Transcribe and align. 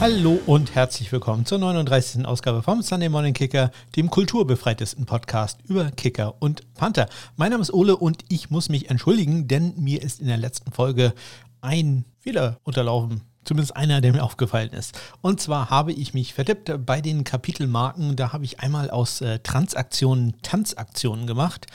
Hallo 0.00 0.40
und 0.46 0.74
herzlich 0.74 1.12
willkommen 1.12 1.46
zur 1.46 1.58
39. 1.58 2.26
Ausgabe 2.26 2.62
vom 2.62 2.82
Sunday 2.82 3.08
Morning 3.08 3.32
Kicker, 3.32 3.70
dem 3.94 4.10
kulturbefreitesten 4.10 5.06
Podcast 5.06 5.60
über 5.68 5.92
Kicker 5.92 6.34
und 6.40 6.74
Panther. 6.74 7.08
Mein 7.36 7.52
Name 7.52 7.62
ist 7.62 7.72
Ole 7.72 7.96
und 7.96 8.24
ich 8.28 8.50
muss 8.50 8.68
mich 8.68 8.90
entschuldigen, 8.90 9.46
denn 9.46 9.72
mir 9.76 10.02
ist 10.02 10.20
in 10.20 10.26
der 10.26 10.36
letzten 10.36 10.72
Folge 10.72 11.14
ein 11.60 12.04
Fehler 12.18 12.58
unterlaufen. 12.64 13.22
Zumindest 13.44 13.76
einer, 13.76 14.00
der 14.00 14.12
mir 14.12 14.24
aufgefallen 14.24 14.70
ist. 14.70 14.98
Und 15.20 15.40
zwar 15.40 15.70
habe 15.70 15.92
ich 15.92 16.12
mich 16.12 16.34
vertippt 16.34 16.72
bei 16.84 17.00
den 17.00 17.24
Kapitelmarken. 17.24 18.16
Da 18.16 18.32
habe 18.32 18.44
ich 18.44 18.60
einmal 18.60 18.90
aus 18.90 19.20
äh, 19.20 19.38
Transaktionen 19.40 20.34
Tanzaktionen 20.42 21.26
gemacht. 21.26 21.66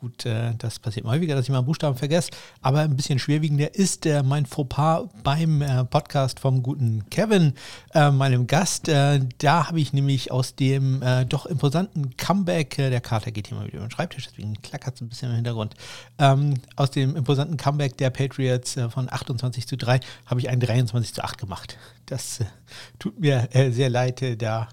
Gut, 0.00 0.26
äh, 0.26 0.52
das 0.58 0.78
passiert 0.78 1.04
mal 1.04 1.16
häufiger, 1.16 1.34
dass 1.34 1.46
ich 1.46 1.50
mal 1.50 1.58
einen 1.58 1.66
Buchstaben 1.66 1.96
vergesse, 1.96 2.30
aber 2.62 2.82
ein 2.82 2.94
bisschen 2.94 3.18
schwerwiegender 3.18 3.74
ist 3.74 4.06
äh, 4.06 4.22
mein 4.22 4.46
Fauxpas 4.46 5.08
beim 5.24 5.60
äh, 5.60 5.84
Podcast 5.86 6.38
vom 6.38 6.62
guten 6.62 7.10
Kevin, 7.10 7.54
meinem 7.94 8.46
Gast. 8.46 8.86
Da 8.86 9.68
habe 9.68 9.80
ich 9.80 9.92
nämlich 9.92 10.30
aus 10.30 10.54
dem 10.54 11.02
doch 11.28 11.46
imposanten 11.46 12.16
Comeback, 12.16 12.76
der 12.76 13.00
Kater 13.00 13.32
geht 13.32 13.48
hier 13.48 13.56
mal 13.56 13.66
wieder 13.66 13.78
über 13.78 13.86
den 13.86 13.90
Schreibtisch, 13.90 14.28
deswegen 14.28 14.54
klackert 14.62 14.94
es 14.94 15.00
ein 15.00 15.08
bisschen 15.08 15.30
im 15.30 15.36
Hintergrund, 15.36 15.74
ähm, 16.18 16.54
aus 16.76 16.92
dem 16.92 17.16
imposanten 17.16 17.56
Comeback 17.56 17.96
der 17.96 18.10
Patriots 18.10 18.76
von 18.90 19.12
28 19.12 19.66
zu 19.66 19.76
3 19.76 19.98
habe 20.26 20.40
ich 20.40 20.48
ein 20.48 20.60
23 20.60 21.14
zu 21.14 21.24
8 21.24 21.38
gemacht. 21.38 21.76
Das 22.06 22.40
tut 23.00 23.18
mir 23.18 23.48
sehr 23.70 23.90
leid, 23.90 24.22
da 24.40 24.68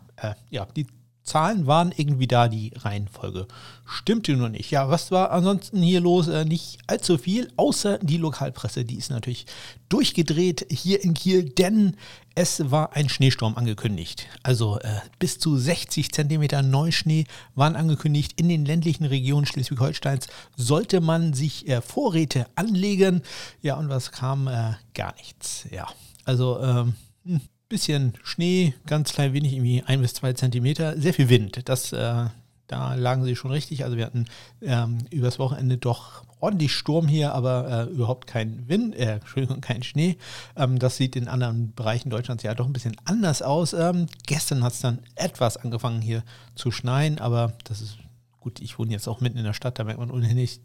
ja, 0.52 0.68
die 0.76 0.86
Zahlen 1.26 1.68
waren 1.68 1.92
irgendwie 1.96 2.28
da, 2.28 2.48
die 2.48 2.72
Reihenfolge 2.76 3.48
stimmte 3.86 4.36
nur 4.36 4.50
nicht. 4.50 4.72
Ja, 4.72 4.90
was 4.90 5.12
war 5.12 5.32
ansonsten 5.32 5.82
hier 5.82 6.02
los? 6.02 6.28
Äh, 6.28 6.46
nicht 6.46 6.80
allzu 6.88 7.18
viel, 7.18 7.52
außer 7.56 8.00
die 8.00 8.18
Lokalpresse. 8.18 8.84
Die 8.84 8.98
ist 8.98 9.12
natürlich 9.12 9.46
durchgedreht 9.90 10.66
hier 10.70 11.04
in 11.04 11.14
Kiel, 11.14 11.44
denn 11.50 11.96
es 12.34 12.72
war 12.72 12.96
ein 12.96 13.10
Schneesturm 13.10 13.56
angekündigt. 13.56 14.28
Also 14.44 14.80
äh, 14.80 15.00
bis 15.20 15.40
zu 15.40 15.56
60 15.58 16.12
Zentimeter 16.12 16.62
Neuschnee 16.62 17.26
waren 17.54 17.76
angekündigt. 17.76 18.34
In 18.40 18.50
den 18.50 18.66
ländlichen 18.66 19.06
Regionen 19.06 19.46
Schleswig-Holsteins 19.46 20.28
sollte 20.56 21.00
man 21.00 21.34
sich 21.34 21.68
äh, 21.68 21.82
Vorräte 21.82 22.48
anlegen. 22.56 23.22
Ja, 23.62 23.76
und 23.76 23.90
was 23.90 24.12
kam? 24.12 24.48
Äh, 24.48 24.74
gar 24.94 25.16
nichts. 25.16 25.66
Ja, 25.72 25.88
also 26.26 26.60
ähm, 26.60 26.96
hm 27.24 27.42
bisschen 27.70 28.14
Schnee, 28.24 28.74
ganz 28.86 29.14
klein 29.14 29.34
wenig, 29.34 29.54
irgendwie 29.54 29.84
ein 29.84 30.02
bis 30.02 30.14
zwei 30.14 30.34
Zentimeter, 30.34 31.00
sehr 31.00 31.14
viel 31.14 31.30
Wind. 31.30 31.68
Das, 31.68 31.92
äh, 31.94 32.26
da 32.68 32.94
lagen 32.96 33.24
sie 33.24 33.36
schon 33.36 33.52
richtig. 33.52 33.84
Also 33.84 33.98
wir 33.98 34.06
hatten 34.06 34.26
ähm, 34.62 35.00
übers 35.12 35.40
Wochenende 35.40 35.78
doch 35.78 36.24
ordentlich 36.40 36.74
Sturm 36.74 37.08
hier, 37.08 37.34
aber 37.34 37.88
äh, 37.88 37.94
überhaupt 37.94 38.28
kein 38.28 38.68
Wind, 38.68 38.96
äh, 38.96 39.16
Entschuldigung, 39.16 39.62
kein 39.62 39.84
Schnee. 39.84 40.18
Ähm, 40.56 40.80
das 40.80 40.98
sieht 40.98 41.16
in 41.16 41.28
anderen 41.28 41.74
Bereichen 41.74 42.10
Deutschlands 42.10 42.44
ja 42.44 42.54
doch 42.54 42.68
ein 42.68 42.74
bisschen 42.74 42.96
anders 43.06 43.42
aus. 43.42 43.74
Ähm, 43.74 44.08
gestern 44.28 44.64
hat 44.64 44.74
es 44.74 44.82
dann 44.82 45.00
etwas 45.16 45.58
angefangen 45.58 46.02
hier 46.02 46.24
zu 46.56 46.72
schneien, 46.72 47.20
aber 47.20 47.54
das 47.64 47.82
ist 47.82 47.98
gut, 48.46 48.60
ich 48.60 48.78
wohne 48.78 48.92
jetzt 48.92 49.08
auch 49.08 49.22
mitten 49.22 49.40
in 49.40 49.44
der 49.44 49.54
Stadt, 49.54 49.80
da 49.80 49.84
merkt 49.84 50.00
man 50.00 50.12
ohnehin 50.12 50.36
nichts 50.36 50.62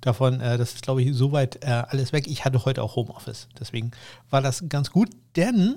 davon. 0.00 0.40
Äh, 0.40 0.56
das 0.56 0.74
ist, 0.74 0.82
glaube 0.82 1.02
ich, 1.02 1.12
soweit 1.14 1.64
äh, 1.64 1.82
alles 1.88 2.12
weg. 2.12 2.28
Ich 2.28 2.44
hatte 2.44 2.64
heute 2.64 2.82
auch 2.82 2.94
Homeoffice. 2.94 3.48
Deswegen 3.58 3.90
war 4.30 4.40
das 4.40 4.68
ganz 4.68 4.92
gut, 4.92 5.10
denn 5.34 5.76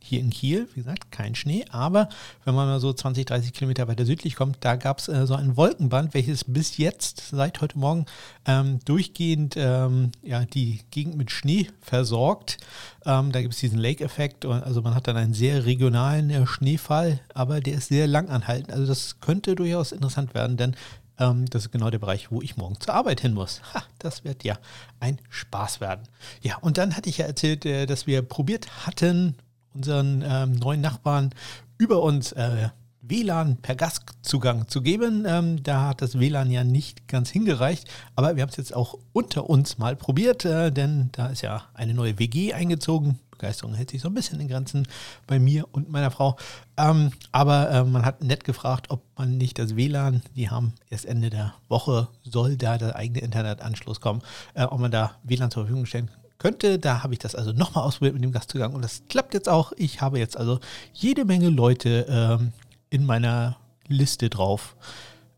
hier 0.00 0.20
in 0.20 0.30
Kiel, 0.30 0.68
wie 0.74 0.80
gesagt, 0.80 1.10
kein 1.10 1.34
Schnee, 1.34 1.64
aber 1.70 2.08
wenn 2.44 2.54
man 2.54 2.66
mal 2.66 2.80
so 2.80 2.92
20, 2.92 3.26
30 3.26 3.52
Kilometer 3.52 3.88
weiter 3.88 4.04
südlich 4.04 4.36
kommt, 4.36 4.58
da 4.60 4.76
gab 4.76 4.98
es 4.98 5.08
äh, 5.08 5.26
so 5.26 5.34
ein 5.34 5.56
Wolkenband, 5.56 6.14
welches 6.14 6.44
bis 6.44 6.76
jetzt, 6.78 7.28
seit 7.30 7.60
heute 7.60 7.78
Morgen, 7.78 8.06
ähm, 8.46 8.78
durchgehend 8.84 9.54
ähm, 9.56 10.12
ja, 10.22 10.44
die 10.44 10.80
Gegend 10.90 11.16
mit 11.16 11.30
Schnee 11.30 11.68
versorgt. 11.80 12.58
Ähm, 13.04 13.32
da 13.32 13.42
gibt 13.42 13.54
es 13.54 13.60
diesen 13.60 13.78
Lake-Effekt, 13.78 14.44
also 14.46 14.82
man 14.82 14.94
hat 14.94 15.08
dann 15.08 15.16
einen 15.16 15.34
sehr 15.34 15.66
regionalen 15.66 16.30
äh, 16.30 16.46
Schneefall, 16.46 17.20
aber 17.34 17.60
der 17.60 17.74
ist 17.74 17.88
sehr 17.88 18.06
lang 18.06 18.28
anhaltend. 18.28 18.72
Also 18.72 18.86
das 18.86 19.20
könnte 19.20 19.54
durchaus 19.54 19.92
interessant 19.92 20.34
werden, 20.34 20.56
denn 20.56 20.76
ähm, 21.18 21.46
das 21.46 21.66
ist 21.66 21.72
genau 21.72 21.90
der 21.90 21.98
Bereich, 21.98 22.30
wo 22.30 22.40
ich 22.42 22.56
morgen 22.56 22.80
zur 22.80 22.94
Arbeit 22.94 23.20
hin 23.20 23.34
muss. 23.34 23.60
Ha, 23.74 23.82
das 23.98 24.24
wird 24.24 24.44
ja 24.44 24.58
ein 25.00 25.18
Spaß 25.28 25.80
werden. 25.80 26.02
Ja, 26.42 26.56
und 26.58 26.78
dann 26.78 26.96
hatte 26.96 27.10
ich 27.10 27.18
ja 27.18 27.26
erzählt, 27.26 27.66
äh, 27.66 27.86
dass 27.86 28.06
wir 28.06 28.22
probiert 28.22 28.86
hatten, 28.86 29.34
unseren 29.78 30.24
ähm, 30.26 30.52
neuen 30.54 30.80
Nachbarn 30.80 31.30
über 31.78 32.02
uns 32.02 32.32
äh, 32.32 32.68
WLAN 33.00 33.56
per 33.58 33.76
Gastzugang 33.76 34.68
zu 34.68 34.82
geben. 34.82 35.24
Ähm, 35.26 35.62
da 35.62 35.88
hat 35.88 36.02
das 36.02 36.18
WLAN 36.18 36.50
ja 36.50 36.64
nicht 36.64 37.08
ganz 37.08 37.30
hingereicht, 37.30 37.88
aber 38.16 38.36
wir 38.36 38.42
haben 38.42 38.50
es 38.50 38.56
jetzt 38.56 38.74
auch 38.74 38.98
unter 39.12 39.48
uns 39.48 39.78
mal 39.78 39.96
probiert, 39.96 40.44
äh, 40.44 40.70
denn 40.70 41.10
da 41.12 41.28
ist 41.28 41.42
ja 41.42 41.62
eine 41.74 41.94
neue 41.94 42.18
WG 42.18 42.52
eingezogen. 42.52 43.18
Begeisterung 43.30 43.74
hält 43.74 43.90
sich 43.90 44.02
so 44.02 44.08
ein 44.08 44.14
bisschen 44.14 44.40
in 44.40 44.48
Grenzen 44.48 44.88
bei 45.28 45.38
mir 45.38 45.64
und 45.70 45.88
meiner 45.88 46.10
Frau. 46.10 46.36
Ähm, 46.76 47.12
aber 47.30 47.70
äh, 47.70 47.84
man 47.84 48.04
hat 48.04 48.20
nett 48.20 48.42
gefragt, 48.42 48.86
ob 48.90 49.04
man 49.16 49.38
nicht 49.38 49.60
das 49.60 49.76
WLAN, 49.76 50.22
die 50.34 50.50
haben 50.50 50.74
erst 50.90 51.06
Ende 51.06 51.30
der 51.30 51.54
Woche, 51.68 52.08
soll 52.24 52.56
da 52.56 52.78
der 52.78 52.96
eigene 52.96 53.20
Internetanschluss 53.20 54.00
kommen, 54.00 54.22
äh, 54.54 54.64
ob 54.64 54.80
man 54.80 54.90
da 54.90 55.12
WLAN 55.22 55.52
zur 55.52 55.62
Verfügung 55.62 55.86
stellen 55.86 56.08
kann 56.08 56.27
könnte. 56.38 56.78
Da 56.78 57.02
habe 57.02 57.12
ich 57.12 57.18
das 57.18 57.34
also 57.34 57.52
nochmal 57.52 57.84
ausprobiert 57.84 58.14
mit 58.14 58.24
dem 58.24 58.32
Gastzugang 58.32 58.74
und 58.74 58.82
das 58.82 59.02
klappt 59.08 59.34
jetzt 59.34 59.48
auch. 59.48 59.72
Ich 59.76 60.00
habe 60.00 60.18
jetzt 60.18 60.36
also 60.36 60.60
jede 60.92 61.24
Menge 61.24 61.48
Leute 61.48 62.06
ähm, 62.08 62.52
in 62.90 63.04
meiner 63.04 63.56
Liste 63.86 64.30
drauf, 64.30 64.76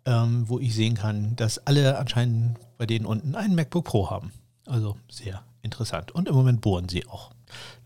ähm, 0.05 0.49
wo 0.49 0.59
ich 0.59 0.75
sehen 0.75 0.95
kann, 0.95 1.37
dass 1.37 1.67
alle 1.67 1.99
anscheinend 1.99 2.59
bei 2.79 2.87
denen 2.87 3.07
unten 3.07 3.35
einen 3.35 3.55
MacBook 3.55 3.85
Pro 3.85 4.11
haben. 4.11 4.33
Also 4.67 4.97
sehr 5.11 5.43
interessant. 5.63 6.13
Und 6.13 6.29
im 6.29 6.35
Moment 6.35 6.61
bohren 6.61 6.89
sie 6.89 7.07
auch. 7.07 7.31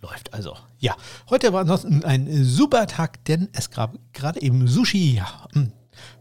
Läuft 0.03 0.35
also. 0.35 0.57
Ja, 0.79 0.97
heute 1.31 1.53
war 1.53 1.63
ansonsten 1.63 2.05
ein 2.05 2.45
super 2.45 2.87
Tag, 2.87 3.25
denn 3.25 3.49
es 3.53 3.71
gab 3.71 3.97
gerade 4.13 4.43
eben 4.43 4.69
Sushi. 4.69 5.15
Ja, 5.17 5.49
hm, 5.53 5.73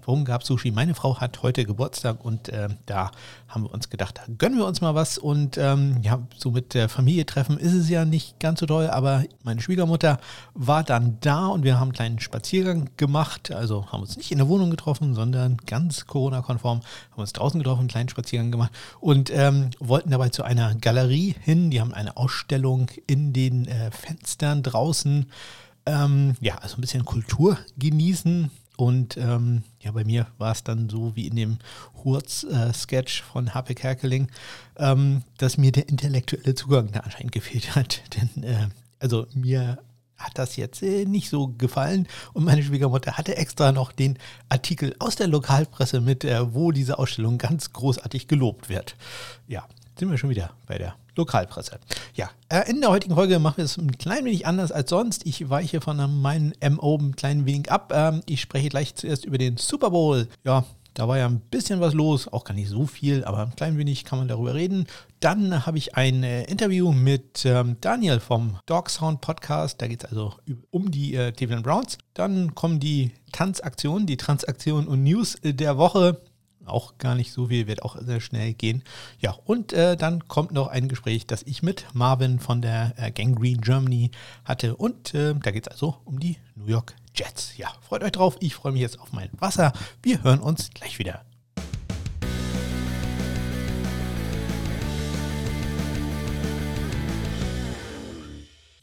Warum 0.06 0.26
gab 0.26 0.42
es 0.42 0.48
Sushi? 0.48 0.72
Meine 0.72 0.96
Frau 0.96 1.20
hat 1.20 1.42
heute 1.44 1.64
Geburtstag 1.66 2.24
und 2.26 2.50
äh, 2.50 2.68
da 2.86 3.12
haben 3.48 3.64
wir 3.64 3.74
uns 3.74 3.90
gedacht, 3.90 4.18
da 4.18 4.24
gönnen 4.38 4.58
wir 4.58 4.66
uns 4.66 4.82
mal 4.82 4.96
was. 4.96 5.18
Und 5.18 5.58
ähm, 5.58 5.98
ja, 6.02 6.20
so 6.36 6.52
mit 6.52 6.74
der 6.74 6.90
Familie 6.90 7.26
treffen 7.26 7.58
ist 7.58 7.74
es 7.74 7.90
ja 7.90 8.04
nicht 8.04 8.40
ganz 8.40 8.60
so 8.60 8.66
toll, 8.66 8.88
aber 8.88 9.24
meine 9.44 9.62
Schwiegermutter 9.62 10.20
war 10.54 10.84
dann 10.84 11.18
da 11.22 11.48
und 11.48 11.64
wir 11.64 11.76
haben 11.76 11.90
einen 11.90 11.94
kleinen 11.94 12.20
Spaziergang 12.20 12.90
gemacht. 12.98 13.52
Also 13.52 13.92
haben 13.92 14.02
uns 14.02 14.18
nicht 14.18 14.32
in 14.32 14.40
der 14.40 14.48
Wohnung 14.50 14.72
getroffen, 14.72 15.14
sondern 15.14 15.58
ganz 15.66 16.06
Corona-konform, 16.06 16.82
haben 17.12 17.22
uns 17.22 17.34
draußen 17.34 17.60
getroffen, 17.60 17.82
einen 17.82 17.90
kleinen 17.90 18.10
Spaziergang 18.10 18.52
gemacht 18.52 18.72
und 19.00 19.30
ähm, 19.34 19.70
wollten 19.80 20.12
dabei 20.12 20.30
zu 20.30 20.44
einer 20.44 20.76
Galerie 20.76 21.36
hin. 21.40 21.72
Die 21.72 21.80
haben 21.80 21.94
eine 21.94 22.18
Ausstellung 22.18 22.88
in 23.08 23.32
den 23.32 23.68
äh, 23.68 23.92
Fenstern 23.92 24.64
draußen. 24.64 25.28
Ähm, 25.86 26.36
ja, 26.40 26.56
also 26.60 26.78
ein 26.78 26.82
bisschen 26.82 27.06
Kultur 27.06 27.58
genießen 27.78 28.50
und 28.84 29.16
ähm, 29.16 29.64
ja, 29.80 29.94
bei 29.94 30.04
mir 30.04 30.28
war 30.38 30.52
es 30.52 30.66
dann 30.66 30.90
so 30.90 31.16
wie 31.16 31.28
in 31.28 31.38
dem 31.38 31.58
Hurz-Sketch 32.04 33.22
äh, 33.22 33.24
von 33.24 33.54
Happe 33.54 33.76
Kerkeling, 33.76 34.28
ähm, 34.76 35.24
dass 35.38 35.58
mir 35.58 35.72
der 35.72 35.88
intellektuelle 35.88 36.54
Zugang 36.54 36.92
da 36.92 37.00
anscheinend 37.00 37.32
gefehlt 37.32 37.78
hat. 37.78 38.04
Denn 38.36 38.44
äh, 38.44 38.68
also 39.00 39.26
mir 39.34 39.78
hat 40.18 40.38
das 40.38 40.58
jetzt 40.58 40.84
äh, 40.84 41.06
nicht 41.06 41.30
so 41.30 41.48
gefallen 41.48 42.10
und 42.34 42.44
meine 42.44 42.62
Schwiegermutter 42.62 43.14
hatte 43.18 43.38
extra 43.38 43.72
noch 43.72 43.94
den 43.94 44.20
Artikel 44.50 44.94
aus 45.00 45.16
der 45.16 45.28
Lokalpresse 45.28 46.02
mit, 46.02 46.26
äh, 46.26 46.54
wo 46.54 46.74
diese 46.74 47.00
Ausstellung 47.00 47.38
ganz 47.38 47.72
großartig 47.72 48.28
gelobt 48.28 48.68
wird. 48.68 48.98
Ja, 49.48 49.66
sind 49.98 50.12
wir 50.12 50.18
schon 50.18 50.30
wieder 50.30 50.52
bei 50.68 50.78
der 50.78 50.94
Lokalpresse. 51.16 51.80
Ja, 52.16 52.30
äh, 52.50 52.70
in 52.70 52.82
der 52.82 52.90
heutigen 52.90 53.16
Folge 53.16 53.40
machen 53.40 53.58
wir 53.58 53.66
es 53.66 53.78
ein 53.78 53.98
klein 53.98 54.26
wenig 54.26 54.46
anders 54.46 54.72
als 54.72 54.90
sonst. 54.90 55.26
Ich 55.26 55.50
weiche 55.50 55.82
von 55.82 55.98
meinem 56.22 56.54
MO 56.70 56.98
ein 56.98 57.16
klein 57.16 57.46
wenig 57.46 57.72
ab. 57.72 57.92
Ähm, 57.96 58.22
ich 58.26 58.42
spreche 58.42 58.70
gleich 58.70 58.96
zuerst 58.96 59.26
über 59.26 59.38
den 59.38 59.58
Super 59.58 59.92
Bowl. 59.92 60.28
Ja, 60.44 60.66
da 60.94 61.08
war 61.08 61.18
ja 61.18 61.26
ein 61.26 61.40
bisschen 61.40 61.80
was 61.80 61.94
los, 61.94 62.28
auch 62.28 62.44
gar 62.44 62.54
nicht 62.54 62.70
so 62.70 62.86
viel, 62.86 63.24
aber 63.26 63.40
ein 63.40 63.56
klein 63.56 63.78
wenig 63.78 64.06
kann 64.06 64.20
man 64.20 64.28
darüber 64.28 64.54
reden. 64.54 64.86
Dann 65.20 65.66
habe 65.66 65.78
ich 65.78 65.96
ein 65.96 66.24
äh, 66.24 66.44
Interview 66.44 66.92
mit 66.92 67.46
ähm, 67.46 67.78
Daniel 67.82 68.20
vom 68.20 68.60
Dog 68.68 68.90
Sound 68.90 69.22
Podcast. 69.22 69.82
Da 69.82 69.88
geht 69.88 70.04
es 70.04 70.10
also 70.12 70.36
um 70.70 70.92
die 70.92 71.16
äh, 71.16 71.32
Cleveland 71.32 71.64
Browns. 71.64 71.98
Dann 72.14 72.54
kommen 72.54 72.80
die 72.80 73.12
Tanzaktionen, 73.32 74.06
die 74.06 74.18
Transaktionen 74.18 74.88
und 74.88 75.04
News 75.04 75.38
der 75.44 75.78
Woche 75.78 76.22
auch 76.66 76.98
gar 76.98 77.16
nicht 77.16 77.32
so 77.32 77.48
viel, 77.48 77.68
wird 77.68 77.84
auch 77.84 77.98
sehr 78.02 78.22
schnell 78.22 78.54
gehen. 78.54 78.84
Ja, 79.20 79.36
und 79.46 79.74
äh, 79.74 79.98
dann 79.98 80.28
kommt 80.28 80.52
noch 80.52 80.68
ein 80.68 80.88
Gespräch, 80.88 81.28
das 81.28 81.44
ich 81.44 81.64
mit 81.64 81.86
Marvin 81.94 82.40
von 82.40 82.62
der 82.62 82.94
äh, 82.98 83.12
Gangrene 83.12 83.60
Germany 83.60 84.12
hatte. 84.46 84.76
Und 84.76 85.14
äh, 85.14 85.34
da 85.36 85.52
geht 85.52 85.68
es 85.68 85.72
also 85.72 85.98
um 86.06 86.20
die 86.20 86.38
New 86.56 86.68
York 86.68 86.96
Jets. 87.16 87.58
Ja, 87.58 87.68
freut 87.82 88.04
euch 88.04 88.12
drauf. 88.12 88.38
Ich 88.40 88.56
freue 88.56 88.72
mich 88.72 88.82
jetzt 88.82 89.00
auf 89.00 89.12
mein 89.14 89.30
Wasser. 89.40 89.74
Wir 90.02 90.24
hören 90.24 90.40
uns 90.40 90.70
gleich 90.74 91.00
wieder. 91.00 91.24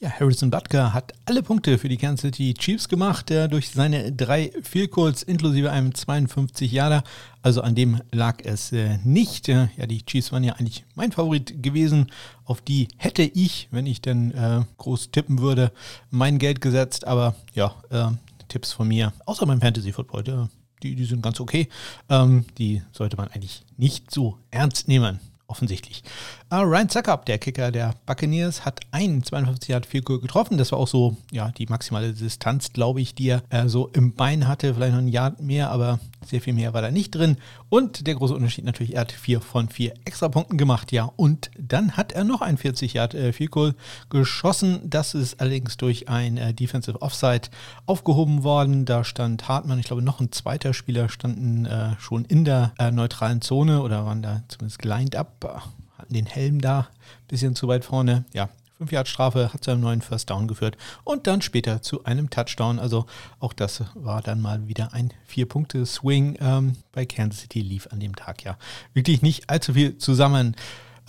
Ja, 0.03 0.09
Harrison 0.19 0.51
Butker 0.51 0.95
hat 0.95 1.13
alle 1.27 1.43
Punkte 1.43 1.77
für 1.77 1.91
die 1.91 1.99
Kansas 1.99 2.23
City 2.23 2.55
Chiefs 2.55 2.89
gemacht, 2.89 3.31
äh, 3.31 3.51
durch 3.51 3.69
seine 3.69 4.11
drei 4.13 4.51
Goals 4.91 5.23
inklusive 5.23 5.71
einem 5.71 5.95
52 5.95 6.73
Jahre. 6.73 7.03
Also 7.43 7.61
an 7.61 7.75
dem 7.75 8.01
lag 8.11 8.39
es 8.43 8.73
äh, 8.73 8.97
nicht. 9.05 9.51
Äh, 9.51 9.69
ja, 9.77 9.87
die 9.87 10.03
Chiefs 10.07 10.33
waren 10.33 10.43
ja 10.43 10.55
eigentlich 10.55 10.87
mein 10.95 11.13
Favorit 11.13 11.63
gewesen. 11.63 12.07
Auf 12.47 12.63
die 12.63 12.89
hätte 12.97 13.21
ich, 13.21 13.69
wenn 13.73 13.85
ich 13.85 14.01
denn 14.01 14.33
äh, 14.33 14.63
groß 14.79 15.11
tippen 15.11 15.39
würde, 15.39 15.71
mein 16.09 16.39
Geld 16.39 16.63
gesetzt. 16.63 17.07
Aber 17.07 17.35
ja, 17.53 17.75
äh, 17.91 18.07
Tipps 18.49 18.73
von 18.73 18.89
mir, 18.89 19.13
außer 19.27 19.45
beim 19.45 19.61
Fantasy 19.61 19.93
Football, 19.93 20.49
die, 20.83 20.95
die 20.95 21.05
sind 21.05 21.21
ganz 21.21 21.41
okay. 21.41 21.69
Ähm, 22.09 22.47
die 22.57 22.81
sollte 22.93 23.19
man 23.19 23.29
eigentlich 23.29 23.65
nicht 23.77 24.11
so 24.11 24.39
ernst 24.51 24.89
nehmen 24.89 25.21
offensichtlich. 25.51 26.03
Uh, 26.53 26.65
Ryan 26.65 26.89
Zuckup, 26.89 27.27
der 27.27 27.39
Kicker 27.39 27.71
der 27.71 27.95
Buccaneers, 28.07 28.65
hat 28.65 28.81
einen 28.91 29.23
52 29.23 29.69
Yard 29.69 29.89
Goal 30.05 30.19
getroffen. 30.19 30.59
Das 30.59 30.73
war 30.73 30.81
auch 30.81 30.89
so, 30.89 31.17
ja, 31.31 31.53
die 31.53 31.67
maximale 31.67 32.13
Distanz, 32.13 32.73
glaube 32.73 33.01
ich, 33.01 33.15
die 33.15 33.29
er 33.29 33.43
äh, 33.51 33.69
so 33.69 33.87
im 33.93 34.15
Bein 34.15 34.49
hatte. 34.49 34.75
Vielleicht 34.75 34.91
noch 34.95 34.99
ein 34.99 35.07
Yard 35.07 35.41
mehr, 35.41 35.71
aber 35.71 36.01
sehr 36.27 36.41
viel 36.41 36.53
mehr 36.53 36.75
war 36.75 36.83
da 36.83 36.91
nicht 36.91 37.13
drin. 37.13 37.37
Und 37.69 38.09
der 38.09 38.17
große 38.17 38.35
Unterschied 38.35 38.65
natürlich, 38.65 38.97
er 38.97 39.03
hat 39.03 39.13
vier 39.13 39.41
von 39.41 39.69
vier 39.69 39.95
Extrapunkten 40.05 40.59
gemacht, 40.59 40.91
ja. 40.91 41.13
Und 41.15 41.53
dann 41.57 41.97
hat 41.97 42.11
er 42.11 42.25
noch 42.25 42.41
ein 42.41 42.59
40 42.59 42.95
Yard 42.95 43.15
äh, 43.15 43.31
Goal 43.47 43.77
geschossen. 44.09 44.81
Das 44.83 45.15
ist 45.15 45.41
allerdings 45.41 45.77
durch 45.77 46.09
ein 46.09 46.37
äh, 46.37 46.53
Defensive 46.53 47.01
Offside 47.01 47.49
aufgehoben 47.87 48.43
worden. 48.43 48.87
Da 48.87 49.05
stand 49.05 49.47
Hartmann, 49.47 49.79
ich 49.79 49.87
glaube, 49.87 50.03
noch 50.03 50.19
ein 50.19 50.33
zweiter 50.33 50.75
Spieler 50.75 51.11
standen 51.11 51.67
äh, 51.67 51.95
schon 52.01 52.25
in 52.25 52.45
der 52.45 52.73
äh, 52.77 52.91
neutralen 52.91 53.41
Zone 53.41 53.83
oder 53.83 54.05
waren 54.05 54.21
da 54.21 54.43
zumindest 54.49 54.85
lined 54.85 55.15
up 55.15 55.71
den 56.09 56.27
Helm 56.27 56.61
da 56.61 56.89
bisschen 57.29 57.55
zu 57.55 57.69
weit 57.69 57.85
vorne. 57.85 58.25
Ja, 58.33 58.49
5 58.79 58.93
Yard 58.93 59.09
Strafe 59.09 59.53
hat 59.53 59.63
zu 59.63 59.71
einem 59.71 59.83
neuen 59.83 60.01
First 60.01 60.31
Down 60.31 60.49
geführt 60.49 60.79
und 61.05 61.27
dann 61.27 61.43
später 61.43 61.83
zu 61.83 62.05
einem 62.05 62.31
Touchdown. 62.31 62.79
Also 62.79 63.05
auch 63.39 63.53
das 63.53 63.85
war 63.95 64.23
dann 64.23 64.41
mal 64.41 64.69
wieder 64.69 64.95
ein 64.95 65.13
Vier-Punkte-Swing 65.27 66.39
ähm, 66.41 66.77
bei 66.93 67.05
Kansas 67.05 67.43
City 67.43 67.61
lief 67.61 67.89
an 67.91 68.01
dem 68.01 68.17
Tag 68.17 68.43
ja 68.43 68.57
wirklich 68.95 69.21
nicht 69.21 69.51
allzu 69.51 69.75
viel 69.75 69.99
zusammen. 69.99 70.57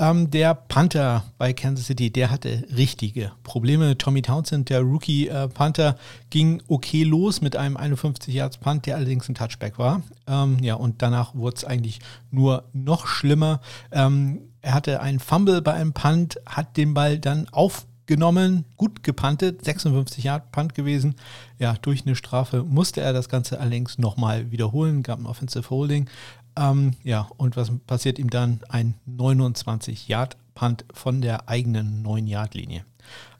Ähm, 0.01 0.31
der 0.31 0.55
Panther 0.55 1.25
bei 1.37 1.53
Kansas 1.53 1.85
City, 1.85 2.09
der 2.09 2.31
hatte 2.31 2.63
richtige 2.75 3.33
Probleme. 3.43 3.99
Tommy 3.99 4.23
Townsend, 4.23 4.71
der 4.71 4.81
Rookie-Panther, 4.81 5.89
äh, 5.89 5.93
ging 6.31 6.63
okay 6.67 7.03
los 7.03 7.41
mit 7.41 7.55
einem 7.55 7.77
51 7.77 8.33
Yards 8.33 8.57
Punt, 8.57 8.87
der 8.87 8.95
allerdings 8.95 9.29
ein 9.29 9.35
Touchback 9.35 9.77
war. 9.77 10.01
Ähm, 10.25 10.57
ja, 10.63 10.73
und 10.73 11.03
danach 11.03 11.35
wurde 11.35 11.57
es 11.57 11.65
eigentlich 11.65 11.99
nur 12.31 12.63
noch 12.73 13.05
schlimmer. 13.05 13.61
Ähm, 13.91 14.41
er 14.63 14.73
hatte 14.73 15.01
einen 15.01 15.19
Fumble 15.19 15.61
bei 15.61 15.73
einem 15.73 15.93
Punt, 15.93 16.41
hat 16.47 16.77
den 16.77 16.95
Ball 16.95 17.19
dann 17.19 17.47
aufgenommen, 17.49 18.65
gut 18.77 19.03
gepantet, 19.03 19.63
56 19.63 20.23
Yard 20.23 20.51
Punt 20.51 20.73
gewesen. 20.73 21.13
Ja, 21.59 21.75
durch 21.79 22.07
eine 22.07 22.15
Strafe 22.15 22.63
musste 22.63 23.01
er 23.01 23.13
das 23.13 23.29
Ganze 23.29 23.59
allerdings 23.59 23.99
nochmal 23.99 24.49
wiederholen, 24.49 25.03
gab 25.03 25.19
ein 25.19 25.27
Offensive 25.27 25.69
Holding. 25.69 26.09
Ähm, 26.55 26.95
ja, 27.03 27.27
und 27.37 27.55
was 27.55 27.71
passiert 27.87 28.19
ihm 28.19 28.29
dann? 28.29 28.59
Ein 28.69 28.95
29-Yard-Punt 29.09 30.85
von 30.93 31.21
der 31.21 31.49
eigenen 31.49 32.05
9-Yard-Linie. 32.05 32.85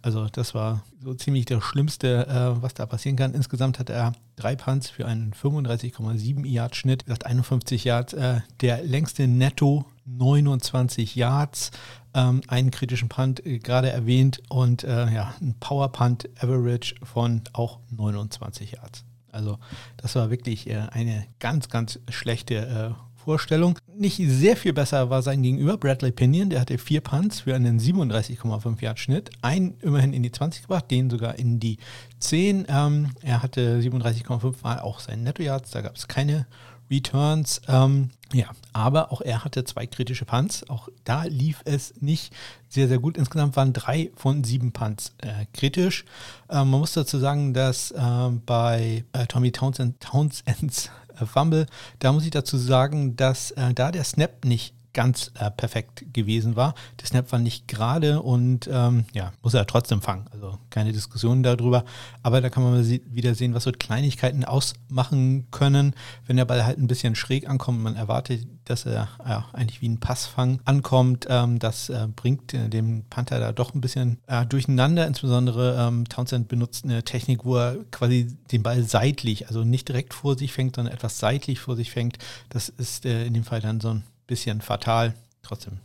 Also 0.01 0.27
das 0.27 0.55
war 0.55 0.83
so 1.03 1.13
ziemlich 1.13 1.45
das 1.45 1.63
Schlimmste, 1.63 2.27
äh, 2.27 2.61
was 2.61 2.73
da 2.73 2.85
passieren 2.85 3.15
kann. 3.15 3.33
Insgesamt 3.33 3.77
hat 3.77 3.89
er 3.89 4.13
drei 4.35 4.55
Punts 4.55 4.89
für 4.89 5.05
einen 5.05 5.33
35,7 5.33 6.45
Yard 6.45 6.75
Schnitt, 6.75 7.05
gesagt 7.05 7.25
51 7.25 7.83
Yards. 7.83 8.13
Äh, 8.13 8.41
der 8.61 8.83
längste 8.83 9.27
Netto 9.27 9.85
29 10.05 11.15
Yards, 11.15 11.71
ähm, 12.13 12.41
einen 12.47 12.71
kritischen 12.71 13.09
Punt 13.09 13.45
äh, 13.45 13.59
gerade 13.59 13.91
erwähnt 13.91 14.41
und 14.49 14.83
äh, 14.83 15.13
ja, 15.13 15.33
ein 15.39 15.55
Power 15.59 15.91
Punt 15.91 16.29
Average 16.39 16.95
von 17.03 17.41
auch 17.53 17.79
29 17.91 18.71
Yards. 18.71 19.05
Also 19.31 19.60
das 19.98 20.16
war 20.16 20.30
wirklich 20.30 20.69
äh, 20.69 20.88
eine 20.92 21.25
ganz, 21.39 21.69
ganz 21.69 22.00
schlechte 22.10 22.56
äh, 22.56 23.12
Vorstellung. 23.22 23.78
Nicht 23.95 24.18
sehr 24.18 24.57
viel 24.57 24.74
besser 24.74 25.10
war 25.10 25.22
sein 25.22 25.44
Gegenüber, 25.44 25.78
Bradley 25.78 26.12
Pinion. 26.12 26.50
Der 26.50 26.60
hatte 26.60 26.78
vier 26.78 27.01
Punts 27.01 27.42
für 27.42 27.56
einen 27.56 27.80
37,5 27.80 28.81
Yard 28.81 29.00
Schnitt. 29.00 29.30
Einen 29.42 29.75
immerhin 29.81 30.13
in 30.13 30.24
die 30.24 30.31
20 30.31 30.63
gebracht, 30.63 30.89
den 30.89 31.10
sogar 31.10 31.38
in 31.38 31.60
die 31.60 31.78
10. 32.19 32.66
Ähm, 32.68 33.12
er 33.22 33.44
hatte 33.44 33.80
37,5 33.80 34.56
Mal 34.63 34.80
auch 34.80 35.00
seinen 35.00 35.24
Netto 35.24 35.44
Yards. 35.44 35.72
Da 35.72 35.81
gab 35.81 35.95
es 35.95 36.07
keine 36.07 36.48
Returns. 36.91 37.61
Ähm, 37.67 38.09
ja, 38.33 38.47
aber 38.73 39.11
auch 39.11 39.21
er 39.21 39.43
hatte 39.43 39.63
zwei 39.63 39.88
kritische 39.88 40.25
Punts. 40.25 40.69
Auch 40.69 40.89
da 41.03 41.23
lief 41.23 41.61
es 41.65 41.93
nicht 42.01 42.33
sehr, 42.69 42.88
sehr 42.88 42.99
gut. 42.99 43.17
Insgesamt 43.17 43.55
waren 43.55 43.73
drei 43.73 44.11
von 44.15 44.43
sieben 44.43 44.71
Punts 44.71 45.13
äh, 45.19 45.45
kritisch. 45.53 46.05
Ähm, 46.49 46.69
man 46.69 46.79
muss 46.81 46.93
dazu 46.93 47.17
sagen, 47.17 47.53
dass 47.53 47.91
äh, 47.91 48.29
bei 48.45 49.03
äh, 49.13 49.25
Tommy 49.27 49.51
Townsend, 49.51 49.99
Townsends 49.99 50.89
äh, 51.19 51.25
Fumble, 51.25 51.65
da 51.99 52.11
muss 52.11 52.25
ich 52.25 52.31
dazu 52.31 52.57
sagen, 52.57 53.15
dass 53.15 53.51
äh, 53.51 53.73
da 53.73 53.91
der 53.91 54.03
Snap 54.03 54.45
nicht 54.45 54.73
ganz 54.93 55.31
äh, 55.39 55.49
perfekt 55.51 56.13
gewesen 56.13 56.55
war. 56.55 56.75
Der 56.99 57.07
Snap 57.07 57.31
war 57.31 57.39
nicht 57.39 57.67
gerade 57.67 58.21
und 58.21 58.69
ähm, 58.71 59.05
ja, 59.13 59.31
muss 59.41 59.53
er 59.53 59.67
trotzdem 59.67 60.01
fangen. 60.01 60.25
Also 60.31 60.57
keine 60.69 60.91
Diskussion 60.91 61.43
darüber. 61.43 61.85
Aber 62.23 62.41
da 62.41 62.49
kann 62.49 62.63
man 62.63 62.85
wieder 62.85 63.35
sehen, 63.35 63.53
was 63.53 63.63
so 63.63 63.71
Kleinigkeiten 63.71 64.43
ausmachen 64.43 65.47
können, 65.51 65.93
wenn 66.27 66.38
der 66.38 66.45
Ball 66.45 66.65
halt 66.65 66.77
ein 66.77 66.88
bisschen 66.88 67.15
schräg 67.15 67.49
ankommt. 67.49 67.81
Man 67.81 67.95
erwartet, 67.95 68.47
dass 68.65 68.85
er 68.85 69.09
ja, 69.25 69.45
eigentlich 69.53 69.81
wie 69.81 69.89
ein 69.89 69.99
Passfang 69.99 70.59
ankommt. 70.65 71.27
Ähm, 71.29 71.59
das 71.59 71.89
äh, 71.89 72.07
bringt 72.15 72.53
äh, 72.53 72.69
dem 72.69 73.03
Panther 73.09 73.39
da 73.39 73.51
doch 73.51 73.73
ein 73.73 73.81
bisschen 73.81 74.17
äh, 74.27 74.45
durcheinander. 74.45 75.07
Insbesondere 75.07 75.87
ähm, 75.87 76.07
Townsend 76.07 76.47
benutzt 76.47 76.85
eine 76.85 77.03
Technik, 77.03 77.45
wo 77.45 77.57
er 77.57 77.77
quasi 77.91 78.37
den 78.51 78.63
Ball 78.63 78.83
seitlich, 78.83 79.47
also 79.47 79.63
nicht 79.63 79.87
direkt 79.87 80.13
vor 80.13 80.37
sich 80.37 80.53
fängt, 80.53 80.75
sondern 80.75 80.94
etwas 80.94 81.19
seitlich 81.19 81.59
vor 81.59 81.75
sich 81.75 81.91
fängt. 81.91 82.17
Das 82.49 82.69
ist 82.69 83.05
äh, 83.05 83.25
in 83.25 83.33
dem 83.33 83.44
Fall 83.44 83.61
dann 83.61 83.81
so 83.81 83.89
ein 83.89 84.03
bisschen 84.31 84.62
fatal. 84.62 85.13
Trotzdem, 85.42 85.80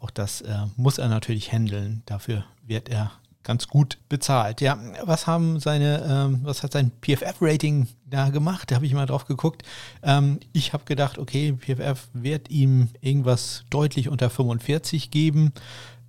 auch 0.00 0.10
das 0.10 0.40
äh, 0.40 0.66
muss 0.76 0.98
er 0.98 1.08
natürlich 1.08 1.52
handeln. 1.52 2.02
Dafür 2.04 2.44
wird 2.66 2.88
er 2.88 3.12
ganz 3.44 3.68
gut 3.68 3.98
bezahlt. 4.08 4.60
Ja, 4.60 4.76
was 5.04 5.28
haben 5.28 5.60
seine, 5.60 6.02
ähm, 6.02 6.40
was 6.42 6.64
hat 6.64 6.72
sein 6.72 6.90
PFF-Rating 7.00 7.86
da 8.04 8.30
gemacht? 8.30 8.72
Da 8.72 8.74
habe 8.74 8.86
ich 8.86 8.92
mal 8.92 9.06
drauf 9.06 9.26
geguckt. 9.26 9.62
Ähm, 10.02 10.40
ich 10.52 10.72
habe 10.72 10.84
gedacht, 10.84 11.16
okay, 11.16 11.52
PFF 11.52 12.08
wird 12.12 12.50
ihm 12.50 12.88
irgendwas 13.00 13.64
deutlich 13.70 14.08
unter 14.08 14.30
45 14.30 15.12
geben. 15.12 15.52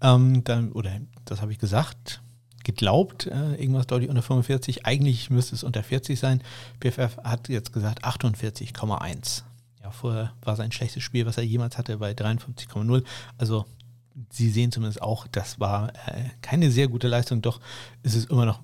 Ähm, 0.02 0.44
dann, 0.46 0.72
oder 0.72 1.00
das 1.26 1.42
habe 1.42 1.52
ich 1.52 1.60
gesagt, 1.60 2.22
geglaubt, 2.64 3.28
äh, 3.28 3.54
irgendwas 3.54 3.86
deutlich 3.86 4.10
unter 4.10 4.24
45. 4.24 4.88
Eigentlich 4.88 5.30
müsste 5.30 5.54
es 5.54 5.64
unter 5.64 5.84
40 5.84 6.20
sein. 6.20 6.42
PFF 6.80 7.18
hat 7.24 7.50
jetzt 7.50 7.72
gesagt 7.72 8.04
48,1. 8.04 9.44
Ja, 9.88 9.92
vorher 9.92 10.34
war 10.42 10.58
sein 10.58 10.74
schlechtes 10.74 11.02
Spiel, 11.02 11.26
was 11.26 11.38
er 11.38 11.46
jemals 11.46 11.78
hatte, 11.78 11.98
bei 11.98 12.12
53,0. 12.12 13.04
Also 13.38 13.66
Sie 14.32 14.50
sehen 14.50 14.72
zumindest 14.72 15.02
auch, 15.02 15.28
das 15.28 15.62
war 15.62 15.94
äh, 16.08 16.26
keine 16.42 16.72
sehr 16.72 16.90
gute 16.90 17.08
Leistung, 17.08 17.42
doch 17.42 17.62
ist 18.04 18.16
es 18.16 18.26
immer 18.26 18.46
noch 18.46 18.60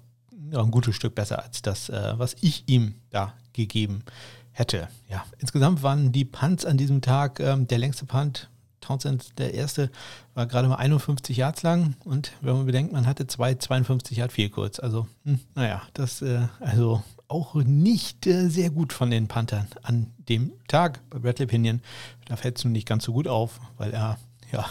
ein 0.52 0.72
gutes 0.72 0.96
Stück 0.96 1.16
besser 1.16 1.42
als 1.42 1.62
das, 1.62 1.88
äh, 1.88 2.14
was 2.18 2.36
ich 2.42 2.64
ihm 2.68 2.96
da 3.10 3.34
gegeben 3.54 4.04
hätte. 4.52 4.90
Ja, 5.10 5.24
insgesamt 5.38 5.82
waren 5.82 6.12
die 6.12 6.26
Punts 6.26 6.66
an 6.66 6.76
diesem 6.76 7.02
Tag 7.02 7.40
ähm, 7.40 7.68
der 7.68 7.78
längste 7.78 8.06
Punt. 8.06 8.50
Townsend, 8.82 9.40
der 9.40 9.54
erste, 9.54 9.90
war 10.34 10.46
gerade 10.46 10.68
mal 10.68 10.76
51 10.76 11.38
Yards 11.38 11.64
lang 11.64 11.96
und 12.04 12.34
wenn 12.42 12.58
man 12.58 12.66
bedenkt, 12.66 12.92
man 12.92 13.08
hatte 13.08 13.28
zwei 13.28 13.56
52 13.56 14.18
Yard 14.18 14.34
viel 14.34 14.50
kurz. 14.50 14.80
Also, 14.80 15.08
hm, 15.24 15.40
naja, 15.56 15.84
das, 15.94 16.22
äh, 16.22 16.48
also 16.60 17.02
auch 17.28 17.56
nicht 17.56 18.28
äh, 18.28 18.50
sehr 18.50 18.70
gut 18.70 18.94
von 18.94 19.10
den 19.10 19.28
Panthern 19.28 19.68
an 19.82 20.12
dem 20.30 20.52
Tag 20.68 21.02
bei 21.10 21.20
Bradley 21.20 21.48
Pinion. 21.48 21.82
Da 22.26 22.36
fällt 22.36 22.58
es 22.58 22.64
nun 22.64 22.74
nicht 22.74 22.88
ganz 22.88 23.06
so 23.06 23.14
gut 23.14 23.28
auf, 23.28 23.60
weil 23.78 23.92
er, 23.92 24.18
ja, 24.52 24.66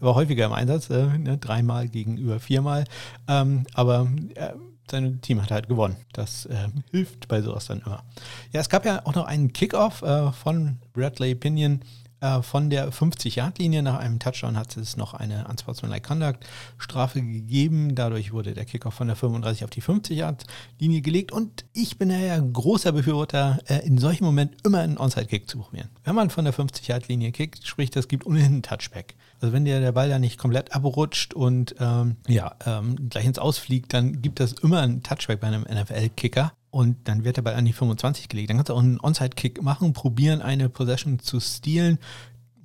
er 0.00 0.06
war 0.06 0.14
häufiger 0.14 0.46
im 0.46 0.52
Einsatz, 0.52 0.90
äh, 0.90 1.18
ne, 1.18 1.38
dreimal 1.38 1.88
gegenüber 1.88 2.40
viermal. 2.40 2.84
Ähm, 3.28 3.64
aber 3.74 4.08
äh, 4.34 4.52
sein 4.90 5.20
Team 5.20 5.42
hat 5.42 5.50
halt 5.50 5.68
gewonnen. 5.68 5.96
Das 6.12 6.46
äh, 6.46 6.68
hilft 6.90 7.28
bei 7.28 7.42
sowas 7.42 7.66
dann 7.66 7.80
immer. 7.80 8.04
Ja, 8.52 8.60
es 8.60 8.68
gab 8.68 8.84
ja 8.84 9.04
auch 9.04 9.14
noch 9.14 9.26
einen 9.26 9.52
Kickoff 9.52 10.02
äh, 10.02 10.32
von 10.32 10.78
Bradley 10.92 11.34
Pinion 11.34 11.80
äh, 12.20 12.42
von 12.42 12.70
der 12.70 12.92
50-Yard-Linie 12.92 13.82
nach 13.82 13.98
einem 13.98 14.18
Touchdown 14.18 14.56
hat 14.56 14.76
es 14.76 14.96
noch 14.96 15.14
eine 15.14 15.46
Unsportsmanlike 15.48 16.06
Conduct 16.06 16.46
Strafe 16.78 17.20
gegeben. 17.20 17.94
Dadurch 17.94 18.32
wurde 18.32 18.54
der 18.54 18.64
Kickoff 18.64 18.94
von 18.94 19.06
der 19.06 19.16
35 19.16 19.64
auf 19.64 19.70
die 19.70 19.82
50-Yard-Linie 19.82 21.02
gelegt. 21.02 21.32
Und 21.32 21.64
ich 21.72 21.98
bin 21.98 22.10
ja 22.10 22.38
großer 22.38 22.92
Befürworter, 22.92 23.58
äh, 23.66 23.86
in 23.86 23.98
solchen 23.98 24.24
Momenten 24.24 24.58
immer 24.64 24.80
einen 24.80 24.98
Onside-Kick 24.98 25.48
zu 25.48 25.58
probieren. 25.58 25.90
Wenn 26.04 26.14
man 26.14 26.30
von 26.30 26.44
der 26.44 26.54
50-Yard-Linie 26.54 27.32
kickt, 27.32 27.66
sprich, 27.66 27.90
das 27.90 28.08
gibt 28.08 28.26
ohnehin 28.26 28.46
einen 28.46 28.62
Touchback. 28.62 29.14
Also 29.40 29.52
wenn 29.52 29.64
der, 29.64 29.80
der 29.80 29.92
Ball 29.92 30.08
da 30.08 30.18
nicht 30.18 30.38
komplett 30.38 30.74
abrutscht 30.74 31.34
und 31.34 31.74
ähm, 31.78 32.16
ja, 32.26 32.54
ähm, 32.64 33.08
gleich 33.10 33.26
ins 33.26 33.38
Ausfliegt, 33.38 33.92
dann 33.92 34.22
gibt 34.22 34.40
das 34.40 34.52
immer 34.52 34.80
einen 34.80 35.02
Touchback 35.02 35.40
bei 35.40 35.48
einem 35.48 35.62
NFL-Kicker 35.62 36.52
und 36.76 37.08
dann 37.08 37.24
wird 37.24 37.38
der 37.38 37.42
Ball 37.42 37.54
an 37.54 37.64
die 37.64 37.72
25 37.72 38.28
gelegt. 38.28 38.50
Dann 38.50 38.58
kannst 38.58 38.68
du 38.68 38.74
auch 38.74 38.82
einen 38.82 39.00
Onside-Kick 39.00 39.62
machen, 39.62 39.94
probieren, 39.94 40.42
eine 40.42 40.68
Possession 40.68 41.18
zu 41.18 41.40
stehlen, 41.40 41.98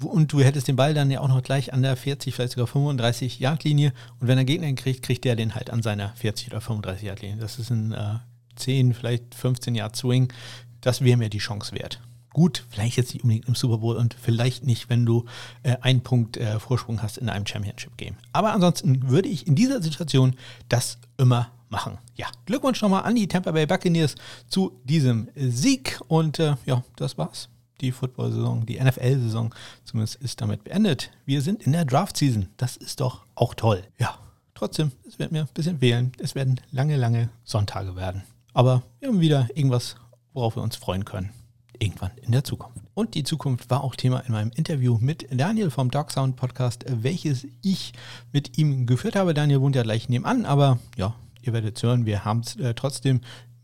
und 0.03 0.33
du 0.33 0.41
hättest 0.41 0.67
den 0.67 0.75
Ball 0.75 0.95
dann 0.95 1.11
ja 1.11 1.21
auch 1.21 1.27
noch 1.27 1.43
gleich 1.43 1.73
an 1.73 1.83
der 1.83 1.95
40, 1.95 2.33
vielleicht 2.33 2.53
sogar 2.53 2.65
35 2.65 3.39
Yard 3.39 3.63
Linie 3.63 3.93
und 4.19 4.27
wenn 4.27 4.37
er 4.37 4.45
Gegner 4.45 4.67
ihn 4.67 4.75
kriegt, 4.75 5.03
kriegt 5.03 5.23
der 5.25 5.35
den 5.35 5.53
halt 5.53 5.69
an 5.69 5.83
seiner 5.83 6.09
40 6.15 6.47
oder 6.47 6.59
35 6.59 7.07
Yard 7.07 7.21
Linie. 7.21 7.37
Das 7.37 7.59
ist 7.59 7.69
ein 7.69 7.91
äh, 7.91 8.15
10, 8.55 8.95
vielleicht 8.95 9.35
15 9.35 9.75
Yard 9.75 9.95
Swing. 9.95 10.33
Das 10.81 11.03
wäre 11.03 11.17
mir 11.17 11.29
die 11.29 11.37
Chance 11.37 11.75
wert. 11.75 12.01
Gut, 12.33 12.65
vielleicht 12.69 12.97
jetzt 12.97 13.13
nicht 13.13 13.23
unbedingt 13.23 13.47
im 13.47 13.53
Super 13.53 13.77
Bowl 13.77 13.95
und 13.95 14.15
vielleicht 14.19 14.65
nicht, 14.65 14.89
wenn 14.89 15.05
du 15.05 15.25
äh, 15.61 15.77
einen 15.81 16.01
Punkt 16.01 16.35
äh, 16.37 16.59
Vorsprung 16.59 17.03
hast 17.03 17.19
in 17.19 17.29
einem 17.29 17.45
Championship-Game. 17.45 18.15
Aber 18.33 18.53
ansonsten 18.53 19.07
würde 19.07 19.29
ich 19.29 19.45
in 19.45 19.53
dieser 19.53 19.83
Situation 19.83 20.35
das 20.67 20.97
immer 21.17 21.51
machen. 21.71 21.97
Ja, 22.15 22.27
Glückwunsch 22.45 22.81
nochmal 22.81 23.03
an 23.03 23.15
die 23.15 23.27
Tampa 23.27 23.51
Bay 23.51 23.65
Buccaneers 23.65 24.15
zu 24.47 24.79
diesem 24.83 25.29
Sieg 25.35 25.99
und 26.07 26.39
äh, 26.39 26.55
ja, 26.65 26.83
das 26.95 27.17
war's. 27.17 27.49
Die 27.79 27.91
Football-Saison, 27.91 28.65
die 28.67 28.79
NFL-Saison 28.79 29.55
zumindest 29.83 30.21
ist 30.21 30.39
damit 30.39 30.63
beendet. 30.63 31.09
Wir 31.25 31.41
sind 31.41 31.63
in 31.63 31.71
der 31.71 31.85
Draft-Season. 31.85 32.47
Das 32.57 32.77
ist 32.77 32.99
doch 32.99 33.25
auch 33.33 33.55
toll. 33.55 33.83
Ja, 33.97 34.19
trotzdem, 34.53 34.91
es 35.07 35.17
wird 35.17 35.31
mir 35.31 35.41
ein 35.41 35.49
bisschen 35.53 35.81
wählen. 35.81 36.11
Es 36.19 36.35
werden 36.35 36.61
lange, 36.71 36.95
lange 36.95 37.29
Sonntage 37.43 37.95
werden. 37.95 38.21
Aber 38.53 38.83
wir 38.99 39.07
haben 39.07 39.19
wieder 39.19 39.47
irgendwas, 39.55 39.95
worauf 40.33 40.55
wir 40.57 40.61
uns 40.61 40.75
freuen 40.75 41.05
können 41.05 41.31
irgendwann 41.81 42.11
in 42.21 42.31
der 42.31 42.43
Zukunft. 42.43 42.77
Und 42.93 43.15
die 43.15 43.23
Zukunft 43.23 43.69
war 43.69 43.83
auch 43.83 43.95
Thema 43.95 44.19
in 44.19 44.33
meinem 44.33 44.51
Interview 44.55 44.97
mit 45.01 45.27
Daniel 45.31 45.71
vom 45.71 45.89
Dog 45.89 46.11
Sound 46.11 46.35
Podcast, 46.35 46.85
welches 46.87 47.47
ich 47.61 47.93
mit 48.31 48.57
ihm 48.57 48.85
geführt 48.85 49.15
habe. 49.15 49.33
Daniel 49.33 49.61
wohnt 49.61 49.75
ja 49.75 49.83
gleich 49.83 50.07
nebenan, 50.07 50.45
aber 50.45 50.77
ja, 50.95 51.15
ihr 51.41 51.53
werdet 51.53 51.81
hören, 51.81 52.05
wir 52.05 52.25
haben 52.25 52.41
es 52.41 52.55
äh, 52.55 52.73
trotzdem 52.73 53.21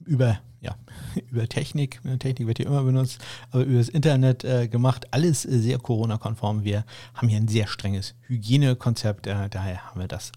über, 0.08 0.40
ja, 0.62 0.76
über 1.32 1.48
Technik, 1.48 2.02
Technik 2.20 2.48
wird 2.48 2.58
hier 2.58 2.68
immer 2.68 2.84
benutzt, 2.84 3.20
aber 3.52 3.64
über 3.64 3.78
das 3.78 3.90
Internet 3.90 4.44
äh, 4.44 4.68
gemacht. 4.68 5.08
Alles 5.12 5.46
äh, 5.46 5.60
sehr 5.60 5.78
Corona-konform. 5.78 6.64
Wir 6.64 6.86
haben 7.14 7.28
hier 7.28 7.38
ein 7.38 7.48
sehr 7.48 7.68
strenges 7.68 8.16
Hygienekonzept, 8.22 9.28
äh, 9.28 9.50
daher 9.50 9.86
haben 9.86 10.00
wir 10.00 10.08
das 10.08 10.32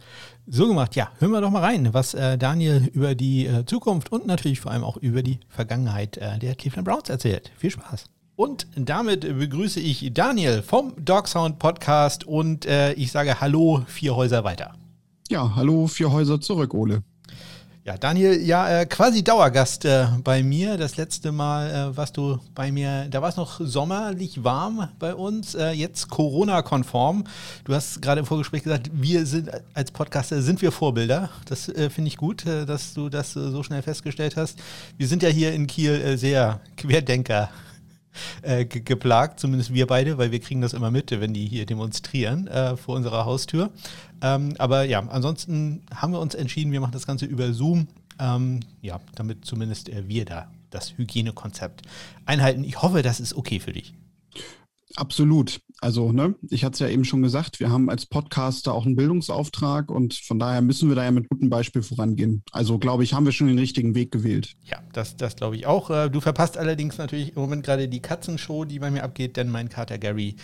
so 0.47 0.69
gemacht. 0.69 0.97
Ja, 0.97 1.11
hören 1.19 1.33
wir 1.33 1.41
doch 1.41 1.51
mal 1.51 1.63
rein, 1.63 1.95
was 1.95 2.15
äh, 2.15 2.37
Daniel 2.37 2.91
über 2.93 3.15
die 3.15 3.47
äh, 3.47 3.65
Zukunft 3.65 4.13
und 4.13 4.27
natürlich 4.27 4.61
vor 4.61 4.73
allem 4.73 4.85
auch 4.85 4.97
über 4.97 5.23
die 5.23 5.41
Vergangenheit 5.49 6.17
äh, 6.17 6.39
der 6.39 6.55
Cleveland 6.55 6.87
Browns 6.87 7.09
erzählt. 7.09 7.51
Viel 7.57 7.71
Spaß. 7.71 8.07
Und 8.37 8.67
damit 8.75 9.21
begrüße 9.21 9.81
ich 9.81 10.13
Daniel 10.15 10.63
vom 10.63 10.95
Dog 10.97 11.29
Sound 11.29 11.59
Podcast 11.59 12.25
und 12.25 12.65
ich 12.97 13.13
sage 13.13 13.39
Hallo, 13.39 13.83
vier 13.87 14.17
Häuser 14.17 14.45
weiter. 14.45 14.73
Ja, 15.29 15.55
hallo, 15.57 15.87
vier 15.89 16.11
Häuser 16.11 16.41
zurück, 16.41 16.73
Ole. 16.73 17.03
Ja, 17.91 17.99
Daniel, 17.99 18.41
ja, 18.41 18.83
äh, 18.83 18.87
quasi 18.87 19.25
Dauergast 19.25 19.85
äh, 19.85 20.07
bei 20.23 20.45
mir. 20.45 20.77
Das 20.77 20.97
letzte 20.97 21.33
Mal 21.33 21.91
äh, 21.91 21.97
warst 21.97 22.17
du 22.17 22.39
bei 22.55 22.71
mir, 22.71 23.09
da 23.11 23.21
war 23.21 23.31
es 23.31 23.37
noch 23.37 23.61
sommerlich 23.61 24.45
warm 24.45 24.89
bei 25.01 25.13
uns, 25.13 25.57
äh, 25.57 25.71
jetzt 25.71 26.09
Corona-konform. 26.09 27.25
Du 27.65 27.75
hast 27.75 28.01
gerade 28.01 28.21
im 28.21 28.27
Vorgespräch 28.27 28.63
gesagt, 28.63 28.91
wir 28.93 29.27
sind 29.27 29.51
als 29.75 29.91
Podcaster 29.91 30.41
sind 30.41 30.63
wir 30.63 30.71
Vorbilder. 30.71 31.31
Das 31.47 31.69
äh, 31.69 31.91
finde 31.91 32.07
ich 32.07 32.17
gut, 32.17 32.47
äh, 32.47 32.65
dass 32.65 32.95
du 32.95 33.09
das 33.09 33.33
so 33.33 33.65
schnell 33.65 33.83
festgestellt 33.83 34.37
hast. 34.37 34.61
Wir 34.97 35.09
sind 35.09 35.25
ja 35.25 35.29
hier 35.29 35.53
in 35.53 35.67
Kiel 35.67 36.17
sehr 36.17 36.61
Querdenker 36.77 37.49
äh, 38.43 38.65
geplagt, 38.65 39.41
zumindest 39.41 39.73
wir 39.73 39.87
beide, 39.87 40.19
weil 40.19 40.33
wir 40.33 40.41
kriegen 40.41 40.61
das 40.61 40.73
immer 40.73 40.91
mit, 40.91 41.11
wenn 41.11 41.35
die 41.35 41.47
hier 41.47 41.67
demonstrieren 41.67 42.47
äh, 42.49 42.77
vor 42.77 42.97
unserer 42.97 43.25
Haustür. 43.25 43.71
Ähm, 44.23 44.55
aber 44.59 44.85
ja, 44.85 45.01
ansonsten 45.09 45.83
haben 45.95 46.13
wir 46.13 46.21
uns 46.21 46.35
entschieden, 46.35 46.73
wir 46.73 46.81
machen 46.81 46.93
das 46.93 47.07
Ganze 47.07 47.27
über 47.27 47.53
Zoom, 47.53 47.89
ähm, 48.19 48.61
ja, 48.83 49.01
damit 49.15 49.45
zumindest 49.45 49.89
äh, 49.89 50.09
wir 50.09 50.25
da 50.25 50.51
das 50.71 50.97
Hygienekonzept 50.97 51.83
einhalten. 52.27 52.65
Ich 52.65 52.81
hoffe, 52.83 53.03
das 53.03 53.21
ist 53.21 53.35
okay 53.35 53.61
für 53.61 53.73
dich. 53.73 53.93
Absolut. 54.97 55.61
Also, 55.83 56.13
ne, 56.13 56.35
ich 56.51 56.63
hatte 56.63 56.75
es 56.75 56.79
ja 56.81 56.89
eben 56.89 57.05
schon 57.07 57.23
gesagt, 57.23 57.59
wir 57.59 57.71
haben 57.71 57.89
als 57.89 58.05
Podcaster 58.05 58.75
auch 58.75 58.85
einen 58.85 58.97
Bildungsauftrag 58.97 59.91
und 59.91 60.13
von 60.13 60.39
daher 60.39 60.61
müssen 60.61 60.91
wir 60.91 60.97
da 60.97 61.05
ja 61.05 61.11
mit 61.11 61.29
gutem 61.31 61.49
Beispiel 61.49 61.83
vorangehen. 61.83 62.43
Also, 62.53 62.79
glaube 62.79 63.03
ich, 63.03 63.15
haben 63.15 63.25
wir 63.25 63.33
schon 63.33 63.47
den 63.47 63.59
richtigen 63.59 63.95
Weg 63.95 64.13
gewählt. 64.13 64.57
Ja, 64.65 64.83
das, 64.93 65.17
das 65.17 65.37
glaube 65.37 65.57
ich 65.57 65.67
auch. 65.67 65.89
Äh, 65.89 66.11
du 66.11 66.21
verpasst 66.21 66.59
allerdings 66.59 66.99
natürlich 66.99 67.35
im 67.35 67.41
Moment 67.41 67.65
gerade 67.65 67.89
die 67.89 68.01
Katzenshow, 68.01 68.67
die 68.67 68.79
bei 68.79 68.91
mir 68.91 69.03
abgeht, 69.03 69.39
denn 69.39 69.49
mein 69.49 69.71
Kater 69.71 69.97
Gary 69.97 70.37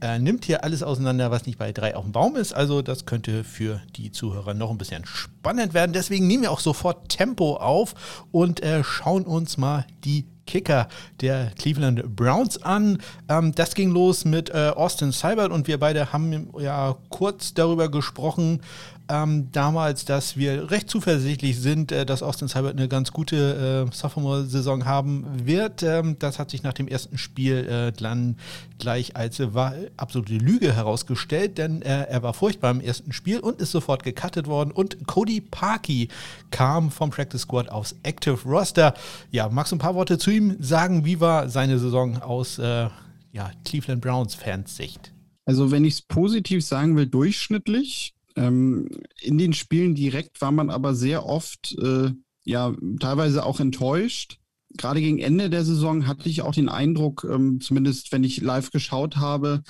äh, 0.00 0.18
nimmt 0.20 0.44
hier 0.44 0.62
alles 0.62 0.84
auseinander, 0.84 1.32
was 1.32 1.46
nicht 1.46 1.58
bei 1.58 1.72
drei 1.72 1.96
auf 1.96 2.04
dem 2.04 2.12
Baum 2.12 2.36
ist. 2.36 2.52
Also, 2.52 2.80
das 2.80 3.04
könnte 3.04 3.42
für 3.42 3.82
die 3.96 4.12
Zuhörer 4.12 4.54
noch 4.54 4.70
ein 4.70 4.78
bisschen 4.78 5.04
spannend 5.06 5.74
werden. 5.74 5.92
Deswegen 5.92 6.28
nehmen 6.28 6.44
wir 6.44 6.52
auch 6.52 6.60
sofort 6.60 7.08
Tempo 7.08 7.56
auf 7.56 8.26
und 8.30 8.62
äh, 8.62 8.84
schauen 8.84 9.24
uns 9.24 9.56
mal 9.56 9.86
die 10.04 10.24
Kicker 10.46 10.88
der 11.20 11.52
Cleveland 11.58 12.16
Browns 12.16 12.62
an. 12.62 12.98
Ähm, 13.28 13.54
das 13.54 13.74
ging 13.74 13.90
los 13.90 14.24
mit 14.24 14.50
äh, 14.50 14.72
Austin 14.74 15.12
Seibert 15.12 15.52
und 15.52 15.66
wir 15.66 15.78
beide 15.78 16.12
haben 16.12 16.48
ja 16.58 16.96
kurz 17.10 17.54
darüber 17.54 17.90
gesprochen, 17.90 18.60
ähm, 19.08 19.50
damals, 19.52 20.04
dass 20.04 20.36
wir 20.36 20.70
recht 20.70 20.88
zuversichtlich 20.88 21.60
sind, 21.60 21.92
äh, 21.92 22.06
dass 22.06 22.22
Austin 22.22 22.48
Seibert 22.48 22.76
eine 22.76 22.88
ganz 22.88 23.12
gute 23.12 23.86
äh, 23.90 23.94
Sophomore-Saison 23.94 24.84
haben 24.84 25.26
wird. 25.44 25.82
Ähm, 25.82 26.16
das 26.18 26.38
hat 26.38 26.50
sich 26.50 26.62
nach 26.62 26.72
dem 26.72 26.88
ersten 26.88 27.18
Spiel 27.18 27.66
äh, 27.66 27.92
dann 27.92 28.36
gleich 28.78 29.16
als 29.16 29.40
äh, 29.40 29.48
absolute 29.96 30.34
Lüge 30.34 30.72
herausgestellt, 30.72 31.58
denn 31.58 31.82
äh, 31.82 32.04
er 32.04 32.22
war 32.22 32.34
furchtbar 32.34 32.70
im 32.70 32.80
ersten 32.80 33.12
Spiel 33.12 33.40
und 33.40 33.60
ist 33.60 33.72
sofort 33.72 34.02
gecuttet 34.02 34.46
worden. 34.46 34.70
Und 34.70 35.06
Cody 35.06 35.40
Parkey 35.40 36.08
kam 36.50 36.90
vom 36.90 37.10
Practice 37.10 37.42
Squad 37.42 37.68
aufs 37.68 37.94
Active 38.02 38.38
Roster. 38.44 38.94
Ja, 39.30 39.48
magst 39.48 39.72
du 39.72 39.76
ein 39.76 39.80
paar 39.80 39.94
Worte 39.94 40.18
zu 40.18 40.30
ihm 40.30 40.56
sagen? 40.60 41.04
Wie 41.04 41.20
war 41.20 41.48
seine 41.48 41.78
Saison 41.78 42.22
aus 42.22 42.58
äh, 42.58 42.88
ja, 43.32 43.50
Cleveland 43.64 44.00
Browns 44.00 44.34
Fans 44.34 44.76
Sicht? 44.76 45.12
Also 45.44 45.70
wenn 45.70 45.84
ich 45.84 45.94
es 45.94 46.02
positiv 46.02 46.64
sagen 46.64 46.96
will, 46.96 47.06
durchschnittlich. 47.06 48.13
Ähm, 48.36 48.88
in 49.20 49.38
den 49.38 49.52
Spielen 49.52 49.94
direkt 49.94 50.40
war 50.40 50.52
man 50.52 50.70
aber 50.70 50.94
sehr 50.94 51.26
oft, 51.26 51.76
äh, 51.78 52.10
ja, 52.44 52.74
teilweise 53.00 53.44
auch 53.44 53.60
enttäuscht. 53.60 54.38
Gerade 54.76 55.00
gegen 55.00 55.18
Ende 55.18 55.50
der 55.50 55.64
Saison 55.64 56.06
hatte 56.06 56.28
ich 56.28 56.42
auch 56.42 56.54
den 56.54 56.68
Eindruck, 56.68 57.26
ähm, 57.30 57.60
zumindest 57.60 58.10
wenn 58.12 58.24
ich 58.24 58.40
live 58.40 58.70
geschaut 58.70 59.16
habe, 59.16 59.62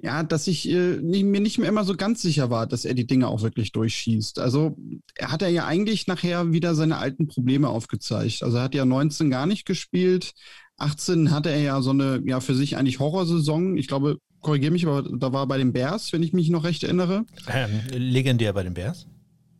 ja, 0.00 0.22
dass 0.22 0.46
ich 0.46 0.68
äh, 0.68 1.00
mir 1.00 1.40
nicht 1.40 1.58
mehr 1.58 1.68
immer 1.68 1.84
so 1.84 1.96
ganz 1.96 2.22
sicher 2.22 2.50
war, 2.50 2.66
dass 2.66 2.84
er 2.84 2.94
die 2.94 3.06
Dinge 3.06 3.26
auch 3.28 3.42
wirklich 3.42 3.72
durchschießt. 3.72 4.38
Also 4.38 4.76
er 5.16 5.32
hat 5.32 5.42
er 5.42 5.48
ja 5.48 5.66
eigentlich 5.66 6.06
nachher 6.06 6.52
wieder 6.52 6.76
seine 6.76 6.98
alten 6.98 7.26
Probleme 7.26 7.68
aufgezeigt. 7.68 8.44
Also 8.44 8.58
er 8.58 8.62
hat 8.64 8.74
ja 8.74 8.84
19 8.84 9.28
gar 9.30 9.46
nicht 9.46 9.66
gespielt. 9.66 10.34
18 10.76 11.32
hatte 11.32 11.50
er 11.50 11.60
ja 11.60 11.82
so 11.82 11.90
eine, 11.90 12.22
ja, 12.24 12.38
für 12.38 12.54
sich 12.54 12.76
eigentlich 12.76 13.00
Horrorsaison. 13.00 13.76
Ich 13.76 13.88
glaube, 13.88 14.18
korrigiere 14.40 14.72
mich, 14.72 14.86
aber 14.86 15.02
da 15.02 15.32
war 15.32 15.46
bei 15.46 15.58
den 15.58 15.72
Bears, 15.72 16.12
wenn 16.12 16.22
ich 16.22 16.32
mich 16.32 16.50
noch 16.50 16.64
recht 16.64 16.84
erinnere. 16.84 17.24
Ähm, 17.48 17.80
legendär 17.90 18.52
bei 18.52 18.62
den 18.62 18.74
Bears. 18.74 19.06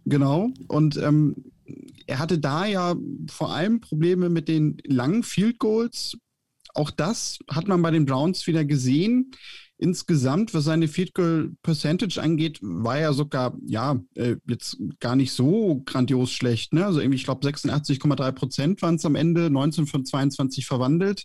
Genau. 0.05 0.51
Und 0.69 0.97
ähm, 0.97 1.35
er 2.07 2.19
hatte 2.19 2.39
da 2.39 2.67
ja 2.67 2.97
vor 3.31 3.53
allem 3.53 3.81
Probleme 3.81 4.29
mit 4.31 4.49
den 4.49 4.79
langen 4.85 5.23
Field 5.23 5.59
Goals. 5.59 6.17
Auch 6.75 6.91
das 6.91 7.39
hat 7.51 7.69
man 7.69 7.83
bei 7.83 7.91
den 7.91 8.07
Browns 8.07 8.47
wieder 8.47 8.65
gesehen. 8.65 9.33
Insgesamt, 9.81 10.55
was 10.55 10.65
seine 10.65 10.89
Field 10.89 11.15
Goal 11.15 11.53
Percentage 11.63 12.21
angeht, 12.21 12.59
war 12.63 12.99
er 12.99 13.13
sogar, 13.13 13.57
ja, 13.65 14.01
äh, 14.15 14.37
jetzt 14.49 14.77
gar 14.99 15.15
nicht 15.15 15.33
so 15.33 15.83
grandios 15.87 16.33
schlecht. 16.33 16.73
Ne? 16.73 16.85
Also 16.85 17.01
irgendwie, 17.01 17.17
ich 17.17 17.25
glaube, 17.25 17.47
86,3 17.47 18.33
Prozent 18.33 18.83
waren 18.83 18.97
es 18.97 19.05
am 19.05 19.15
Ende, 19.15 19.51
19 19.51 19.87
von 19.87 20.05
22 20.05 20.67
verwandelt. 20.67 21.25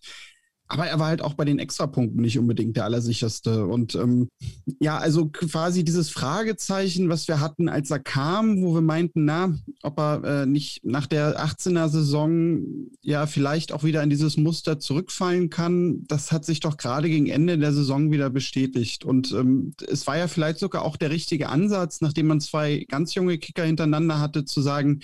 Aber 0.68 0.88
er 0.88 0.98
war 0.98 1.08
halt 1.08 1.22
auch 1.22 1.34
bei 1.34 1.46
den 1.46 1.60
Extrapunkten 1.60 2.22
nicht 2.22 2.40
unbedingt 2.40 2.78
der 2.78 2.86
Allersicherste. 2.86 3.66
Und 3.66 3.96
ähm, 3.96 4.30
ja, 4.80 4.98
also 4.98 5.28
quasi 5.28 5.84
dieses 5.84 6.10
Fragezeichen, 6.10 7.10
was 7.10 7.28
wir 7.28 7.40
hatten, 7.40 7.70
als 7.70 7.92
er 7.92 8.00
kam, 8.00 8.62
wo 8.62 8.74
wir 8.74 8.82
meinten, 8.82 9.26
na, 9.26 9.54
ob 9.84 10.00
er 10.00 10.24
äh, 10.24 10.46
nicht 10.46 10.84
nach 10.84 11.06
der 11.06 11.44
18er 11.44 11.90
Saison 11.90 12.62
ja 13.02 13.28
vielleicht 13.28 13.72
auch 13.72 13.84
wieder 13.84 14.02
in 14.02 14.10
dieses 14.10 14.38
Muster 14.38 14.80
zurückfallen 14.80 15.50
kann, 15.50 16.06
das 16.08 16.32
hat 16.32 16.46
sich 16.46 16.60
doch 16.60 16.78
gerade 16.78 17.10
gegen 17.10 17.28
Ende 17.28 17.58
der 17.58 17.74
Saison 17.74 18.12
wieder 18.12 18.30
bestätigt. 18.30 19.06
Und 19.06 19.32
ähm, 19.34 19.74
es 19.88 20.08
war 20.08 20.18
ja 20.18 20.28
vielleicht 20.28 20.60
sogar 20.60 20.84
auch 20.84 20.98
der 20.98 21.12
richtige 21.12 21.50
Ansatz, 21.50 22.02
nachdem 22.02 22.28
man 22.28 22.42
zwei 22.42 22.86
ganz 22.88 23.14
junge 23.16 23.38
Kicker 23.38 23.64
hintereinander 23.64 24.20
hatte, 24.20 24.46
zu 24.46 24.62
sagen, 24.62 25.02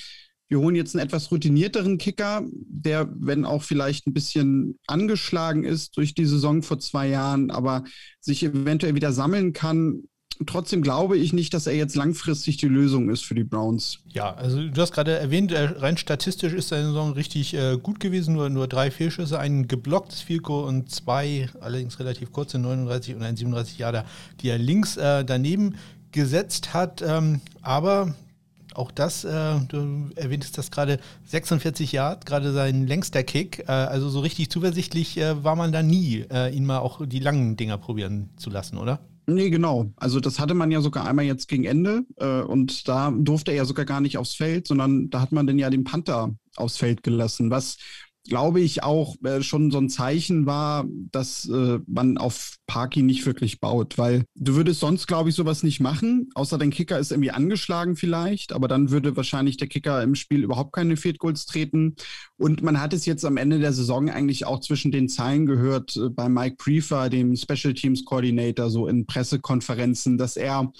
wir 0.49 0.59
holen 0.59 0.75
jetzt 0.75 0.95
einen 0.95 1.05
etwas 1.05 1.31
routinierteren 1.31 1.99
Kicker, 1.99 2.43
der, 2.51 3.07
wenn 3.15 3.45
auch 3.45 3.61
vielleicht 3.61 4.07
ein 4.07 4.13
bisschen 4.13 4.79
angeschlagen 4.87 5.63
ist 5.63 5.95
durch 5.95 6.15
die 6.15 6.25
Saison 6.25 6.63
vor 6.63 6.79
zwei 6.79 7.07
Jahren, 7.07 7.51
aber 7.51 7.83
sich 8.19 8.43
eventuell 8.43 8.95
wieder 8.95 9.13
sammeln 9.13 9.53
kann. 9.53 10.03
Trotzdem 10.47 10.81
glaube 10.81 11.17
ich 11.17 11.33
nicht, 11.33 11.53
dass 11.53 11.67
er 11.67 11.75
jetzt 11.75 11.95
langfristig 11.95 12.57
die 12.57 12.67
Lösung 12.67 13.09
ist 13.09 13.25
für 13.25 13.35
die 13.35 13.43
Browns. 13.43 13.99
Ja, 14.07 14.33
also 14.33 14.67
du 14.67 14.81
hast 14.81 14.93
gerade 14.93 15.19
erwähnt, 15.19 15.51
äh, 15.51 15.65
rein 15.65 15.97
statistisch 15.97 16.53
ist 16.53 16.69
seine 16.69 16.87
Saison 16.87 17.11
richtig 17.11 17.53
äh, 17.53 17.77
gut 17.77 17.99
gewesen. 17.99 18.33
Nur, 18.33 18.49
nur 18.49 18.67
drei 18.67 18.89
Fehlschüsse, 18.89 19.37
ein 19.37 19.67
geblocktes 19.67 20.21
Fielko 20.21 20.65
und 20.65 20.89
zwei, 20.89 21.49
allerdings 21.59 21.99
relativ 21.99 22.31
kurze, 22.31 22.57
39 22.57 23.15
und 23.15 23.21
ein 23.21 23.35
37 23.35 23.77
Jahre, 23.77 24.05
die 24.41 24.49
er 24.49 24.57
links 24.57 24.97
äh, 24.97 25.25
daneben 25.25 25.75
gesetzt 26.11 26.73
hat. 26.73 27.03
Ähm, 27.05 27.41
aber 27.61 28.15
auch 28.75 28.91
das, 28.91 29.23
äh, 29.23 29.59
du 29.67 30.09
erwähntest 30.15 30.57
das 30.57 30.71
gerade, 30.71 30.99
46 31.25 31.91
Jahre, 31.91 32.19
gerade 32.25 32.53
sein 32.53 32.87
längster 32.87 33.23
Kick. 33.23 33.59
Äh, 33.67 33.71
also 33.71 34.09
so 34.09 34.19
richtig 34.19 34.49
zuversichtlich 34.49 35.17
äh, 35.17 35.43
war 35.43 35.55
man 35.55 35.71
da 35.71 35.83
nie, 35.83 36.25
äh, 36.31 36.55
ihn 36.55 36.65
mal 36.65 36.79
auch 36.79 37.05
die 37.05 37.19
langen 37.19 37.57
Dinger 37.57 37.77
probieren 37.77 38.29
zu 38.37 38.49
lassen, 38.49 38.77
oder? 38.77 38.99
Nee, 39.29 39.51
genau. 39.51 39.91
Also 39.95 40.19
das 40.19 40.39
hatte 40.39 40.55
man 40.55 40.71
ja 40.71 40.81
sogar 40.81 41.05
einmal 41.05 41.25
jetzt 41.25 41.47
gegen 41.47 41.63
Ende 41.63 42.03
äh, 42.17 42.41
und 42.41 42.87
da 42.87 43.11
durfte 43.11 43.51
er 43.51 43.57
ja 43.57 43.65
sogar 43.65 43.85
gar 43.85 44.01
nicht 44.01 44.17
aufs 44.17 44.33
Feld, 44.33 44.67
sondern 44.67 45.09
da 45.11 45.21
hat 45.21 45.31
man 45.31 45.45
dann 45.45 45.59
ja 45.59 45.69
den 45.69 45.83
Panther 45.83 46.33
aufs 46.55 46.77
Feld 46.77 47.03
gelassen, 47.03 47.51
was 47.51 47.77
glaube 48.29 48.61
ich, 48.61 48.83
auch 48.83 49.15
äh, 49.23 49.41
schon 49.41 49.71
so 49.71 49.77
ein 49.79 49.89
Zeichen 49.89 50.45
war, 50.45 50.85
dass 51.11 51.49
äh, 51.49 51.79
man 51.87 52.17
auf 52.17 52.55
Parky 52.67 53.01
nicht 53.01 53.25
wirklich 53.25 53.59
baut, 53.59 53.97
weil 53.97 54.23
du 54.35 54.55
würdest 54.55 54.79
sonst, 54.79 55.07
glaube 55.07 55.29
ich, 55.29 55.35
sowas 55.35 55.63
nicht 55.63 55.79
machen, 55.79 56.29
außer 56.35 56.57
dein 56.57 56.69
Kicker 56.69 56.99
ist 56.99 57.11
irgendwie 57.11 57.31
angeschlagen 57.31 57.95
vielleicht, 57.95 58.53
aber 58.53 58.67
dann 58.67 58.91
würde 58.91 59.17
wahrscheinlich 59.17 59.57
der 59.57 59.67
Kicker 59.67 60.01
im 60.01 60.15
Spiel 60.15 60.43
überhaupt 60.43 60.73
keine 60.73 60.95
Field 60.95 61.19
Goals 61.19 61.45
treten. 61.45 61.95
Und 62.37 62.61
man 62.61 62.79
hat 62.79 62.93
es 62.93 63.05
jetzt 63.05 63.25
am 63.25 63.37
Ende 63.37 63.59
der 63.59 63.73
Saison 63.73 64.09
eigentlich 64.09 64.45
auch 64.45 64.61
zwischen 64.61 64.91
den 64.91 65.09
Zeilen 65.09 65.45
gehört 65.45 65.97
äh, 65.97 66.09
bei 66.09 66.29
Mike 66.29 66.55
Prefer, 66.57 67.09
dem 67.09 67.35
Special 67.35 67.73
Teams 67.73 68.05
Coordinator, 68.05 68.69
so 68.69 68.87
in 68.87 69.05
Pressekonferenzen, 69.05 70.17
dass 70.17 70.37
er 70.37 70.71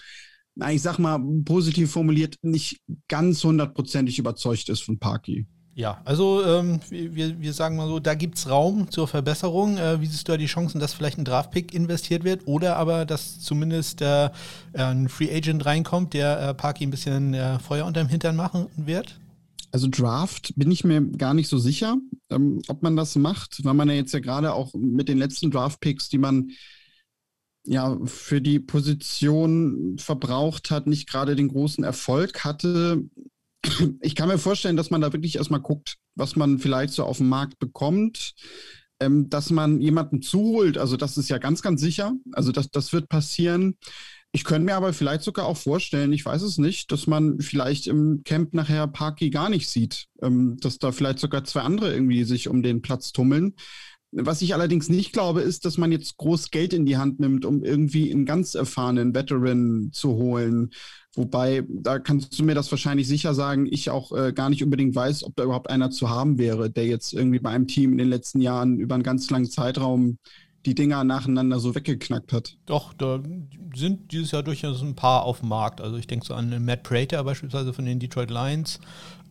ich 0.72 0.82
sag 0.82 1.00
mal, 1.00 1.20
positiv 1.46 1.92
formuliert, 1.92 2.36
nicht 2.42 2.82
ganz 3.08 3.44
hundertprozentig 3.44 4.20
überzeugt 4.20 4.68
ist 4.68 4.84
von 4.84 5.00
Parky. 5.00 5.48
Ja, 5.80 6.02
also 6.04 6.44
ähm, 6.44 6.82
wir, 6.90 7.40
wir 7.40 7.54
sagen 7.54 7.78
mal 7.78 7.88
so, 7.88 8.02
da 8.02 8.14
gibt 8.14 8.38
es 8.38 8.50
Raum 8.50 8.92
zur 8.92 9.08
Verbesserung. 9.08 9.78
Äh, 9.78 10.02
wie 10.02 10.08
siehst 10.08 10.28
du 10.28 10.34
da 10.34 10.38
die 10.38 10.46
Chancen, 10.46 10.82
dass 10.82 10.94
vielleicht 10.94 11.18
ein 11.18 11.24
Draftpick 11.24 11.74
investiert 11.74 12.26
wird 12.26 12.46
oder 12.48 12.76
aber, 12.76 13.06
dass 13.06 13.40
zumindest 13.40 14.02
äh, 14.02 14.30
ein 14.74 15.08
Free 15.08 15.34
Agent 15.34 15.66
reinkommt, 15.66 16.14
der 16.14 16.50
äh, 16.50 16.54
Parky 16.54 16.86
ein 16.86 16.90
bisschen 16.90 17.34
äh, 17.34 17.60
Feuer 17.60 17.86
unterm 17.86 18.10
Hintern 18.10 18.36
machen 18.36 18.66
wird? 18.76 19.22
Also 19.72 19.88
Draft 19.90 20.52
bin 20.58 20.70
ich 20.70 20.84
mir 20.84 21.02
gar 21.02 21.34
nicht 21.34 21.48
so 21.48 21.58
sicher, 21.58 21.96
ähm, 22.30 22.62
ob 22.68 22.84
man 22.84 22.98
das 22.98 23.16
macht, 23.16 23.64
weil 23.64 23.74
man 23.74 23.88
ja 23.88 23.96
jetzt 23.96 24.14
ja 24.14 24.20
gerade 24.20 24.52
auch 24.56 24.74
mit 24.74 25.08
den 25.08 25.18
letzten 25.18 25.50
Draftpicks, 25.50 26.10
die 26.10 26.18
man 26.18 26.50
ja 27.64 27.98
für 28.04 28.42
die 28.42 28.60
Position 28.60 29.96
verbraucht 29.98 30.72
hat, 30.72 30.88
nicht 30.88 31.08
gerade 31.10 31.38
den 31.38 31.48
großen 31.48 31.86
Erfolg 31.86 32.44
hatte 32.44 33.02
ich 34.02 34.16
kann 34.16 34.30
mir 34.30 34.38
vorstellen, 34.38 34.78
dass 34.78 34.92
man 34.92 35.02
da 35.02 35.14
wirklich 35.14 35.36
erstmal 35.36 35.62
guckt, 35.62 35.98
was 36.16 36.36
man 36.36 36.60
vielleicht 36.60 36.94
so 36.94 37.04
auf 37.04 37.18
dem 37.18 37.30
Markt 37.30 37.60
bekommt, 37.60 38.34
ähm, 39.00 39.30
dass 39.30 39.50
man 39.50 39.82
jemanden 39.82 40.22
zuholt. 40.22 40.78
Also 40.78 40.98
das 40.98 41.18
ist 41.18 41.30
ja 41.30 41.38
ganz, 41.38 41.62
ganz 41.62 41.82
sicher. 41.82 42.14
Also 42.32 42.52
das, 42.52 42.70
das 42.70 42.94
wird 42.94 43.10
passieren. 43.10 43.76
Ich 44.32 44.44
könnte 44.44 44.66
mir 44.66 44.76
aber 44.76 44.94
vielleicht 44.94 45.24
sogar 45.24 45.48
auch 45.48 45.58
vorstellen, 45.58 46.14
ich 46.14 46.24
weiß 46.24 46.44
es 46.44 46.60
nicht, 46.60 46.92
dass 46.92 47.08
man 47.08 47.40
vielleicht 47.40 47.88
im 47.88 48.22
Camp 48.24 48.54
nachher 48.54 48.86
Parky 48.88 49.32
gar 49.32 49.50
nicht 49.50 49.68
sieht, 49.68 50.06
ähm, 50.22 50.58
dass 50.62 50.78
da 50.78 50.92
vielleicht 50.92 51.20
sogar 51.20 51.44
zwei 51.46 51.62
andere 51.62 51.92
irgendwie 51.92 52.24
sich 52.24 52.48
um 52.48 52.62
den 52.62 52.82
Platz 52.82 53.12
tummeln. 53.12 53.56
Was 54.12 54.42
ich 54.42 54.54
allerdings 54.54 54.90
nicht 54.90 55.14
glaube, 55.14 55.42
ist, 55.42 55.66
dass 55.66 55.78
man 55.78 55.92
jetzt 55.92 56.18
groß 56.18 56.50
Geld 56.50 56.74
in 56.74 56.86
die 56.86 56.98
Hand 56.98 57.20
nimmt, 57.20 57.46
um 57.46 57.64
irgendwie 57.64 58.12
einen 58.12 58.26
ganz 58.26 58.56
erfahrenen 58.56 59.14
Veteran 59.14 59.90
zu 59.94 60.14
holen. 60.14 60.72
Wobei, 61.16 61.64
da 61.68 62.00
kannst 62.00 62.38
du 62.38 62.44
mir 62.44 62.56
das 62.56 62.70
wahrscheinlich 62.72 63.08
sicher 63.08 63.34
sagen, 63.34 63.68
ich 63.70 63.90
auch 63.90 64.12
äh, 64.12 64.32
gar 64.32 64.50
nicht 64.50 64.64
unbedingt 64.64 64.96
weiß, 64.96 65.24
ob 65.24 65.36
da 65.36 65.44
überhaupt 65.44 65.70
einer 65.70 65.90
zu 65.90 66.10
haben 66.10 66.38
wäre, 66.38 66.70
der 66.70 66.86
jetzt 66.86 67.14
irgendwie 67.14 67.40
bei 67.40 67.50
einem 67.50 67.68
Team 67.68 67.92
in 67.94 67.98
den 67.98 68.10
letzten 68.10 68.42
Jahren 68.42 68.80
über 68.80 68.96
einen 68.96 69.04
ganz 69.04 69.30
langen 69.30 69.50
Zeitraum 69.50 70.18
die 70.66 70.76
Dinger 70.76 71.04
nacheinander 71.04 71.60
so 71.60 71.74
weggeknackt 71.74 72.34
hat. 72.34 72.58
Doch, 72.66 72.94
da 72.94 73.22
sind 73.76 74.12
dieses 74.12 74.32
Jahr 74.32 74.44
durchaus 74.44 74.82
ein 74.82 74.96
paar 74.96 75.24
auf 75.24 75.40
dem 75.40 75.50
Markt. 75.50 75.82
Also 75.82 75.98
ich 75.98 76.06
denke 76.06 76.26
so 76.26 76.34
an 76.34 76.64
Matt 76.64 76.84
Prater 76.84 77.24
beispielsweise 77.24 77.74
von 77.74 77.86
den 77.86 78.00
Detroit 78.00 78.30
Lions. 78.30 78.80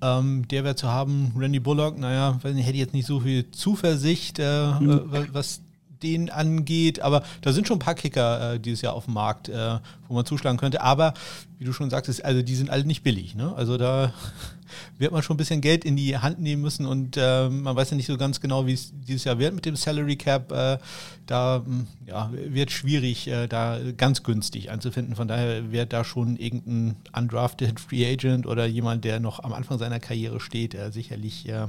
Ähm, 0.00 0.48
der 0.48 0.64
wäre 0.64 0.74
zu 0.74 0.88
haben. 0.88 1.32
Randy 1.36 1.60
Bullock, 1.60 1.98
naja, 1.98 2.38
nicht, 2.44 2.66
hätte 2.66 2.78
jetzt 2.78 2.94
nicht 2.94 3.06
so 3.06 3.20
viel 3.20 3.50
Zuversicht, 3.50 4.38
äh, 4.38 4.72
mhm. 4.80 5.28
was 5.32 5.62
den 6.02 6.30
angeht. 6.30 7.00
Aber 7.00 7.22
da 7.40 7.52
sind 7.52 7.66
schon 7.66 7.76
ein 7.76 7.80
paar 7.80 7.94
Kicker 7.94 8.54
äh, 8.54 8.60
dieses 8.60 8.82
Jahr 8.82 8.94
auf 8.94 9.06
dem 9.06 9.14
Markt, 9.14 9.48
äh, 9.48 9.78
wo 10.08 10.14
man 10.14 10.24
zuschlagen 10.26 10.58
könnte. 10.58 10.80
Aber 10.80 11.14
wie 11.58 11.64
du 11.64 11.72
schon 11.72 11.90
sagst, 11.90 12.24
also 12.24 12.42
die 12.42 12.54
sind 12.54 12.70
alle 12.70 12.84
nicht 12.84 13.02
billig. 13.02 13.34
Ne? 13.34 13.52
Also 13.56 13.76
da 13.76 14.12
wird 14.98 15.12
man 15.12 15.22
schon 15.22 15.34
ein 15.34 15.38
bisschen 15.38 15.60
Geld 15.60 15.84
in 15.84 15.96
die 15.96 16.16
Hand 16.16 16.40
nehmen 16.40 16.62
müssen 16.62 16.86
und 16.86 17.16
äh, 17.16 17.48
man 17.48 17.74
weiß 17.74 17.90
ja 17.90 17.96
nicht 17.96 18.06
so 18.06 18.16
ganz 18.16 18.40
genau, 18.40 18.66
wie 18.66 18.74
es 18.74 18.92
dieses 18.92 19.24
Jahr 19.24 19.38
wird 19.38 19.54
mit 19.54 19.66
dem 19.66 19.76
Salary 19.76 20.16
Cap. 20.16 20.52
Äh, 20.52 20.78
da 21.26 21.62
hm, 21.64 21.86
ja, 22.06 22.30
wird 22.32 22.70
schwierig, 22.70 23.26
äh, 23.28 23.48
da 23.48 23.78
ganz 23.96 24.22
günstig 24.22 24.70
anzufinden. 24.70 25.16
Von 25.16 25.28
daher 25.28 25.72
wäre 25.72 25.86
da 25.86 26.04
schon 26.04 26.36
irgendein 26.36 26.96
undrafted 27.16 27.80
Free 27.80 28.06
Agent 28.06 28.46
oder 28.46 28.66
jemand, 28.66 29.04
der 29.04 29.20
noch 29.20 29.42
am 29.42 29.52
Anfang 29.52 29.78
seiner 29.78 30.00
Karriere 30.00 30.40
steht, 30.40 30.74
äh, 30.74 30.92
sicherlich 30.92 31.48
äh, 31.48 31.66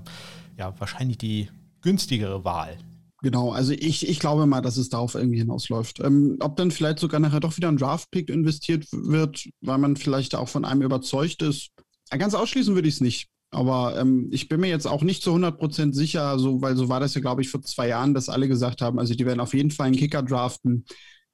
ja, 0.57 0.73
wahrscheinlich 0.77 1.17
die 1.17 1.49
günstigere 1.81 2.43
Wahl. 2.43 2.77
Genau, 3.21 3.51
also 3.51 3.73
ich, 3.73 4.07
ich 4.07 4.19
glaube 4.19 4.45
mal, 4.45 4.61
dass 4.61 4.77
es 4.77 4.89
darauf 4.89 5.15
irgendwie 5.15 5.39
hinausläuft. 5.39 5.99
Ähm, 5.99 6.37
ob 6.39 6.55
dann 6.55 6.71
vielleicht 6.71 6.99
sogar 6.99 7.19
nachher 7.19 7.41
doch 7.41 7.57
wieder 7.57 7.67
ein 7.67 7.77
Draft-Pick 7.77 8.29
investiert 8.29 8.87
wird, 8.91 9.49
weil 9.61 9.77
man 9.77 9.97
vielleicht 9.97 10.35
auch 10.35 10.47
von 10.47 10.63
einem 10.63 10.83
überzeugt 10.83 11.41
ist. 11.41 11.69
Ganz 12.09 12.33
ausschließen 12.33 12.75
würde 12.75 12.87
ich 12.87 12.95
es 12.95 13.01
nicht. 13.01 13.27
Aber 13.51 13.99
ähm, 13.99 14.29
ich 14.31 14.47
bin 14.47 14.61
mir 14.61 14.67
jetzt 14.67 14.85
auch 14.85 15.01
nicht 15.01 15.23
zu 15.23 15.33
100% 15.33 15.93
sicher, 15.93 16.37
so, 16.39 16.61
weil 16.61 16.75
so 16.75 16.87
war 16.87 16.99
das 16.99 17.15
ja, 17.15 17.21
glaube 17.21 17.41
ich, 17.41 17.49
vor 17.49 17.61
zwei 17.61 17.87
Jahren, 17.87 18.13
dass 18.13 18.29
alle 18.29 18.47
gesagt 18.47 18.81
haben, 18.81 18.99
also 18.99 19.15
die 19.15 19.25
werden 19.25 19.39
auf 19.39 19.53
jeden 19.53 19.71
Fall 19.71 19.87
einen 19.87 19.95
Kicker 19.95 20.21
draften. 20.21 20.85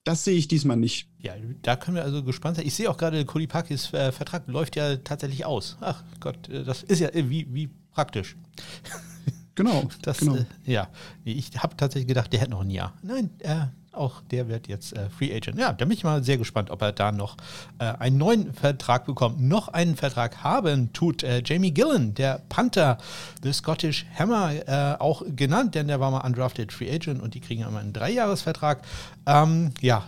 Das 0.06 0.24
sehe 0.24 0.38
ich 0.38 0.48
diesmal 0.48 0.78
nicht. 0.78 1.10
Ja, 1.19 1.34
da 1.62 1.76
können 1.76 1.98
wir 1.98 2.04
also 2.04 2.24
gespannt 2.24 2.58
sein. 2.58 2.67
Ich 2.67 2.76
sehe 2.76 2.89
auch 2.89 2.98
gerade, 2.98 3.26
Cody 3.26 3.48
Parkis 3.48 3.91
äh, 3.91 4.12
Vertrag 4.12 4.48
läuft 4.48 4.76
ja 4.76 4.98
tatsächlich 4.98 5.45
aus. 5.45 5.78
Ach 5.82 6.04
Gott, 6.19 6.48
äh, 6.48 6.63
das 6.63 6.84
ist 6.84 7.00
ja 7.00 7.10
äh, 7.10 7.30
wie, 7.30 7.48
wie 7.54 7.69
praktisch. 7.91 8.38
Genau. 9.56 9.88
Das, 10.02 10.20
genau. 10.20 10.36
Äh, 10.36 10.46
ja, 10.65 10.89
ich 11.24 11.52
habe 11.58 11.76
tatsächlich 11.78 12.08
gedacht, 12.08 12.32
der 12.34 12.41
hätte 12.41 12.52
noch 12.52 12.62
ein 12.62 12.70
Jahr. 12.70 12.94
Nein, 13.02 13.30
äh, 13.39 13.65
auch 13.96 14.22
der 14.30 14.48
wird 14.50 14.68
jetzt 14.68 14.94
äh, 14.94 15.10
Free 15.10 15.34
Agent. 15.34 15.58
Ja, 15.58 15.74
da 15.74 15.86
bin 15.86 15.94
ich 15.94 16.04
mal 16.04 16.24
sehr 16.24 16.38
gespannt, 16.38 16.70
ob 16.70 16.82
er 16.82 16.91
da 16.91 17.12
noch 17.12 17.38
äh, 17.80 17.86
einen 17.86 18.18
neuen 18.18 18.54
Vertrag 18.54 19.06
bekommt. 19.06 19.39
Noch 19.41 19.70
einen 19.70 19.96
Vertrag 19.96 20.44
haben 20.44 20.91
tut 20.94 21.24
äh, 21.24 21.41
Jamie 21.44 21.72
Gillen, 21.72 22.13
der 22.13 22.41
Panther, 22.50 22.98
The 23.41 23.54
Scottish 23.54 24.06
Hammer, 24.18 24.52
äh, 24.68 25.00
auch 25.00 25.24
genannt, 25.36 25.76
denn 25.76 25.88
der 25.88 26.00
war 26.00 26.12
mal 26.12 26.26
undrafted 26.26 26.74
Free 26.74 26.91
Agent 26.91 27.22
und 27.22 27.34
die 27.34 27.39
kriegen 27.39 27.63
immer 27.63 27.80
einen 27.80 27.94
Dreijahresvertrag. 27.94 28.82
Ähm, 29.26 29.72
ja, 29.82 30.04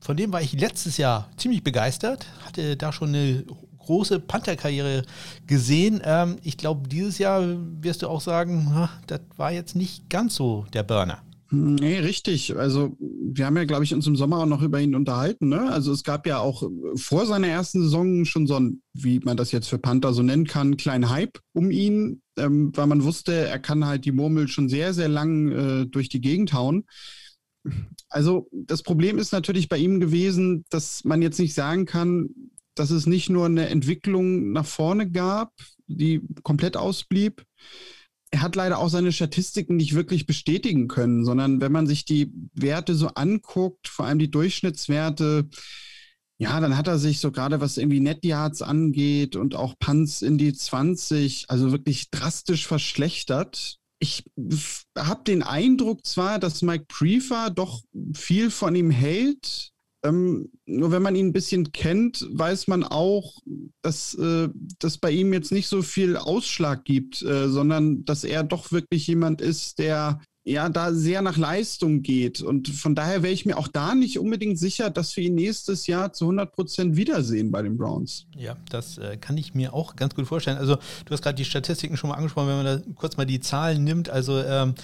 von 0.00 0.16
dem 0.16 0.32
war 0.32 0.42
ich 0.42 0.52
letztes 0.52 0.96
Jahr 0.96 1.28
ziemlich 1.36 1.62
begeistert, 1.62 2.26
hatte 2.44 2.76
da 2.76 2.92
schon 2.92 3.10
eine 3.10 3.44
große 3.88 4.20
Panther-Karriere 4.20 5.02
gesehen. 5.46 6.00
Ähm, 6.04 6.36
ich 6.42 6.58
glaube, 6.58 6.88
dieses 6.88 7.18
Jahr 7.18 7.42
wirst 7.80 8.02
du 8.02 8.08
auch 8.08 8.20
sagen, 8.20 8.88
das 9.06 9.20
war 9.36 9.50
jetzt 9.50 9.74
nicht 9.74 10.10
ganz 10.10 10.34
so 10.34 10.66
der 10.74 10.82
Burner. 10.82 11.22
Nee, 11.50 12.00
richtig. 12.00 12.54
Also 12.58 12.94
wir 13.00 13.46
haben 13.46 13.56
ja, 13.56 13.64
glaube 13.64 13.82
ich, 13.82 13.94
uns 13.94 14.06
im 14.06 14.16
Sommer 14.16 14.40
auch 14.40 14.46
noch 14.46 14.60
über 14.60 14.78
ihn 14.78 14.94
unterhalten. 14.94 15.48
Ne? 15.48 15.72
Also 15.72 15.92
es 15.92 16.04
gab 16.04 16.26
ja 16.26 16.38
auch 16.40 16.62
vor 16.96 17.24
seiner 17.24 17.48
ersten 17.48 17.82
Saison 17.82 18.26
schon 18.26 18.46
so 18.46 18.60
ein, 18.60 18.82
wie 18.92 19.20
man 19.20 19.38
das 19.38 19.50
jetzt 19.50 19.68
für 19.68 19.78
Panther 19.78 20.12
so 20.12 20.22
nennen 20.22 20.46
kann, 20.46 20.76
kleinen 20.76 21.08
Hype 21.08 21.38
um 21.54 21.70
ihn, 21.70 22.20
ähm, 22.36 22.72
weil 22.74 22.86
man 22.86 23.02
wusste, 23.02 23.32
er 23.32 23.58
kann 23.58 23.86
halt 23.86 24.04
die 24.04 24.12
Murmel 24.12 24.48
schon 24.48 24.68
sehr, 24.68 24.92
sehr 24.92 25.08
lang 25.08 25.50
äh, 25.50 25.86
durch 25.86 26.10
die 26.10 26.20
Gegend 26.20 26.52
hauen. 26.52 26.84
Also 28.10 28.48
das 28.52 28.82
Problem 28.82 29.16
ist 29.16 29.32
natürlich 29.32 29.70
bei 29.70 29.78
ihm 29.78 30.00
gewesen, 30.00 30.66
dass 30.68 31.02
man 31.04 31.22
jetzt 31.22 31.38
nicht 31.38 31.54
sagen 31.54 31.86
kann, 31.86 32.28
dass 32.78 32.90
es 32.90 33.06
nicht 33.06 33.28
nur 33.28 33.46
eine 33.46 33.68
Entwicklung 33.68 34.52
nach 34.52 34.66
vorne 34.66 35.10
gab, 35.10 35.52
die 35.86 36.22
komplett 36.42 36.76
ausblieb. 36.76 37.44
Er 38.30 38.42
hat 38.42 38.56
leider 38.56 38.78
auch 38.78 38.90
seine 38.90 39.12
Statistiken 39.12 39.76
nicht 39.76 39.94
wirklich 39.94 40.26
bestätigen 40.26 40.86
können, 40.86 41.24
sondern 41.24 41.60
wenn 41.60 41.72
man 41.72 41.86
sich 41.86 42.04
die 42.04 42.32
Werte 42.52 42.94
so 42.94 43.08
anguckt, 43.08 43.88
vor 43.88 44.06
allem 44.06 44.18
die 44.18 44.30
Durchschnittswerte, 44.30 45.48
ja, 46.40 46.60
dann 46.60 46.76
hat 46.76 46.86
er 46.86 46.98
sich 46.98 47.18
so 47.20 47.32
gerade 47.32 47.60
was 47.60 47.78
irgendwie 47.78 48.00
Netyards 48.00 48.62
angeht 48.62 49.34
und 49.34 49.56
auch 49.56 49.74
Punts 49.80 50.22
in 50.22 50.38
die 50.38 50.52
20, 50.52 51.46
also 51.48 51.72
wirklich 51.72 52.10
drastisch 52.10 52.66
verschlechtert. 52.66 53.78
Ich 53.98 54.24
habe 54.96 55.24
den 55.24 55.42
Eindruck 55.42 56.06
zwar, 56.06 56.38
dass 56.38 56.62
Mike 56.62 56.84
Prefer 56.86 57.50
doch 57.50 57.82
viel 58.14 58.50
von 58.50 58.76
ihm 58.76 58.90
hält, 58.90 59.72
ähm, 60.04 60.50
nur 60.66 60.92
wenn 60.92 61.02
man 61.02 61.16
ihn 61.16 61.26
ein 61.26 61.32
bisschen 61.32 61.72
kennt, 61.72 62.26
weiß 62.30 62.68
man 62.68 62.84
auch, 62.84 63.38
dass 63.82 64.14
äh, 64.14 64.48
das 64.78 64.98
bei 64.98 65.10
ihm 65.10 65.32
jetzt 65.32 65.52
nicht 65.52 65.68
so 65.68 65.82
viel 65.82 66.16
Ausschlag 66.16 66.84
gibt, 66.84 67.22
äh, 67.22 67.48
sondern 67.48 68.04
dass 68.04 68.24
er 68.24 68.44
doch 68.44 68.70
wirklich 68.70 69.06
jemand 69.06 69.40
ist, 69.40 69.78
der 69.78 70.20
ja 70.48 70.68
da 70.68 70.92
sehr 70.92 71.22
nach 71.22 71.36
Leistung 71.36 72.02
geht. 72.02 72.40
Und 72.40 72.68
von 72.68 72.94
daher 72.94 73.22
wäre 73.22 73.32
ich 73.32 73.44
mir 73.44 73.58
auch 73.58 73.68
da 73.68 73.94
nicht 73.94 74.18
unbedingt 74.18 74.58
sicher, 74.58 74.90
dass 74.90 75.16
wir 75.16 75.24
ihn 75.24 75.34
nächstes 75.34 75.86
Jahr 75.86 76.12
zu 76.12 76.24
100 76.24 76.52
Prozent 76.52 76.96
wiedersehen 76.96 77.50
bei 77.50 77.62
den 77.62 77.76
Browns. 77.76 78.26
Ja, 78.36 78.56
das 78.70 78.98
äh, 78.98 79.16
kann 79.16 79.36
ich 79.36 79.54
mir 79.54 79.74
auch 79.74 79.96
ganz 79.96 80.14
gut 80.14 80.26
vorstellen. 80.26 80.56
Also 80.56 80.76
du 80.76 81.12
hast 81.12 81.22
gerade 81.22 81.36
die 81.36 81.44
Statistiken 81.44 81.96
schon 81.96 82.10
mal 82.10 82.16
angesprochen, 82.16 82.48
wenn 82.48 82.62
man 82.62 82.66
da 82.66 82.82
kurz 82.94 83.16
mal 83.16 83.26
die 83.26 83.40
Zahlen 83.40 83.84
nimmt. 83.84 84.08
Also 84.08 84.38
ähm, 84.38 84.74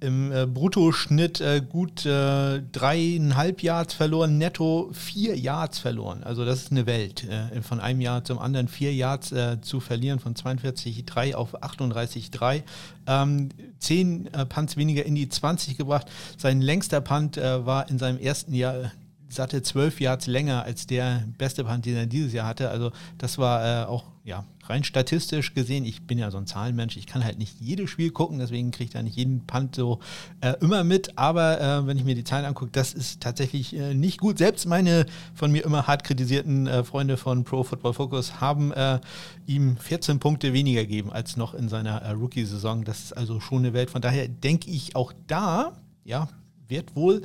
im 0.00 0.32
äh, 0.32 0.46
Bruttoschnitt 0.46 1.40
äh, 1.40 1.62
gut 1.66 2.04
äh, 2.04 2.62
dreieinhalb 2.72 3.62
Yards 3.62 3.94
verloren, 3.94 4.38
netto 4.38 4.90
vier 4.92 5.36
Yards 5.36 5.78
verloren. 5.78 6.22
Also 6.22 6.44
das 6.44 6.62
ist 6.62 6.70
eine 6.70 6.86
Welt. 6.86 7.24
Äh, 7.24 7.62
von 7.62 7.80
einem 7.80 8.00
Jahr 8.00 8.24
zum 8.24 8.38
anderen 8.38 8.68
vier 8.68 8.94
Yards 8.94 9.32
äh, 9.32 9.60
zu 9.60 9.80
verlieren, 9.80 10.18
von 10.18 10.34
42,3 10.34 11.34
auf 11.34 11.62
38,3. 11.62 12.62
Ähm, 13.06 13.48
zehn 13.78 14.32
äh, 14.34 14.44
Punts 14.46 14.76
weniger 14.76 15.04
in 15.04 15.14
die 15.14 15.28
20 15.28 15.76
gebracht. 15.76 16.06
Sein 16.36 16.60
längster 16.60 17.00
Punt 17.00 17.36
war 17.36 17.88
in 17.88 17.98
seinem 17.98 18.18
ersten 18.18 18.54
Jahr 18.54 18.92
satte 19.28 19.62
zwölf 19.62 20.00
Yards 20.00 20.26
länger 20.26 20.62
als 20.62 20.86
der 20.86 21.24
beste 21.36 21.64
Punt, 21.64 21.84
den 21.84 21.96
er 21.96 22.06
dieses 22.06 22.32
Jahr 22.32 22.46
hatte. 22.46 22.70
Also 22.70 22.92
das 23.18 23.38
war 23.38 23.88
auch 23.88 24.04
ja, 24.26 24.44
rein 24.64 24.82
statistisch 24.82 25.54
gesehen, 25.54 25.84
ich 25.84 26.04
bin 26.08 26.18
ja 26.18 26.32
so 26.32 26.38
ein 26.38 26.48
Zahlenmensch, 26.48 26.96
ich 26.96 27.06
kann 27.06 27.22
halt 27.22 27.38
nicht 27.38 27.60
jedes 27.60 27.90
Spiel 27.90 28.10
gucken, 28.10 28.40
deswegen 28.40 28.72
kriege 28.72 28.86
ich 28.86 28.90
da 28.90 29.00
nicht 29.00 29.16
jeden 29.16 29.46
Punt 29.46 29.76
so 29.76 30.00
äh, 30.40 30.54
immer 30.60 30.82
mit, 30.82 31.16
aber 31.16 31.60
äh, 31.60 31.86
wenn 31.86 31.96
ich 31.96 32.04
mir 32.04 32.16
die 32.16 32.24
Zahlen 32.24 32.44
angucke, 32.44 32.72
das 32.72 32.92
ist 32.92 33.20
tatsächlich 33.20 33.76
äh, 33.76 33.94
nicht 33.94 34.18
gut. 34.18 34.38
Selbst 34.38 34.66
meine 34.66 35.06
von 35.32 35.52
mir 35.52 35.64
immer 35.64 35.86
hart 35.86 36.02
kritisierten 36.02 36.66
äh, 36.66 36.82
Freunde 36.82 37.18
von 37.18 37.44
Pro 37.44 37.62
Football 37.62 37.94
Focus 37.94 38.40
haben 38.40 38.72
äh, 38.72 38.98
ihm 39.46 39.76
14 39.76 40.18
Punkte 40.18 40.52
weniger 40.52 40.82
gegeben 40.82 41.12
als 41.12 41.36
noch 41.36 41.54
in 41.54 41.68
seiner 41.68 42.02
äh, 42.02 42.10
Rookie-Saison. 42.10 42.82
Das 42.82 43.04
ist 43.04 43.12
also 43.12 43.38
schon 43.38 43.58
eine 43.58 43.74
Welt. 43.74 43.90
Von 43.90 44.02
daher 44.02 44.26
denke 44.26 44.68
ich 44.68 44.96
auch 44.96 45.12
da, 45.28 45.72
ja, 46.04 46.28
wird 46.66 46.96
wohl 46.96 47.22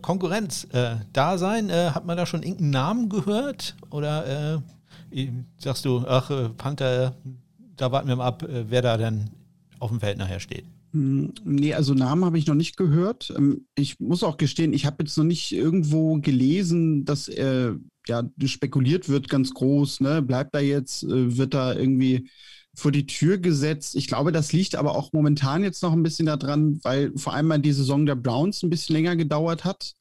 Konkurrenz 0.00 0.68
da 1.12 1.38
sein. 1.38 1.72
hat 1.72 2.06
man 2.06 2.16
da 2.16 2.24
schon 2.24 2.44
irgendeinen 2.44 2.70
Namen 2.70 3.08
gehört? 3.08 3.74
Oder 3.90 4.62
sagst 5.58 5.84
du, 5.84 6.04
ach, 6.06 6.30
äh, 6.30 6.48
Panther, 6.50 7.16
da 7.76 7.92
warten 7.92 8.08
wir 8.08 8.16
mal 8.16 8.26
ab, 8.26 8.42
äh, 8.42 8.70
wer 8.70 8.82
da 8.82 8.96
denn 8.96 9.30
auf 9.78 9.90
dem 9.90 10.00
Feld 10.00 10.18
nachher 10.18 10.40
steht. 10.40 10.64
Hm, 10.92 11.32
nee, 11.44 11.72
also 11.74 11.94
Namen 11.94 12.24
habe 12.24 12.38
ich 12.38 12.46
noch 12.46 12.54
nicht 12.54 12.76
gehört. 12.76 13.32
Ähm, 13.36 13.66
ich 13.76 14.00
muss 14.00 14.22
auch 14.22 14.36
gestehen, 14.36 14.72
ich 14.72 14.86
habe 14.86 14.96
jetzt 15.00 15.16
noch 15.16 15.24
nicht 15.24 15.52
irgendwo 15.52 16.16
gelesen, 16.20 17.04
dass 17.04 17.28
äh, 17.28 17.72
ja 18.06 18.22
spekuliert 18.44 19.08
wird 19.08 19.28
ganz 19.28 19.54
groß, 19.54 20.00
ne? 20.00 20.22
Bleibt 20.22 20.54
da 20.54 20.60
jetzt, 20.60 21.04
äh, 21.04 21.36
wird 21.36 21.54
da 21.54 21.74
irgendwie 21.74 22.28
vor 22.74 22.92
die 22.92 23.06
Tür 23.06 23.38
gesetzt. 23.38 23.94
Ich 23.96 24.08
glaube, 24.08 24.32
das 24.32 24.52
liegt 24.52 24.74
aber 24.74 24.94
auch 24.94 25.12
momentan 25.12 25.62
jetzt 25.62 25.82
noch 25.82 25.92
ein 25.92 26.02
bisschen 26.02 26.26
daran, 26.26 26.80
weil 26.82 27.12
vor 27.16 27.34
allem 27.34 27.46
mal 27.46 27.58
die 27.58 27.72
Saison 27.72 28.06
der 28.06 28.14
Browns 28.14 28.62
ein 28.62 28.70
bisschen 28.70 28.94
länger 28.94 29.16
gedauert 29.16 29.64
hat 29.64 29.94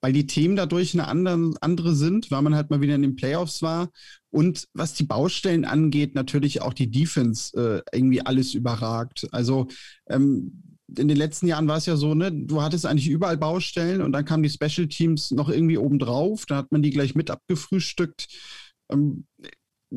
weil 0.00 0.12
die 0.12 0.26
Themen 0.26 0.56
dadurch 0.56 0.98
eine 0.98 1.08
andere 1.08 1.94
sind, 1.94 2.30
weil 2.30 2.42
man 2.42 2.54
halt 2.54 2.70
mal 2.70 2.80
wieder 2.80 2.94
in 2.94 3.02
den 3.02 3.16
Playoffs 3.16 3.62
war. 3.62 3.90
Und 4.30 4.68
was 4.74 4.94
die 4.94 5.04
Baustellen 5.04 5.64
angeht, 5.64 6.14
natürlich 6.14 6.62
auch 6.62 6.72
die 6.72 6.90
Defense 6.90 7.56
äh, 7.56 7.96
irgendwie 7.96 8.24
alles 8.24 8.54
überragt. 8.54 9.26
Also 9.32 9.66
ähm, 10.08 10.62
in 10.96 11.08
den 11.08 11.16
letzten 11.16 11.46
Jahren 11.46 11.68
war 11.68 11.76
es 11.76 11.86
ja 11.86 11.96
so, 11.96 12.14
ne, 12.14 12.32
du 12.32 12.62
hattest 12.62 12.86
eigentlich 12.86 13.08
überall 13.08 13.36
Baustellen 13.36 14.02
und 14.02 14.12
dann 14.12 14.24
kamen 14.24 14.42
die 14.42 14.50
Special 14.50 14.88
Teams 14.88 15.30
noch 15.30 15.48
irgendwie 15.48 15.78
obendrauf. 15.78 16.46
Da 16.46 16.56
hat 16.56 16.72
man 16.72 16.82
die 16.82 16.90
gleich 16.90 17.14
mit 17.14 17.30
abgefrühstückt. 17.30 18.26
Ähm, 18.90 19.26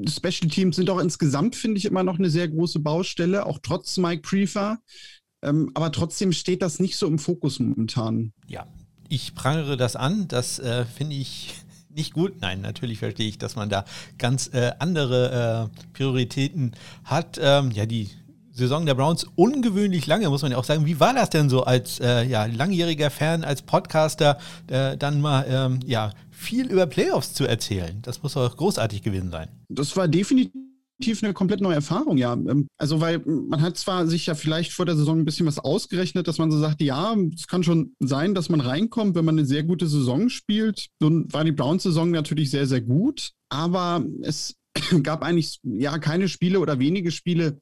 Special 0.07 0.49
Teams 0.49 0.75
sind 0.75 0.89
auch 0.89 0.99
insgesamt, 0.99 1.55
finde 1.55 1.77
ich, 1.77 1.85
immer 1.85 2.03
noch 2.03 2.17
eine 2.17 2.29
sehr 2.29 2.47
große 2.47 2.79
Baustelle, 2.79 3.45
auch 3.45 3.59
trotz 3.61 3.97
Mike 3.97 4.21
Prefer. 4.23 4.79
Ähm, 5.43 5.71
aber 5.73 5.91
trotzdem 5.91 6.31
steht 6.31 6.61
das 6.61 6.79
nicht 6.79 6.95
so 6.95 7.07
im 7.07 7.19
Fokus 7.19 7.59
momentan. 7.59 8.33
Ja, 8.47 8.65
ich 9.09 9.35
prangere 9.35 9.77
das 9.77 9.95
an. 9.95 10.27
Das 10.27 10.57
äh, 10.59 10.85
finde 10.85 11.15
ich 11.15 11.53
nicht 11.95 12.13
gut. 12.13 12.41
Nein, 12.41 12.61
natürlich 12.61 12.99
verstehe 12.99 13.27
ich, 13.27 13.37
dass 13.37 13.55
man 13.55 13.69
da 13.69 13.85
ganz 14.17 14.47
äh, 14.53 14.71
andere 14.79 15.69
äh, 15.73 15.87
Prioritäten 15.93 16.73
hat. 17.03 17.39
Ähm, 17.41 17.71
ja, 17.71 17.85
die 17.85 18.09
Saison 18.51 18.85
der 18.85 18.93
Browns 18.93 19.25
ungewöhnlich 19.35 20.05
lange, 20.05 20.29
muss 20.29 20.43
man 20.43 20.51
ja 20.51 20.57
auch 20.57 20.63
sagen. 20.63 20.85
Wie 20.85 20.99
war 20.99 21.13
das 21.13 21.29
denn 21.29 21.49
so 21.49 21.63
als 21.63 21.99
äh, 21.99 22.23
ja, 22.23 22.45
langjähriger 22.45 23.09
Fan, 23.09 23.43
als 23.43 23.63
Podcaster, 23.63 24.37
äh, 24.67 24.95
dann 24.97 25.21
mal 25.21 25.45
ähm, 25.47 25.79
ja, 25.85 26.11
viel 26.29 26.67
über 26.67 26.85
Playoffs 26.85 27.33
zu 27.33 27.45
erzählen? 27.45 27.99
Das 28.03 28.21
muss 28.21 28.33
doch 28.33 28.55
großartig 28.55 29.01
gewesen 29.01 29.31
sein. 29.31 29.47
Das 29.69 29.95
war 29.97 30.07
definitiv 30.07 30.53
definitiv 30.53 30.72
eine 31.23 31.33
komplett 31.33 31.61
neue 31.61 31.75
Erfahrung, 31.75 32.17
ja. 32.17 32.33
Ähm, 32.33 32.67
also, 32.77 33.01
weil 33.01 33.19
man 33.25 33.61
hat 33.61 33.77
zwar 33.77 34.07
sich 34.07 34.25
ja 34.25 34.35
vielleicht 34.35 34.71
vor 34.73 34.85
der 34.85 34.95
Saison 34.95 35.19
ein 35.19 35.25
bisschen 35.25 35.45
was 35.45 35.59
ausgerechnet, 35.59 36.27
dass 36.27 36.37
man 36.37 36.51
so 36.51 36.59
sagt, 36.59 36.81
ja, 36.81 37.15
es 37.35 37.47
kann 37.47 37.63
schon 37.63 37.95
sein, 37.99 38.33
dass 38.33 38.49
man 38.49 38.61
reinkommt, 38.61 39.15
wenn 39.15 39.25
man 39.25 39.37
eine 39.37 39.47
sehr 39.47 39.63
gute 39.63 39.87
Saison 39.87 40.29
spielt. 40.29 40.87
Nun 40.99 41.31
war 41.31 41.43
die 41.43 41.51
Browns-Saison 41.51 42.11
natürlich 42.11 42.51
sehr, 42.51 42.67
sehr 42.67 42.81
gut, 42.81 43.31
aber 43.49 44.05
es 44.21 44.55
gab 45.03 45.23
eigentlich 45.23 45.59
ja 45.63 45.97
keine 45.99 46.27
Spiele 46.27 46.59
oder 46.59 46.79
wenige 46.79 47.11
Spiele, 47.11 47.59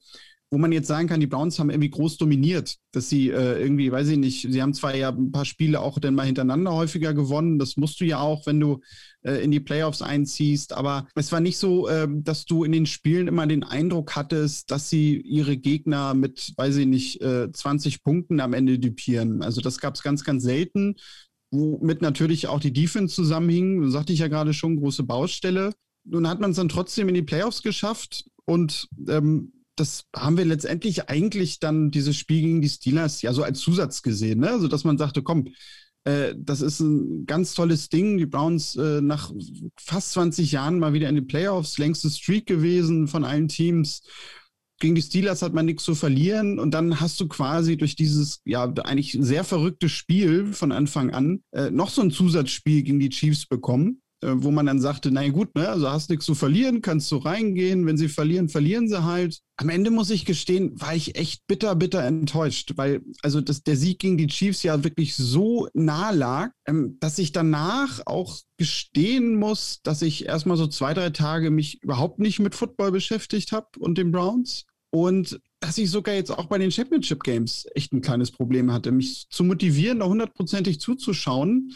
wo 0.52 0.58
man 0.58 0.70
jetzt 0.70 0.86
sagen 0.86 1.08
kann, 1.08 1.18
die 1.18 1.26
Browns 1.26 1.58
haben 1.58 1.70
irgendwie 1.70 1.88
groß 1.88 2.18
dominiert, 2.18 2.76
dass 2.92 3.08
sie 3.08 3.30
äh, 3.30 3.58
irgendwie, 3.58 3.90
weiß 3.90 4.08
ich 4.08 4.18
nicht, 4.18 4.46
sie 4.50 4.60
haben 4.60 4.74
zwar 4.74 4.94
ja 4.94 5.08
ein 5.08 5.32
paar 5.32 5.46
Spiele 5.46 5.80
auch 5.80 5.98
dann 5.98 6.14
mal 6.14 6.26
hintereinander 6.26 6.74
häufiger 6.74 7.14
gewonnen, 7.14 7.58
das 7.58 7.78
musst 7.78 7.98
du 8.02 8.04
ja 8.04 8.20
auch, 8.20 8.44
wenn 8.44 8.60
du 8.60 8.82
äh, 9.22 9.42
in 9.42 9.50
die 9.50 9.60
Playoffs 9.60 10.02
einziehst, 10.02 10.74
aber 10.74 11.08
es 11.14 11.32
war 11.32 11.40
nicht 11.40 11.56
so, 11.56 11.88
äh, 11.88 12.06
dass 12.06 12.44
du 12.44 12.64
in 12.64 12.72
den 12.72 12.84
Spielen 12.84 13.28
immer 13.28 13.46
den 13.46 13.64
Eindruck 13.64 14.14
hattest, 14.14 14.70
dass 14.70 14.90
sie 14.90 15.22
ihre 15.22 15.56
Gegner 15.56 16.12
mit, 16.12 16.52
weiß 16.58 16.76
ich 16.76 16.86
nicht, 16.86 17.20
20 17.22 17.94
äh, 17.94 17.98
Punkten 18.04 18.38
am 18.38 18.52
Ende 18.52 18.78
dupieren. 18.78 19.42
Also 19.42 19.62
das 19.62 19.78
gab 19.78 19.94
es 19.94 20.02
ganz, 20.02 20.22
ganz 20.22 20.42
selten, 20.42 20.96
womit 21.50 22.02
natürlich 22.02 22.48
auch 22.48 22.60
die 22.60 22.74
Defense 22.74 23.14
zusammenhing, 23.14 23.90
sagte 23.90 24.12
ich 24.12 24.18
ja 24.18 24.28
gerade 24.28 24.52
schon, 24.52 24.76
große 24.76 25.04
Baustelle. 25.04 25.72
Nun 26.04 26.28
hat 26.28 26.40
man 26.40 26.50
es 26.50 26.58
dann 26.58 26.68
trotzdem 26.68 27.08
in 27.08 27.14
die 27.14 27.22
Playoffs 27.22 27.62
geschafft 27.62 28.26
und 28.44 28.86
ähm, 29.08 29.52
das 29.76 30.04
haben 30.14 30.36
wir 30.36 30.44
letztendlich 30.44 31.08
eigentlich 31.08 31.58
dann 31.58 31.90
dieses 31.90 32.16
Spiel 32.16 32.42
gegen 32.42 32.62
die 32.62 32.68
Steelers 32.68 33.22
ja 33.22 33.32
so 33.32 33.42
als 33.42 33.60
Zusatz 33.60 34.02
gesehen, 34.02 34.40
ne? 34.40 34.50
Also 34.50 34.68
dass 34.68 34.84
man 34.84 34.98
sagte, 34.98 35.22
komm, 35.22 35.48
äh, 36.04 36.34
das 36.36 36.60
ist 36.60 36.80
ein 36.80 37.26
ganz 37.26 37.54
tolles 37.54 37.88
Ding. 37.88 38.18
Die 38.18 38.26
Browns 38.26 38.76
äh, 38.76 39.00
nach 39.00 39.32
fast 39.78 40.12
20 40.12 40.52
Jahren 40.52 40.78
mal 40.78 40.92
wieder 40.92 41.08
in 41.08 41.14
den 41.14 41.26
Playoffs, 41.26 41.78
längste 41.78 42.10
Streak 42.10 42.46
gewesen 42.46 43.08
von 43.08 43.24
allen 43.24 43.48
Teams. 43.48 44.02
Gegen 44.78 44.96
die 44.96 45.02
Steelers 45.02 45.42
hat 45.42 45.54
man 45.54 45.66
nichts 45.66 45.84
zu 45.84 45.94
verlieren 45.94 46.58
und 46.58 46.72
dann 46.72 47.00
hast 47.00 47.20
du 47.20 47.28
quasi 47.28 47.76
durch 47.76 47.94
dieses 47.94 48.40
ja 48.44 48.64
eigentlich 48.64 49.16
sehr 49.20 49.44
verrückte 49.44 49.88
Spiel 49.88 50.52
von 50.52 50.72
Anfang 50.72 51.10
an 51.10 51.44
äh, 51.52 51.70
noch 51.70 51.88
so 51.88 52.02
ein 52.02 52.10
Zusatzspiel 52.10 52.82
gegen 52.82 52.98
die 52.98 53.10
Chiefs 53.10 53.46
bekommen 53.46 54.02
wo 54.22 54.50
man 54.50 54.66
dann 54.66 54.80
sagte, 54.80 55.10
na 55.10 55.28
gut, 55.28 55.54
ne, 55.54 55.68
also 55.68 55.90
hast 55.90 56.10
nichts 56.10 56.24
zu 56.24 56.34
verlieren, 56.34 56.82
kannst 56.82 57.10
du 57.10 57.16
reingehen, 57.16 57.86
wenn 57.86 57.96
sie 57.96 58.08
verlieren, 58.08 58.48
verlieren 58.48 58.88
sie 58.88 59.04
halt. 59.04 59.40
Am 59.56 59.68
Ende 59.68 59.90
muss 59.90 60.10
ich 60.10 60.24
gestehen, 60.24 60.80
war 60.80 60.94
ich 60.94 61.16
echt 61.16 61.46
bitter, 61.46 61.74
bitter 61.74 62.02
enttäuscht, 62.02 62.72
weil 62.76 63.02
also 63.22 63.40
das, 63.40 63.62
der 63.62 63.76
Sieg 63.76 63.98
gegen 63.98 64.16
die 64.16 64.26
Chiefs 64.28 64.62
ja 64.62 64.84
wirklich 64.84 65.14
so 65.14 65.68
nah 65.74 66.10
lag, 66.10 66.50
ähm, 66.66 66.96
dass 67.00 67.18
ich 67.18 67.32
danach 67.32 68.00
auch 68.06 68.38
gestehen 68.56 69.36
muss, 69.36 69.80
dass 69.82 70.02
ich 70.02 70.26
erstmal 70.26 70.56
so 70.56 70.66
zwei, 70.66 70.94
drei 70.94 71.10
Tage 71.10 71.50
mich 71.50 71.82
überhaupt 71.82 72.18
nicht 72.18 72.38
mit 72.38 72.54
Football 72.54 72.92
beschäftigt 72.92 73.52
habe 73.52 73.66
und 73.78 73.98
den 73.98 74.12
Browns. 74.12 74.64
Und 74.90 75.40
dass 75.60 75.78
ich 75.78 75.90
sogar 75.90 76.14
jetzt 76.14 76.30
auch 76.30 76.46
bei 76.46 76.58
den 76.58 76.70
Championship 76.70 77.22
Games 77.22 77.66
echt 77.74 77.92
ein 77.92 78.02
kleines 78.02 78.30
Problem 78.30 78.72
hatte, 78.72 78.92
mich 78.92 79.26
zu 79.30 79.42
motivieren, 79.42 80.00
da 80.00 80.06
hundertprozentig 80.06 80.80
zuzuschauen, 80.80 81.72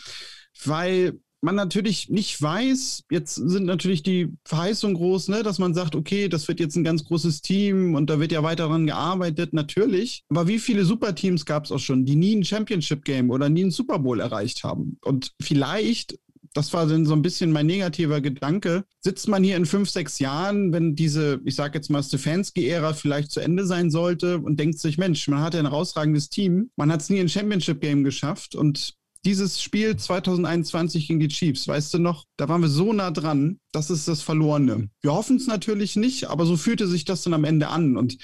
weil 0.65 1.19
man 1.47 1.55
natürlich 1.55 2.11
nicht 2.11 2.43
weiß, 2.43 3.05
jetzt 3.11 3.37
sind 3.37 3.65
natürlich 3.67 4.03
die 4.03 4.33
Verheißungen 4.45 4.97
groß, 4.97 5.29
ne, 5.29 5.45
dass 5.45 5.61
man 5.61 5.75
sagt, 5.75 5.95
okay, 5.95 6.29
das 6.29 6.49
wird 6.49 6.59
jetzt 6.59 6.77
ein 6.77 6.85
ganz 6.85 7.05
großes 7.05 7.41
Team 7.41 7.95
und 7.95 8.11
da 8.11 8.19
wird 8.21 8.33
ja 8.33 8.43
weiter 8.43 8.65
daran 8.65 8.87
gearbeitet, 8.87 9.53
natürlich. 9.53 10.25
Aber 10.29 10.49
wie 10.49 10.59
viele 10.59 10.85
Superteams 10.85 11.47
gab 11.47 11.65
es 11.65 11.73
auch 11.73 11.79
schon, 11.79 12.05
die 12.05 12.17
nie 12.17 12.35
ein 12.35 12.45
Championship-Game 12.45 13.31
oder 13.31 13.49
nie 13.49 13.65
ein 13.65 13.71
Super 13.71 14.01
Bowl 14.01 14.19
erreicht 14.19 14.65
haben? 14.65 14.99
Und 15.03 15.33
vielleicht 15.41 16.19
das 16.53 16.73
war 16.73 16.87
dann 16.87 17.05
so 17.05 17.13
ein 17.13 17.21
bisschen 17.21 17.53
mein 17.53 17.67
negativer 17.67 18.23
Gedanke. 18.23 18.85
Sitzt 19.01 19.29
man 19.29 19.45
hier 19.45 19.57
in 19.57 19.67
fünf, 19.67 19.91
sechs 19.91 20.19
Jahren, 20.19 20.73
wenn 20.73 20.95
diese, 20.95 21.39
ich 21.45 21.55
sage 21.55 21.77
jetzt 21.77 21.91
mal, 21.91 22.03
Stefanski-Ära 22.03 22.95
vielleicht 22.95 23.31
zu 23.31 23.41
Ende 23.41 23.67
sein 23.67 23.91
sollte 23.91 24.39
und 24.39 24.59
denkt 24.59 24.79
sich, 24.79 24.97
Mensch, 24.97 25.29
man 25.29 25.43
hatte 25.43 25.59
ein 25.59 25.67
herausragendes 25.67 26.31
Team, 26.31 26.71
man 26.77 26.91
hat 26.91 27.03
es 27.03 27.11
nie 27.11 27.21
ein 27.21 27.29
Championship-Game 27.29 28.05
geschafft 28.05 28.55
und 28.55 28.95
dieses 29.27 29.61
Spiel 29.61 29.97
2021 29.97 31.09
gegen 31.09 31.21
die 31.21 31.29
Chiefs, 31.29 31.67
weißt 31.67 31.95
du 31.95 31.99
noch, 31.99 32.25
da 32.37 32.49
waren 32.49 32.62
wir 32.62 32.69
so 32.69 32.93
nah 32.93 33.11
dran, 33.11 33.59
das 33.73 33.91
ist 33.91 34.07
das 34.07 34.23
Verlorene. 34.23 34.89
Wir 35.03 35.12
hoffen 35.12 35.37
es 35.37 35.49
natürlich 35.49 35.97
nicht, 35.97 36.31
aber 36.31 36.47
so 36.47 36.57
fühlte 36.57 36.87
sich 36.87 37.05
das 37.05 37.23
dann 37.23 37.35
am 37.35 37.43
Ende 37.43 37.69
an. 37.69 37.97
Und 37.97 38.19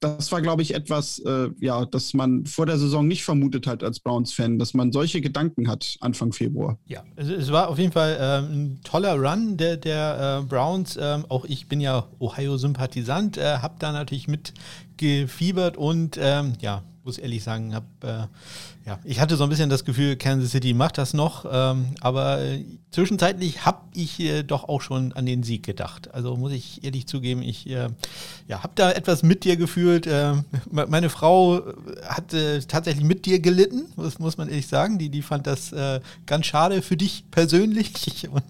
das 0.00 0.30
war, 0.32 0.42
glaube 0.42 0.62
ich, 0.62 0.74
etwas, 0.74 1.20
äh, 1.20 1.50
ja, 1.60 1.84
das 1.84 2.12
man 2.12 2.44
vor 2.44 2.66
der 2.66 2.76
Saison 2.78 3.06
nicht 3.06 3.22
vermutet 3.22 3.68
hat 3.68 3.84
als 3.84 4.00
Browns-Fan, 4.00 4.58
dass 4.58 4.74
man 4.74 4.90
solche 4.90 5.20
Gedanken 5.20 5.68
hat 5.68 5.96
Anfang 6.00 6.32
Februar. 6.32 6.78
Ja, 6.86 7.04
es, 7.14 7.28
es 7.28 7.52
war 7.52 7.68
auf 7.68 7.78
jeden 7.78 7.92
Fall 7.92 8.16
äh, 8.16 8.52
ein 8.52 8.80
toller 8.82 9.14
Run 9.14 9.56
der, 9.56 9.76
der 9.76 10.40
äh, 10.42 10.46
Browns. 10.46 10.98
Ähm, 11.00 11.24
auch 11.28 11.44
ich 11.44 11.68
bin 11.68 11.80
ja 11.80 12.08
Ohio-Sympathisant, 12.18 13.38
äh, 13.38 13.58
habe 13.58 13.76
da 13.78 13.92
natürlich 13.92 14.26
mitgefiebert 14.28 15.76
und 15.76 16.18
ähm, 16.20 16.54
ja, 16.60 16.82
muss 17.04 17.18
ehrlich 17.18 17.42
sagen, 17.42 17.74
hab, 17.74 17.84
äh, 18.04 18.26
ja, 18.88 18.98
ich 19.04 19.20
hatte 19.20 19.36
so 19.36 19.44
ein 19.44 19.50
bisschen 19.50 19.68
das 19.68 19.84
Gefühl, 19.84 20.16
Kansas 20.16 20.52
City 20.52 20.72
macht 20.72 20.96
das 20.96 21.12
noch, 21.12 21.44
ähm, 21.52 21.88
aber 22.00 22.40
äh, 22.40 22.64
zwischenzeitlich 22.90 23.66
habe 23.66 23.82
ich 23.92 24.18
äh, 24.18 24.44
doch 24.44 24.66
auch 24.66 24.80
schon 24.80 25.12
an 25.12 25.26
den 25.26 25.42
Sieg 25.42 25.62
gedacht. 25.62 26.14
Also 26.14 26.38
muss 26.38 26.52
ich 26.52 26.82
ehrlich 26.84 27.06
zugeben, 27.06 27.42
ich 27.42 27.68
äh, 27.68 27.90
ja, 28.46 28.62
habe 28.62 28.72
da 28.76 28.90
etwas 28.90 29.22
mit 29.22 29.44
dir 29.44 29.58
gefühlt. 29.58 30.06
Äh, 30.06 30.36
meine 30.70 31.10
Frau 31.10 31.60
hat 32.02 32.34
tatsächlich 32.68 33.04
mit 33.04 33.26
dir 33.26 33.40
gelitten, 33.40 33.92
das 33.98 34.18
muss 34.20 34.38
man 34.38 34.48
ehrlich 34.48 34.68
sagen. 34.68 34.98
Die, 34.98 35.10
die 35.10 35.20
fand 35.20 35.46
das 35.46 35.74
ganz 36.24 36.46
schade 36.46 36.80
für 36.80 36.96
dich 36.96 37.24
persönlich 37.30 38.28
und 38.30 38.42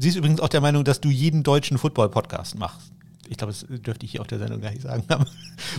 sie 0.00 0.08
ist 0.08 0.16
übrigens 0.16 0.40
auch 0.40 0.48
der 0.48 0.60
Meinung, 0.60 0.84
dass 0.84 1.00
du 1.00 1.10
jeden 1.10 1.42
deutschen 1.42 1.78
Football-Podcast 1.78 2.58
machst 2.58 2.95
ich 3.28 3.36
glaube, 3.36 3.52
das 3.52 3.66
dürfte 3.68 4.06
ich 4.06 4.12
hier 4.12 4.20
auf 4.20 4.26
der 4.26 4.38
Sendung 4.38 4.60
gar 4.60 4.70
nicht 4.70 4.82
sagen. 4.82 5.04
Aber 5.08 5.26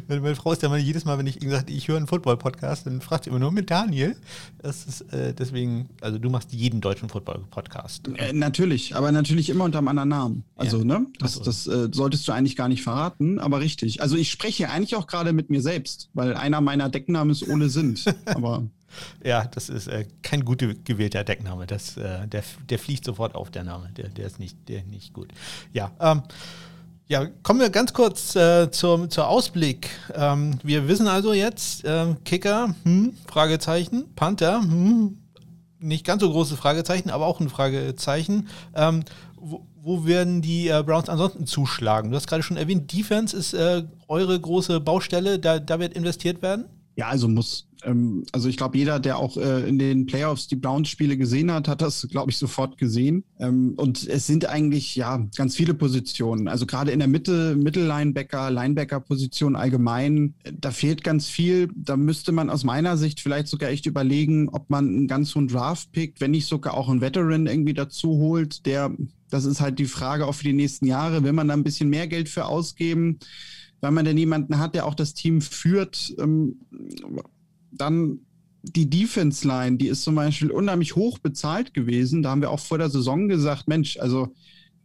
meine, 0.08 0.36
Frau 0.36 0.52
ist 0.52 0.62
ja 0.62 0.70
mal 0.70 0.78
jedes 0.78 1.06
Mal, 1.06 1.18
wenn 1.18 1.28
ich 1.28 1.40
gesagt 1.40 1.70
ich 1.70 1.88
höre 1.88 1.98
einen 1.98 2.08
Football-Podcast, 2.08 2.86
dann 2.86 3.02
fragt 3.02 3.24
sie 3.24 3.30
immer 3.30 3.40
nur 3.40 3.52
mit 3.52 3.70
Daniel. 3.70 4.16
Das 4.60 4.86
ist 4.86 5.02
äh, 5.14 5.34
deswegen, 5.34 5.90
also 6.02 6.18
du 6.18 6.30
machst 6.30 6.54
jeden 6.54 6.82
deutschen 6.82 7.10
Football-Podcast. 7.10 8.08
Äh, 8.18 8.34
natürlich, 8.34 8.96
aber 8.96 9.12
natürlich 9.12 9.50
immer 9.50 9.66
unter 9.66 9.80
einem 9.80 9.88
anderen 9.88 10.10
Namen. 10.10 10.44
Also, 10.56 10.80
ja. 10.80 10.84
ne? 10.84 11.08
Das, 11.20 11.34
so. 11.34 11.44
das 11.44 11.68
äh, 11.68 11.90
solltest 11.92 12.28
du 12.28 12.32
eigentlich 12.32 12.56
gar 12.56 12.68
nicht 12.68 12.84
verraten, 12.84 13.40
aber 13.40 13.60
richtig. 13.60 14.02
Also 14.02 14.16
ich 14.16 14.32
spreche 14.32 14.70
eigentlich 14.70 14.96
auch 14.96 15.08
gerade 15.08 15.34
mit 15.34 15.50
mir 15.50 15.62
selbst, 15.62 16.10
weil 16.14 16.36
einer 16.36 16.62
meiner 16.62 16.90
Decknamen 16.90 17.32
ist 17.32 17.48
Ole 17.48 17.70
Sind. 17.70 18.04
aber. 18.26 18.64
Ja, 19.24 19.46
das 19.46 19.70
ist 19.70 19.88
äh, 19.88 20.06
kein 20.24 20.46
gut 20.46 20.60
gewählter 20.86 21.24
Deckname. 21.24 21.68
Das, 21.68 21.98
äh, 21.98 22.28
der, 22.28 22.44
der 22.70 22.80
fliegt 22.80 23.06
sofort 23.06 23.36
auf, 23.36 23.52
der 23.52 23.64
Name. 23.64 23.92
Der, 23.98 24.10
der 24.10 24.26
ist 24.26 24.40
nicht, 24.40 24.58
der 24.70 24.84
nicht 24.84 25.14
gut. 25.14 25.30
Ja, 25.74 25.92
ähm, 26.00 26.24
ja, 27.10 27.26
kommen 27.44 27.60
wir 27.60 27.70
ganz 27.70 27.94
kurz 27.94 28.36
äh, 28.36 28.70
zur, 28.70 29.10
zur 29.10 29.28
Ausblick. 29.28 29.90
Ähm, 30.14 30.60
wir 30.64 30.88
wissen 30.88 31.08
also 31.08 31.34
jetzt, 31.34 31.86
äh, 31.86 32.16
Kicker, 32.26 32.76
hm, 32.84 33.14
Fragezeichen, 33.28 34.14
Panther, 34.16 34.62
hm, 34.62 35.18
nicht 35.80 36.06
ganz 36.06 36.22
so 36.22 36.30
große 36.30 36.58
Fragezeichen, 36.58 37.10
aber 37.10 37.28
auch 37.28 37.40
ein 37.40 37.50
Fragezeichen. 37.50 38.50
Ähm, 38.76 39.04
wo, 39.40 39.66
wo, 39.82 40.06
werden 40.06 40.42
die 40.42 40.68
äh, 40.68 40.84
Browns 40.86 41.08
ansonsten 41.08 41.46
zuschlagen? 41.46 42.10
Du 42.10 42.18
hast 42.18 42.28
gerade 42.28 42.44
schon 42.44 42.58
erwähnt, 42.58 42.92
Defense 42.92 43.38
ist 43.38 43.54
äh, 43.54 43.84
eure 44.08 44.38
große 44.40 44.80
Baustelle, 44.82 45.40
da, 45.40 45.60
da 45.60 45.80
wird 45.80 45.94
investiert 45.94 46.42
werden? 46.42 46.66
Ja, 46.98 47.08
also 47.08 47.28
muss 47.28 47.68
ähm, 47.84 48.24
also 48.32 48.50
ich 48.50 48.58
glaube, 48.58 48.78
jeder, 48.78 49.00
der 49.00 49.18
auch 49.18 49.38
äh, 49.38 49.68
in 49.68 49.80
den 49.80 50.06
Playoffs 50.06 50.48
die 50.48 50.56
Browns-Spiele 50.56 51.18
gesehen 51.18 51.52
hat, 51.52 51.68
hat 51.68 51.82
das, 51.82 52.08
glaube 52.10 52.32
ich, 52.32 52.38
sofort 52.38 52.78
gesehen. 52.78 53.24
Ähm, 53.40 53.74
und 53.78 54.08
es 54.08 54.28
sind 54.28 54.46
eigentlich 54.46 54.96
ja 54.96 55.26
ganz 55.36 55.56
viele 55.56 55.74
Positionen. 55.74 56.48
Also 56.48 56.66
gerade 56.66 56.92
in 56.92 57.00
der 57.00 57.08
Mitte, 57.08 57.56
Mittellinebacker, 57.56 58.52
Linebacker-Position 58.52 59.56
allgemein, 59.56 60.34
da 60.60 60.72
fehlt 60.72 61.04
ganz 61.04 61.28
viel. 61.28 61.70
Da 61.76 61.98
müsste 61.98 62.32
man 62.32 62.50
aus 62.50 62.64
meiner 62.64 62.98
Sicht 62.98 63.20
vielleicht 63.20 63.48
sogar 63.48 63.70
echt 63.70 63.86
überlegen, 63.86 64.50
ob 64.50 64.70
man 64.70 64.88
einen 64.88 65.08
ganz 65.08 65.34
hohen 65.36 65.48
Draft 65.48 65.92
pickt, 65.92 66.22
wenn 66.22 66.32
nicht 66.32 66.48
sogar 66.48 66.74
auch 66.76 66.90
einen 66.90 67.02
Veteran 67.02 67.48
irgendwie 67.48 67.74
dazu 67.74 68.18
holt, 68.18 68.66
der 68.66 68.96
das 69.30 69.46
ist 69.46 69.62
halt 69.62 69.80
die 69.80 69.86
Frage 69.86 70.26
auch 70.26 70.34
für 70.34 70.46
die 70.46 70.54
nächsten 70.54 70.86
Jahre. 70.86 71.24
Will 71.24 71.34
man 71.34 71.48
da 71.48 71.54
ein 71.54 71.64
bisschen 71.64 71.90
mehr 71.90 72.08
Geld 72.08 72.30
für 72.30 72.46
ausgeben, 72.46 73.20
weil 73.82 73.92
man 73.92 74.06
denn 74.06 74.18
jemanden 74.18 74.58
hat, 74.58 74.76
der 74.76 74.86
auch 74.86 74.96
das 74.96 75.14
Team 75.14 75.42
führt? 75.42 76.14
Ähm, 76.20 76.60
dann 77.72 78.20
die 78.64 78.90
Defense 78.90 79.48
Line, 79.48 79.78
die 79.78 79.88
ist 79.88 80.04
zum 80.04 80.16
Beispiel 80.16 80.52
unheimlich 80.52 80.96
hoch 80.96 81.20
bezahlt 81.20 81.74
gewesen. 81.74 82.24
Da 82.24 82.32
haben 82.32 82.42
wir 82.42 82.52
auch 82.52 82.60
vor 82.60 82.78
der 82.78 82.90
Saison 82.90 83.28
gesagt, 83.28 83.68
Mensch, 83.68 83.98
also 83.98 84.34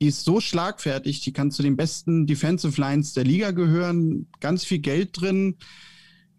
die 0.00 0.08
ist 0.08 0.24
so 0.24 0.40
schlagfertig, 0.40 1.20
die 1.20 1.32
kann 1.32 1.50
zu 1.50 1.62
den 1.62 1.76
besten 1.76 2.26
Defensive 2.26 2.80
Lines 2.80 3.12
der 3.14 3.24
Liga 3.24 3.52
gehören, 3.52 4.26
ganz 4.40 4.64
viel 4.64 4.80
Geld 4.80 5.20
drin. 5.20 5.56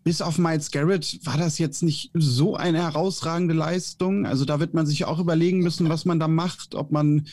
Bis 0.03 0.21
auf 0.21 0.37
Miles 0.37 0.71
Garrett 0.71 1.19
war 1.23 1.37
das 1.37 1.59
jetzt 1.59 1.81
nicht 1.81 2.11
so 2.13 2.57
eine 2.57 2.79
herausragende 2.79 3.53
Leistung. 3.53 4.25
Also 4.25 4.43
da 4.43 4.59
wird 4.59 4.73
man 4.73 4.85
sich 4.85 5.05
auch 5.05 5.19
überlegen 5.19 5.59
müssen, 5.59 5.87
was 5.87 6.03
man 6.03 6.19
da 6.19 6.27
macht, 6.27 6.75
ob 6.75 6.91
man 6.91 7.25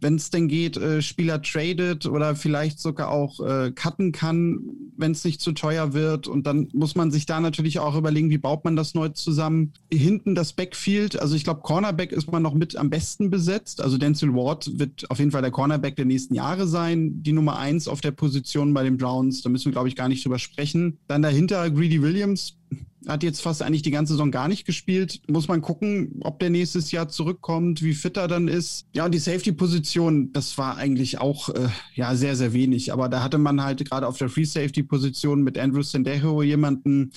wenn 0.00 0.16
es 0.16 0.30
denn 0.30 0.48
geht, 0.48 0.76
äh, 0.76 1.00
Spieler 1.02 1.40
tradet 1.42 2.06
oder 2.06 2.36
vielleicht 2.36 2.80
sogar 2.80 3.10
auch 3.10 3.40
äh, 3.40 3.72
cutten 3.72 4.12
kann, 4.12 4.60
wenn 4.96 5.12
es 5.12 5.24
nicht 5.24 5.40
zu 5.40 5.52
teuer 5.52 5.94
wird. 5.94 6.28
Und 6.28 6.46
dann 6.46 6.68
muss 6.72 6.94
man 6.94 7.10
sich 7.10 7.26
da 7.26 7.40
natürlich 7.40 7.78
auch 7.78 7.96
überlegen, 7.96 8.30
wie 8.30 8.38
baut 8.38 8.64
man 8.64 8.76
das 8.76 8.94
neu 8.94 9.08
zusammen. 9.10 9.72
Hinten 9.92 10.34
das 10.34 10.52
Backfield, 10.52 11.18
also 11.20 11.34
ich 11.34 11.44
glaube, 11.44 11.62
Cornerback 11.62 12.12
ist 12.12 12.30
man 12.30 12.42
noch 12.42 12.54
mit 12.54 12.76
am 12.76 12.90
besten 12.90 13.30
besetzt. 13.30 13.80
Also 13.80 13.98
Denzel 13.98 14.34
Ward 14.34 14.78
wird 14.78 15.10
auf 15.10 15.18
jeden 15.18 15.30
Fall 15.30 15.42
der 15.42 15.50
Cornerback 15.50 15.96
der 15.96 16.04
nächsten 16.04 16.34
Jahre 16.34 16.66
sein, 16.66 17.22
die 17.22 17.32
Nummer 17.32 17.58
eins 17.58 17.88
auf 17.88 18.00
der 18.00 18.10
Position 18.10 18.74
bei 18.74 18.82
den 18.82 18.96
Browns. 18.96 19.42
Da 19.42 19.48
müssen 19.48 19.66
wir, 19.66 19.72
glaube 19.72 19.88
ich, 19.88 19.96
gar 19.96 20.08
nicht 20.08 20.24
drüber 20.24 20.38
sprechen. 20.38 20.98
Dann 21.08 21.22
dahinter 21.22 21.70
Greedy 21.70 22.02
Williams, 22.02 22.58
hat 23.06 23.22
jetzt 23.22 23.40
fast 23.40 23.62
eigentlich 23.62 23.82
die 23.82 23.90
ganze 23.90 24.14
Saison 24.14 24.30
gar 24.30 24.48
nicht 24.48 24.66
gespielt. 24.66 25.20
Muss 25.28 25.48
man 25.48 25.62
gucken, 25.62 26.20
ob 26.20 26.38
der 26.40 26.50
nächstes 26.50 26.90
Jahr 26.90 27.08
zurückkommt, 27.08 27.82
wie 27.82 27.94
fit 27.94 28.16
er 28.16 28.28
dann 28.28 28.48
ist. 28.48 28.86
Ja, 28.94 29.04
und 29.04 29.12
die 29.12 29.18
Safety-Position, 29.18 30.32
das 30.32 30.58
war 30.58 30.76
eigentlich 30.76 31.18
auch 31.18 31.48
äh, 31.50 31.68
ja 31.94 32.14
sehr, 32.16 32.36
sehr 32.36 32.52
wenig. 32.52 32.92
Aber 32.92 33.08
da 33.08 33.22
hatte 33.22 33.38
man 33.38 33.62
halt 33.62 33.88
gerade 33.88 34.06
auf 34.06 34.18
der 34.18 34.28
Free-Safety-Position 34.28 35.42
mit 35.42 35.58
Andrew 35.58 35.82
Sendejo 35.82 36.42
jemanden, 36.42 37.12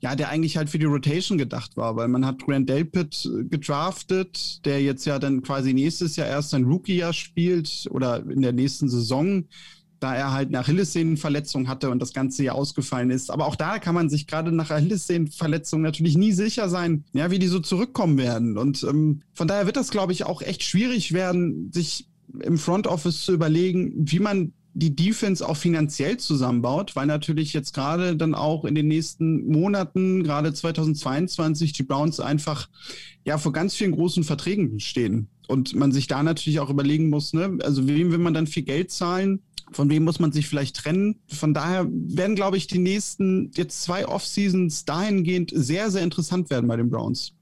ja, 0.00 0.14
der 0.14 0.28
eigentlich 0.28 0.56
halt 0.56 0.68
für 0.68 0.78
die 0.78 0.84
Rotation 0.84 1.38
gedacht 1.38 1.76
war, 1.76 1.96
weil 1.96 2.08
man 2.08 2.26
hat 2.26 2.44
Grant 2.44 2.68
Delpit 2.68 3.24
äh, 3.24 3.44
gedraftet, 3.44 4.64
der 4.66 4.82
jetzt 4.82 5.04
ja 5.06 5.18
dann 5.18 5.42
quasi 5.42 5.72
nächstes 5.72 6.16
Jahr 6.16 6.26
erst 6.26 6.50
sein 6.50 6.64
Rookie-Jahr 6.64 7.12
spielt 7.12 7.88
oder 7.90 8.22
in 8.28 8.42
der 8.42 8.52
nächsten 8.52 8.88
Saison 8.88 9.44
da 10.04 10.14
er 10.14 10.32
halt 10.32 10.48
eine 10.48 10.58
Achillessehnenverletzung 10.58 11.66
hatte 11.66 11.88
und 11.88 11.98
das 11.98 12.12
ganze 12.12 12.44
Jahr 12.44 12.56
ausgefallen 12.56 13.08
ist. 13.08 13.30
Aber 13.30 13.46
auch 13.46 13.56
da 13.56 13.78
kann 13.78 13.94
man 13.94 14.10
sich 14.10 14.26
gerade 14.26 14.52
nach 14.52 14.70
Achillessehnenverletzung 14.70 15.80
natürlich 15.80 16.18
nie 16.18 16.32
sicher 16.32 16.68
sein, 16.68 17.04
ja, 17.14 17.30
wie 17.30 17.38
die 17.38 17.46
so 17.46 17.58
zurückkommen 17.58 18.18
werden. 18.18 18.58
Und 18.58 18.82
ähm, 18.82 19.22
von 19.32 19.48
daher 19.48 19.64
wird 19.64 19.78
das, 19.78 19.90
glaube 19.90 20.12
ich, 20.12 20.26
auch 20.26 20.42
echt 20.42 20.62
schwierig 20.62 21.14
werden, 21.14 21.72
sich 21.72 22.06
im 22.38 22.58
Front 22.58 22.86
Office 22.86 23.24
zu 23.24 23.32
überlegen, 23.32 23.94
wie 23.96 24.18
man 24.18 24.52
die 24.74 24.94
Defense 24.94 25.48
auch 25.48 25.56
finanziell 25.56 26.18
zusammenbaut, 26.18 26.96
weil 26.96 27.06
natürlich 27.06 27.54
jetzt 27.54 27.72
gerade 27.72 28.14
dann 28.14 28.34
auch 28.34 28.66
in 28.66 28.74
den 28.74 28.88
nächsten 28.88 29.46
Monaten, 29.46 30.22
gerade 30.22 30.52
2022, 30.52 31.72
die 31.72 31.84
Browns 31.84 32.20
einfach 32.20 32.68
ja 33.24 33.38
vor 33.38 33.54
ganz 33.54 33.74
vielen 33.74 33.92
großen 33.92 34.22
Verträgen 34.22 34.80
stehen. 34.80 35.28
Und 35.46 35.74
man 35.74 35.92
sich 35.92 36.06
da 36.06 36.22
natürlich 36.22 36.60
auch 36.60 36.70
überlegen 36.70 37.10
muss, 37.10 37.32
ne, 37.32 37.58
also 37.62 37.86
wem 37.86 38.10
will 38.10 38.18
man 38.18 38.34
dann 38.34 38.46
viel 38.46 38.62
Geld 38.62 38.90
zahlen? 38.90 39.42
Von 39.72 39.90
wem 39.90 40.04
muss 40.04 40.20
man 40.20 40.32
sich 40.32 40.46
vielleicht 40.46 40.76
trennen? 40.76 41.16
Von 41.28 41.54
daher 41.54 41.86
werden, 41.90 42.36
glaube 42.36 42.56
ich, 42.56 42.66
die 42.66 42.78
nächsten 42.78 43.50
jetzt 43.54 43.82
zwei 43.82 44.06
Off-Seasons 44.06 44.84
dahingehend 44.84 45.52
sehr, 45.54 45.90
sehr 45.90 46.02
interessant 46.02 46.50
werden 46.50 46.68
bei 46.68 46.76
den 46.76 46.90
Browns. 46.90 47.32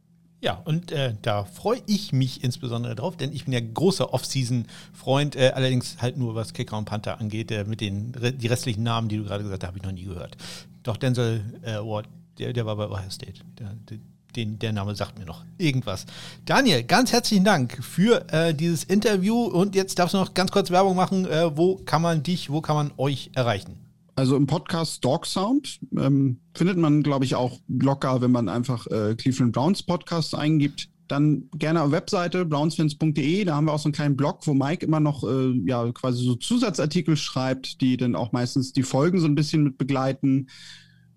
Ja, 0.40 0.54
und 0.64 0.90
äh, 0.90 1.14
da 1.22 1.44
freue 1.44 1.80
ich 1.86 2.12
mich 2.12 2.42
insbesondere 2.42 2.96
drauf, 2.96 3.16
denn 3.16 3.32
ich 3.32 3.44
bin 3.44 3.54
ja 3.54 3.60
großer 3.60 4.12
Off-Season-Freund, 4.12 5.36
äh, 5.36 5.52
allerdings 5.54 6.02
halt 6.02 6.16
nur 6.16 6.34
was 6.34 6.52
Kicker 6.52 6.76
und 6.76 6.84
Panther 6.84 7.20
angeht. 7.20 7.52
Äh, 7.52 7.64
mit 7.64 7.80
den 7.80 8.12
die 8.12 8.46
restlichen 8.48 8.82
Namen, 8.82 9.08
die 9.08 9.18
du 9.18 9.24
gerade 9.24 9.44
gesagt 9.44 9.62
hast, 9.62 9.68
habe 9.68 9.78
ich 9.78 9.84
noch 9.84 9.92
nie 9.92 10.04
gehört. 10.04 10.36
Doch 10.82 10.96
Denzel 10.96 11.44
äh, 11.62 11.76
Ward, 11.76 12.08
der, 12.38 12.52
der 12.52 12.66
war 12.66 12.74
bei 12.74 12.88
Ohio 12.88 13.08
State. 13.08 13.40
Der, 13.58 13.76
der, 13.88 13.98
den, 14.36 14.58
der 14.58 14.72
Name 14.72 14.94
sagt 14.94 15.18
mir 15.18 15.24
noch 15.24 15.44
irgendwas. 15.58 16.06
Daniel, 16.44 16.82
ganz 16.82 17.12
herzlichen 17.12 17.44
Dank 17.44 17.82
für 17.82 18.26
äh, 18.32 18.54
dieses 18.54 18.84
Interview 18.84 19.44
und 19.44 19.74
jetzt 19.74 19.98
darfst 19.98 20.14
du 20.14 20.18
noch 20.18 20.34
ganz 20.34 20.50
kurz 20.50 20.70
Werbung 20.70 20.96
machen. 20.96 21.26
Äh, 21.26 21.56
wo 21.56 21.76
kann 21.76 22.02
man 22.02 22.22
dich, 22.22 22.50
wo 22.50 22.60
kann 22.60 22.76
man 22.76 22.90
euch 22.96 23.30
erreichen? 23.34 23.78
Also 24.14 24.36
im 24.36 24.46
Podcast 24.46 25.04
Dog 25.04 25.26
Sound 25.26 25.80
ähm, 25.96 26.38
findet 26.54 26.76
man, 26.76 27.02
glaube 27.02 27.24
ich, 27.24 27.34
auch 27.34 27.58
locker, 27.68 28.20
wenn 28.20 28.30
man 28.30 28.48
einfach 28.48 28.86
äh, 28.88 29.14
Cleveland 29.14 29.52
Browns 29.52 29.82
Podcast 29.82 30.34
eingibt. 30.34 30.88
Dann 31.08 31.48
gerne 31.56 31.82
auf 31.82 31.90
Webseite 31.90 32.44
brownsfans.de. 32.44 33.44
Da 33.44 33.56
haben 33.56 33.66
wir 33.66 33.72
auch 33.72 33.78
so 33.78 33.86
einen 33.86 33.94
kleinen 33.94 34.16
Blog, 34.16 34.40
wo 34.46 34.54
Mike 34.54 34.84
immer 34.84 35.00
noch 35.00 35.24
äh, 35.24 35.52
ja 35.66 35.90
quasi 35.92 36.24
so 36.24 36.34
Zusatzartikel 36.34 37.16
schreibt, 37.16 37.80
die 37.80 37.96
dann 37.96 38.14
auch 38.14 38.32
meistens 38.32 38.72
die 38.72 38.82
Folgen 38.82 39.18
so 39.18 39.26
ein 39.26 39.34
bisschen 39.34 39.64
mit 39.64 39.78
begleiten. 39.78 40.48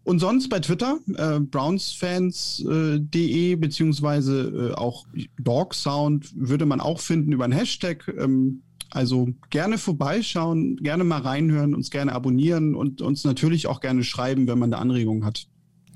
Und 0.05 0.19
sonst 0.19 0.47
bei 0.49 0.59
Twitter, 0.59 0.99
äh, 1.17 1.39
brownsfans.de, 1.39 3.51
äh, 3.51 3.55
beziehungsweise 3.55 4.71
äh, 4.71 4.75
auch 4.75 5.07
Dog 5.39 5.73
Sound 5.73 6.31
würde 6.35 6.67
man 6.67 6.79
auch 6.79 6.99
finden 6.99 7.31
über 7.31 7.43
einen 7.43 7.53
Hashtag. 7.53 8.07
Ähm, 8.19 8.61
also 8.91 9.29
gerne 9.49 9.79
vorbeischauen, 9.79 10.77
gerne 10.77 11.03
mal 11.03 11.21
reinhören, 11.21 11.73
uns 11.73 11.89
gerne 11.89 12.13
abonnieren 12.13 12.75
und 12.75 13.01
uns 13.01 13.23
natürlich 13.23 13.65
auch 13.65 13.81
gerne 13.81 14.03
schreiben, 14.03 14.47
wenn 14.47 14.59
man 14.59 14.69
da 14.69 14.77
Anregungen 14.77 15.25
hat. 15.25 15.47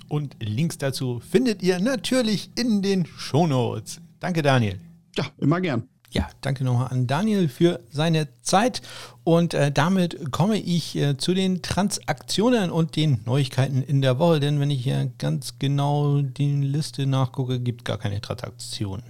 Und 0.08 0.36
Links 0.40 0.80
dazu 0.80 1.20
findet 1.20 1.62
ihr 1.62 1.80
natürlich 1.80 2.50
in 2.56 2.82
den 2.82 3.06
Shownotes. 3.06 4.02
Danke, 4.20 4.42
Daniel. 4.42 4.80
Ja, 5.16 5.28
immer 5.38 5.62
gern. 5.62 5.84
Ja, 6.12 6.28
danke 6.42 6.64
nochmal 6.64 6.88
an 6.90 7.06
Daniel 7.06 7.48
für 7.50 7.82
seine 7.92 8.28
Zeit. 8.42 8.82
Und 9.24 9.54
äh, 9.54 9.72
damit 9.72 10.32
komme 10.32 10.58
ich 10.58 10.96
äh, 10.96 11.18
zu 11.18 11.36
den 11.36 11.62
Transaktionen 11.62 12.72
und 12.72 12.96
den 12.96 13.20
Neuigkeiten 13.26 13.84
in 13.84 14.02
der 14.02 14.18
Woche. 14.18 14.40
Denn 14.40 14.60
wenn 14.60 14.72
ich 14.72 14.84
hier 14.84 15.12
ganz 15.20 15.60
genau 15.60 16.22
die 16.22 16.56
Liste 16.56 17.06
nachgucke, 17.06 17.60
gibt 17.60 17.86
gar 17.86 18.00
keine 18.00 18.22
Transaktionen. 18.22 19.04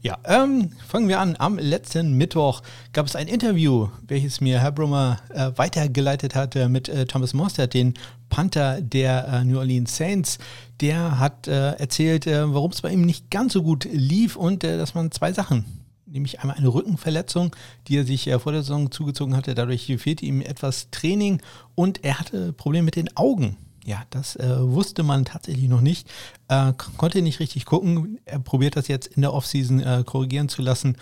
Ja, 0.00 0.18
ähm, 0.24 0.70
fangen 0.88 1.08
wir 1.08 1.20
an. 1.20 1.36
Am 1.38 1.58
letzten 1.58 2.14
Mittwoch 2.14 2.62
gab 2.92 3.06
es 3.06 3.14
ein 3.14 3.28
Interview, 3.28 3.88
welches 4.08 4.40
mir 4.40 4.58
Herr 4.58 4.72
Brummer 4.72 5.20
äh, 5.28 5.52
weitergeleitet 5.54 6.34
hatte 6.34 6.68
mit 6.68 6.88
äh, 6.88 7.06
Thomas 7.06 7.34
Mostert, 7.34 7.74
den 7.74 7.94
Panther 8.30 8.80
der 8.80 9.28
äh, 9.28 9.44
New 9.44 9.58
Orleans 9.58 9.96
Saints. 9.96 10.38
Der 10.80 11.20
hat 11.20 11.46
äh, 11.46 11.74
erzählt, 11.74 12.26
äh, 12.26 12.52
warum 12.52 12.72
es 12.72 12.80
bei 12.80 12.90
ihm 12.90 13.02
nicht 13.02 13.30
ganz 13.30 13.52
so 13.52 13.62
gut 13.62 13.86
lief 13.92 14.34
und 14.34 14.64
äh, 14.64 14.76
dass 14.76 14.94
man 14.94 15.12
zwei 15.12 15.32
Sachen 15.32 15.81
nämlich 16.12 16.40
einmal 16.40 16.56
eine 16.56 16.68
Rückenverletzung, 16.68 17.54
die 17.88 17.96
er 17.96 18.04
sich 18.04 18.30
vor 18.38 18.52
der 18.52 18.62
Saison 18.62 18.90
zugezogen 18.90 19.36
hatte. 19.36 19.54
Dadurch 19.54 19.86
fehlte 19.98 20.24
ihm 20.24 20.40
etwas 20.40 20.90
Training 20.90 21.40
und 21.74 22.04
er 22.04 22.18
hatte 22.18 22.52
Probleme 22.52 22.84
mit 22.84 22.96
den 22.96 23.16
Augen. 23.16 23.56
Ja, 23.84 24.04
das 24.10 24.36
äh, 24.36 24.60
wusste 24.60 25.02
man 25.02 25.24
tatsächlich 25.24 25.68
noch 25.68 25.80
nicht. 25.80 26.08
Äh, 26.48 26.72
konnte 26.96 27.20
nicht 27.20 27.40
richtig 27.40 27.64
gucken. 27.66 28.20
Er 28.24 28.38
probiert 28.38 28.76
das 28.76 28.86
jetzt 28.88 29.08
in 29.08 29.22
der 29.22 29.32
Offseason 29.32 29.80
äh, 29.80 30.04
korrigieren 30.06 30.48
zu 30.48 30.62
lassen. 30.62 30.96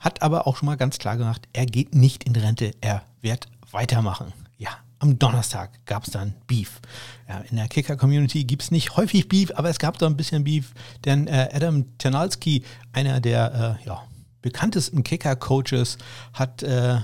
Hat 0.00 0.22
aber 0.22 0.46
auch 0.46 0.56
schon 0.56 0.66
mal 0.66 0.76
ganz 0.76 0.98
klar 0.98 1.16
gemacht, 1.16 1.48
er 1.52 1.66
geht 1.66 1.94
nicht 1.94 2.24
in 2.24 2.34
Rente. 2.34 2.72
Er 2.80 3.02
wird 3.20 3.46
weitermachen. 3.70 4.32
Ja, 4.58 4.70
am 4.98 5.18
Donnerstag 5.18 5.70
gab 5.86 6.04
es 6.04 6.12
dann 6.12 6.34
Beef. 6.46 6.80
Ja, 7.28 7.38
in 7.50 7.56
der 7.56 7.68
Kicker-Community 7.68 8.44
gibt 8.44 8.62
es 8.62 8.70
nicht 8.70 8.96
häufig 8.96 9.28
Beef, 9.28 9.52
aber 9.54 9.70
es 9.70 9.78
gab 9.78 9.98
da 9.98 10.06
ein 10.06 10.16
bisschen 10.16 10.44
Beef, 10.44 10.72
denn 11.04 11.26
äh, 11.26 11.48
Adam 11.52 11.96
Ternalski, 11.98 12.64
einer 12.92 13.20
der 13.20 13.78
äh, 13.82 13.86
ja, 13.86 14.02
bekanntesten 14.44 15.02
Kicker-Coaches 15.02 15.96
hat 16.34 16.62
äh, 16.62 16.96
äh, 16.96 17.00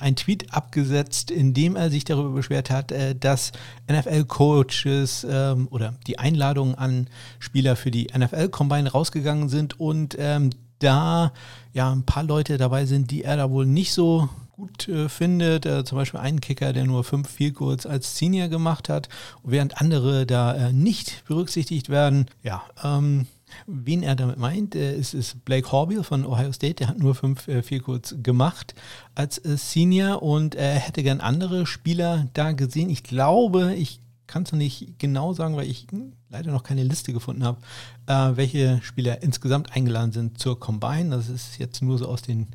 ein 0.00 0.16
Tweet 0.16 0.52
abgesetzt, 0.52 1.30
in 1.30 1.54
dem 1.54 1.76
er 1.76 1.88
sich 1.88 2.02
darüber 2.02 2.30
beschwert 2.30 2.68
hat, 2.68 2.90
äh, 2.90 3.14
dass 3.14 3.52
NFL-Coaches 3.88 5.24
ähm, 5.30 5.68
oder 5.70 5.94
die 6.08 6.18
Einladungen 6.18 6.74
an 6.74 7.06
Spieler 7.38 7.76
für 7.76 7.92
die 7.92 8.08
NFL-Combine 8.12 8.90
rausgegangen 8.90 9.48
sind 9.48 9.78
und 9.78 10.16
ähm, 10.18 10.50
da 10.80 11.32
ja 11.72 11.92
ein 11.92 12.02
paar 12.02 12.24
Leute 12.24 12.58
dabei 12.58 12.86
sind, 12.86 13.12
die 13.12 13.22
er 13.22 13.36
da 13.36 13.50
wohl 13.50 13.66
nicht 13.66 13.92
so 13.92 14.28
gut 14.50 14.88
äh, 14.88 15.08
findet. 15.08 15.66
Äh, 15.66 15.84
zum 15.84 15.96
Beispiel 15.96 16.18
einen 16.18 16.40
Kicker, 16.40 16.72
der 16.72 16.86
nur 16.86 17.04
fünf 17.04 17.30
Field 17.30 17.54
Goals 17.54 17.86
als 17.86 18.18
Senior 18.18 18.48
gemacht 18.48 18.88
hat, 18.88 19.08
während 19.44 19.80
andere 19.80 20.26
da 20.26 20.72
nicht 20.72 21.22
berücksichtigt 21.28 21.88
werden. 21.88 22.26
Ja, 22.42 22.64
ähm, 22.82 23.28
Wen 23.66 24.02
er 24.02 24.16
damit 24.16 24.38
meint, 24.38 24.74
äh, 24.74 24.96
ist, 24.96 25.14
ist 25.14 25.44
Blake 25.44 25.70
Horbill 25.70 26.02
von 26.02 26.24
Ohio 26.26 26.52
State. 26.52 26.74
Der 26.74 26.88
hat 26.88 26.98
nur 26.98 27.14
fünf 27.14 27.48
äh, 27.48 27.62
vier 27.62 27.80
kurz 27.80 28.14
gemacht 28.22 28.74
als 29.14 29.38
äh, 29.38 29.56
Senior 29.56 30.22
und 30.22 30.54
er 30.54 30.74
hätte 30.74 31.02
gern 31.02 31.20
andere 31.20 31.66
Spieler 31.66 32.28
da 32.34 32.52
gesehen. 32.52 32.90
Ich 32.90 33.02
glaube, 33.02 33.74
ich 33.74 34.00
kann 34.26 34.44
es 34.44 34.52
noch 34.52 34.58
nicht 34.58 34.98
genau 34.98 35.32
sagen, 35.32 35.56
weil 35.56 35.68
ich 35.68 35.86
leider 36.28 36.52
noch 36.52 36.62
keine 36.62 36.84
Liste 36.84 37.12
gefunden 37.12 37.44
habe, 37.44 37.58
äh, 38.06 38.36
welche 38.36 38.80
Spieler 38.82 39.22
insgesamt 39.22 39.72
eingeladen 39.74 40.12
sind 40.12 40.38
zur 40.38 40.58
Combine. 40.58 41.10
Das 41.10 41.28
ist 41.28 41.58
jetzt 41.58 41.82
nur 41.82 41.98
so 41.98 42.06
aus 42.06 42.22
den 42.22 42.48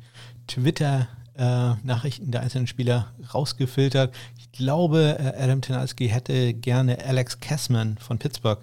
Twitter- 0.46 1.08
äh, 1.38 1.74
Nachrichten 1.82 2.30
der 2.30 2.40
einzelnen 2.40 2.66
Spieler 2.66 3.12
rausgefiltert. 3.34 4.14
Ich 4.38 4.52
glaube, 4.52 5.18
äh, 5.18 5.42
Adam 5.42 5.60
Tenalski 5.60 6.08
hätte 6.08 6.54
gerne 6.54 7.04
Alex 7.04 7.40
Kessman 7.40 7.98
von 7.98 8.18
Pittsburgh 8.18 8.60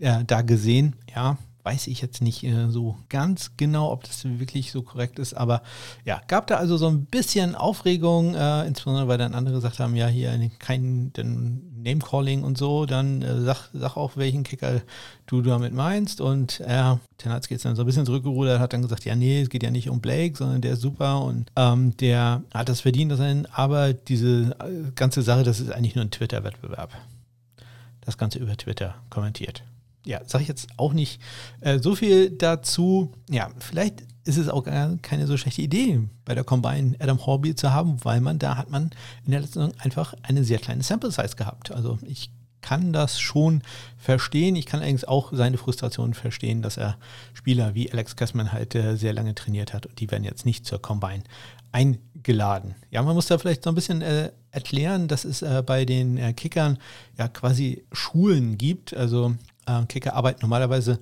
äh, 0.00 0.24
da 0.24 0.42
gesehen. 0.42 0.94
Ja, 1.14 1.38
weiß 1.64 1.86
ich 1.86 2.02
jetzt 2.02 2.20
nicht 2.20 2.44
äh, 2.44 2.68
so 2.68 2.98
ganz 3.08 3.52
genau, 3.56 3.90
ob 3.90 4.04
das 4.04 4.24
wirklich 4.24 4.70
so 4.70 4.82
korrekt 4.82 5.18
ist, 5.18 5.32
aber 5.32 5.62
ja, 6.04 6.20
gab 6.28 6.46
da 6.46 6.56
also 6.56 6.76
so 6.76 6.88
ein 6.88 7.06
bisschen 7.06 7.54
Aufregung, 7.54 8.34
äh, 8.34 8.66
insbesondere 8.66 9.08
weil 9.08 9.16
dann 9.16 9.34
andere 9.34 9.54
gesagt 9.54 9.78
haben, 9.78 9.96
ja, 9.96 10.06
hier 10.06 10.38
kein 10.58 11.10
Name-Calling 11.16 12.42
und 12.44 12.58
so, 12.58 12.84
dann 12.84 13.22
äh, 13.22 13.40
sag, 13.40 13.70
sag 13.72 13.96
auch, 13.96 14.16
welchen 14.16 14.42
Kicker 14.42 14.82
du 15.26 15.40
damit 15.40 15.72
meinst 15.72 16.20
und 16.20 16.60
äh, 16.60 16.96
Tenatz 17.16 17.46
ist 17.50 17.64
dann 17.64 17.76
so 17.76 17.82
ein 17.82 17.86
bisschen 17.86 18.04
zurückgerudert, 18.04 18.60
hat 18.60 18.74
dann 18.74 18.82
gesagt, 18.82 19.06
ja, 19.06 19.16
nee, 19.16 19.40
es 19.40 19.48
geht 19.48 19.62
ja 19.62 19.70
nicht 19.70 19.88
um 19.88 20.00
Blake, 20.00 20.36
sondern 20.36 20.60
der 20.60 20.74
ist 20.74 20.82
super 20.82 21.22
und 21.22 21.50
ähm, 21.56 21.96
der 21.96 22.42
hat 22.52 22.68
das 22.68 22.82
verdient, 22.82 23.10
dass 23.10 23.20
er, 23.20 23.44
aber 23.52 23.94
diese 23.94 24.54
äh, 24.60 24.90
ganze 24.94 25.22
Sache, 25.22 25.44
das 25.44 25.60
ist 25.60 25.72
eigentlich 25.72 25.94
nur 25.94 26.04
ein 26.04 26.10
Twitter-Wettbewerb. 26.10 26.90
Das 28.02 28.18
Ganze 28.18 28.38
über 28.38 28.54
Twitter 28.54 28.96
kommentiert 29.08 29.64
ja, 30.04 30.20
sage 30.26 30.42
ich 30.42 30.48
jetzt 30.48 30.68
auch 30.76 30.92
nicht 30.92 31.20
äh, 31.60 31.78
so 31.78 31.94
viel 31.94 32.30
dazu. 32.30 33.12
Ja, 33.30 33.50
vielleicht 33.58 34.02
ist 34.24 34.38
es 34.38 34.48
auch 34.48 34.64
gar 34.64 34.96
keine 34.98 35.26
so 35.26 35.36
schlechte 35.36 35.62
Idee, 35.62 36.00
bei 36.24 36.34
der 36.34 36.44
Combine 36.44 36.96
Adam 36.98 37.24
Horby 37.24 37.54
zu 37.54 37.72
haben, 37.72 38.02
weil 38.04 38.20
man 38.20 38.38
da 38.38 38.56
hat 38.56 38.70
man 38.70 38.90
in 39.24 39.32
der 39.32 39.40
letzten 39.40 39.60
Saison 39.60 39.74
einfach 39.78 40.14
eine 40.22 40.44
sehr 40.44 40.58
kleine 40.58 40.82
Sample 40.82 41.10
Size 41.10 41.36
gehabt. 41.36 41.70
Also 41.70 41.98
ich 42.06 42.30
kann 42.64 42.94
das 42.94 43.20
schon 43.20 43.62
verstehen. 43.98 44.56
Ich 44.56 44.64
kann 44.64 44.80
allerdings 44.80 45.04
auch 45.04 45.34
seine 45.34 45.58
Frustration 45.58 46.14
verstehen, 46.14 46.62
dass 46.62 46.78
er 46.78 46.96
Spieler 47.34 47.74
wie 47.74 47.92
Alex 47.92 48.16
Kessman 48.16 48.52
halt 48.52 48.74
äh, 48.74 48.96
sehr 48.96 49.12
lange 49.12 49.34
trainiert 49.34 49.74
hat 49.74 49.84
und 49.84 50.00
die 50.00 50.10
werden 50.10 50.24
jetzt 50.24 50.46
nicht 50.46 50.64
zur 50.64 50.80
Combine 50.80 51.24
eingeladen. 51.72 52.74
Ja, 52.90 53.02
man 53.02 53.14
muss 53.14 53.26
da 53.26 53.36
vielleicht 53.36 53.64
so 53.64 53.70
ein 53.70 53.74
bisschen 53.74 54.00
äh, 54.00 54.30
erklären, 54.50 55.08
dass 55.08 55.26
es 55.26 55.42
äh, 55.42 55.62
bei 55.66 55.84
den 55.84 56.16
äh, 56.16 56.32
Kickern 56.32 56.78
ja 57.18 57.28
quasi 57.28 57.84
Schulen 57.92 58.56
gibt. 58.56 58.94
Also 58.96 59.34
Kicker 59.88 60.14
arbeiten 60.14 60.40
normalerweise 60.42 60.98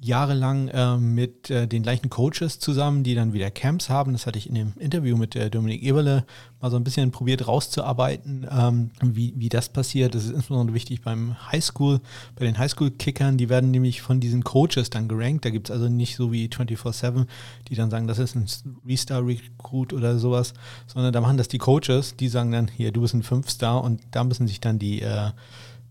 jahrelang 0.00 0.68
äh, 0.68 0.96
mit 0.96 1.50
äh, 1.50 1.66
den 1.66 1.82
gleichen 1.82 2.10
Coaches 2.10 2.58
zusammen, 2.58 3.04
die 3.04 3.14
dann 3.14 3.32
wieder 3.32 3.50
Camps 3.50 3.88
haben. 3.88 4.12
Das 4.12 4.26
hatte 4.26 4.38
ich 4.38 4.48
in 4.48 4.54
dem 4.54 4.72
Interview 4.78 5.16
mit 5.16 5.34
äh, 5.36 5.48
Dominik 5.50 5.82
Eberle 5.82 6.24
mal 6.60 6.70
so 6.70 6.76
ein 6.76 6.84
bisschen 6.84 7.10
probiert 7.10 7.46
rauszuarbeiten, 7.46 8.46
ähm, 8.50 8.90
wie, 9.00 9.32
wie 9.36 9.48
das 9.48 9.68
passiert. 9.70 10.14
Das 10.14 10.24
ist 10.24 10.32
insbesondere 10.32 10.74
wichtig 10.74 11.00
beim 11.00 11.36
Highschool, 11.50 12.00
bei 12.36 12.44
den 12.44 12.58
Highschool-Kickern, 12.58 13.38
die 13.38 13.48
werden 13.48 13.70
nämlich 13.70 14.02
von 14.02 14.20
diesen 14.20 14.44
Coaches 14.44 14.90
dann 14.90 15.08
gerankt. 15.08 15.44
Da 15.44 15.50
gibt 15.50 15.70
es 15.70 15.74
also 15.74 15.88
nicht 15.88 16.16
so 16.16 16.32
wie 16.32 16.48
24-7, 16.48 17.26
die 17.68 17.74
dann 17.74 17.90
sagen, 17.90 18.06
das 18.06 18.18
ist 18.18 18.34
ein 18.34 18.46
Restar-Recruit 18.86 19.92
oder 19.92 20.18
sowas, 20.18 20.54
sondern 20.86 21.12
da 21.12 21.20
machen 21.20 21.38
das 21.38 21.48
die 21.48 21.58
Coaches, 21.58 22.16
die 22.16 22.28
sagen 22.28 22.52
dann, 22.52 22.68
hier, 22.68 22.92
du 22.92 23.00
bist 23.00 23.14
ein 23.14 23.22
Fünf-Star 23.22 23.82
und 23.82 24.02
da 24.10 24.24
müssen 24.24 24.46
sich 24.48 24.60
dann 24.60 24.78
die 24.78 25.00
äh, 25.00 25.30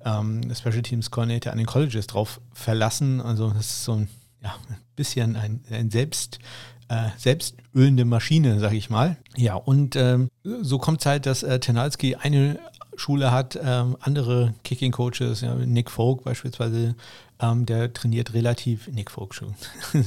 ähm, 0.05 0.41
Special 0.53 0.81
Teams 0.81 1.11
Coordinator 1.11 1.51
an 1.51 1.57
den 1.57 1.67
Colleges 1.67 2.07
drauf 2.07 2.41
verlassen. 2.53 3.21
Also 3.21 3.49
das 3.49 3.67
ist 3.67 3.83
so 3.83 3.93
ein 3.93 4.09
ja, 4.43 4.55
bisschen 4.95 5.35
ein, 5.35 5.61
ein 5.71 5.89
Selbst, 5.89 6.39
äh, 6.89 7.09
selbstölende 7.17 8.05
Maschine, 8.05 8.59
sage 8.59 8.75
ich 8.75 8.89
mal. 8.89 9.17
Ja, 9.35 9.55
und 9.55 9.95
ähm, 9.95 10.29
so 10.43 10.77
kommt 10.77 10.99
es 10.99 11.05
halt, 11.05 11.25
dass 11.25 11.43
äh, 11.43 11.59
Tenalski 11.59 12.15
eine 12.15 12.59
Schule 12.95 13.31
hat, 13.31 13.59
ähm, 13.61 13.97
andere 14.01 14.53
Kicking-Coaches, 14.63 15.41
ja, 15.41 15.55
Nick 15.55 15.89
Folk 15.89 16.23
beispielsweise, 16.23 16.95
ähm, 17.39 17.65
der 17.65 17.93
trainiert 17.93 18.33
relativ, 18.33 18.87
Nick 18.87 19.09
Folk 19.11 19.33
schon, 19.33 19.55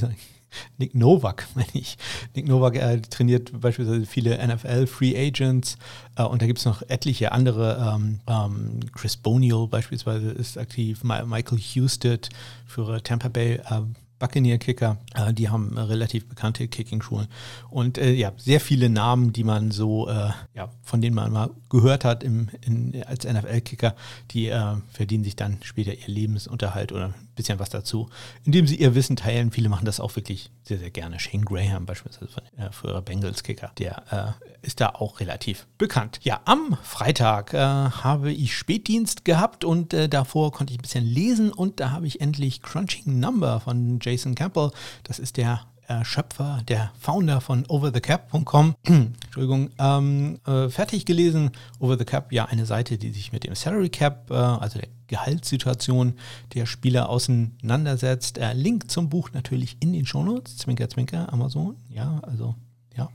Nick 0.77 0.95
Novak, 0.95 1.47
meine 1.55 1.67
ich. 1.73 1.97
Nick 2.35 2.47
Novak 2.47 2.75
äh, 2.75 3.01
trainiert 3.01 3.59
beispielsweise 3.59 4.05
viele 4.05 4.37
NFL-Free 4.45 5.15
Agents 5.17 5.77
äh, 6.15 6.23
und 6.23 6.41
da 6.41 6.47
gibt 6.47 6.59
es 6.59 6.65
noch 6.65 6.81
etliche 6.87 7.31
andere. 7.31 7.95
Ähm, 7.95 8.19
ähm, 8.27 8.79
Chris 8.93 9.17
Bonial 9.17 9.67
beispielsweise 9.67 10.31
ist 10.31 10.57
aktiv, 10.57 11.03
Michael 11.03 11.59
Husted 11.59 12.29
für 12.65 13.01
Tampa 13.03 13.29
Bay 13.29 13.55
äh, 13.55 13.81
Buccaneer-Kicker, 14.19 14.97
äh, 15.13 15.33
die 15.33 15.49
haben 15.49 15.77
relativ 15.77 16.27
bekannte 16.27 16.67
Kicking-Schulen. 16.67 17.27
Und 17.69 17.97
äh, 17.97 18.13
ja, 18.13 18.31
sehr 18.37 18.59
viele 18.59 18.89
Namen, 18.89 19.33
die 19.33 19.43
man 19.43 19.71
so, 19.71 20.09
äh, 20.09 20.31
ja, 20.55 20.69
von 20.81 21.01
denen 21.01 21.15
man 21.15 21.31
mal 21.31 21.49
gehört 21.69 22.05
hat 22.05 22.23
im, 22.23 22.49
in, 22.65 23.03
als 23.05 23.25
NFL-Kicker, 23.25 23.95
die 24.31 24.47
äh, 24.47 24.75
verdienen 24.91 25.23
sich 25.23 25.35
dann 25.35 25.57
später 25.61 25.93
ihr 25.93 26.07
Lebensunterhalt 26.07 26.91
oder 26.91 27.13
bisschen 27.37 27.59
was 27.59 27.69
dazu, 27.69 28.09
indem 28.43 28.67
sie 28.67 28.75
ihr 28.75 28.93
Wissen 28.95 29.15
teilen. 29.15 29.51
Viele 29.51 29.69
machen 29.69 29.85
das 29.85 30.01
auch 30.01 30.13
wirklich 30.17 30.51
sehr, 30.63 30.77
sehr 30.77 30.89
gerne. 30.89 31.19
Shane 31.19 31.45
Graham 31.45 31.85
beispielsweise 31.85 32.27
von, 32.27 32.43
äh, 32.57 32.71
für 32.71 33.01
Bengals-Kicker, 33.01 33.71
der 33.77 34.35
äh, 34.41 34.65
ist 34.65 34.81
da 34.81 34.89
auch 34.89 35.21
relativ 35.21 35.65
bekannt. 35.77 36.19
Ja, 36.23 36.41
am 36.43 36.77
Freitag 36.83 37.53
habe 37.53 38.33
ich 38.33 38.57
Spätdienst 38.57 39.23
gehabt 39.23 39.63
und 39.63 39.93
davor 39.93 40.51
konnte 40.51 40.73
ich 40.73 40.79
ein 40.79 40.81
bisschen 40.81 41.05
lesen 41.05 41.53
und 41.53 41.79
da 41.79 41.91
habe 41.91 42.07
ich 42.07 42.19
endlich 42.19 42.61
Crunching 42.61 43.19
Number 43.19 43.61
von 43.61 43.99
Jason 44.01 44.35
Campbell. 44.35 44.71
Das 45.03 45.19
ist 45.19 45.37
der 45.37 45.61
äh, 45.76 45.76
Schöpfer, 46.03 46.61
der 46.67 46.91
Founder 46.99 47.41
von 47.41 47.65
overthecap.com, 47.67 48.75
Entschuldigung, 48.83 49.69
ähm, 49.79 50.39
äh, 50.45 50.69
fertig 50.69 51.05
gelesen. 51.05 51.51
Over 51.79 51.97
the 51.97 52.05
Cap, 52.05 52.31
ja, 52.31 52.45
eine 52.45 52.65
Seite, 52.65 52.97
die 52.97 53.11
sich 53.11 53.31
mit 53.31 53.43
dem 53.43 53.55
Salary 53.55 53.89
Cap, 53.89 54.29
äh, 54.29 54.33
also 54.33 54.79
der 54.79 54.89
Gehaltssituation 55.07 56.13
der 56.53 56.65
Spieler 56.65 57.09
auseinandersetzt. 57.09 58.37
Äh, 58.37 58.53
Link 58.53 58.91
zum 58.91 59.09
Buch 59.09 59.31
natürlich 59.33 59.77
in 59.79 59.93
den 59.93 60.05
Shownotes. 60.05 60.57
Zwinker, 60.57 60.89
zwinker, 60.89 61.31
Amazon. 61.31 61.77
Ja, 61.89 62.19
also, 62.23 62.55
ja, 62.95 63.09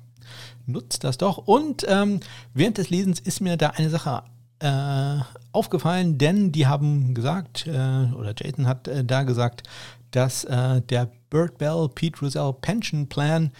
nutzt 0.66 1.04
das 1.04 1.18
doch. 1.18 1.38
Und 1.38 1.84
ähm, 1.88 2.20
während 2.54 2.78
des 2.78 2.90
Lesens 2.90 3.20
ist 3.20 3.40
mir 3.40 3.56
da 3.56 3.70
eine 3.70 3.90
Sache 3.90 4.22
äh, 4.60 5.18
aufgefallen, 5.52 6.18
denn 6.18 6.52
die 6.52 6.66
haben 6.66 7.14
gesagt, 7.14 7.66
äh, 7.66 7.70
oder 8.14 8.32
Jason 8.36 8.66
hat 8.66 8.88
äh, 8.88 9.04
da 9.04 9.24
gesagt, 9.24 9.64
dass 10.12 10.42
der 10.42 11.10
Bird 11.32 11.58
Bell 11.58 11.88
Pete 11.92 12.20
Rosell 12.20 12.52
Pension 12.60 13.08
Plan 13.08 13.50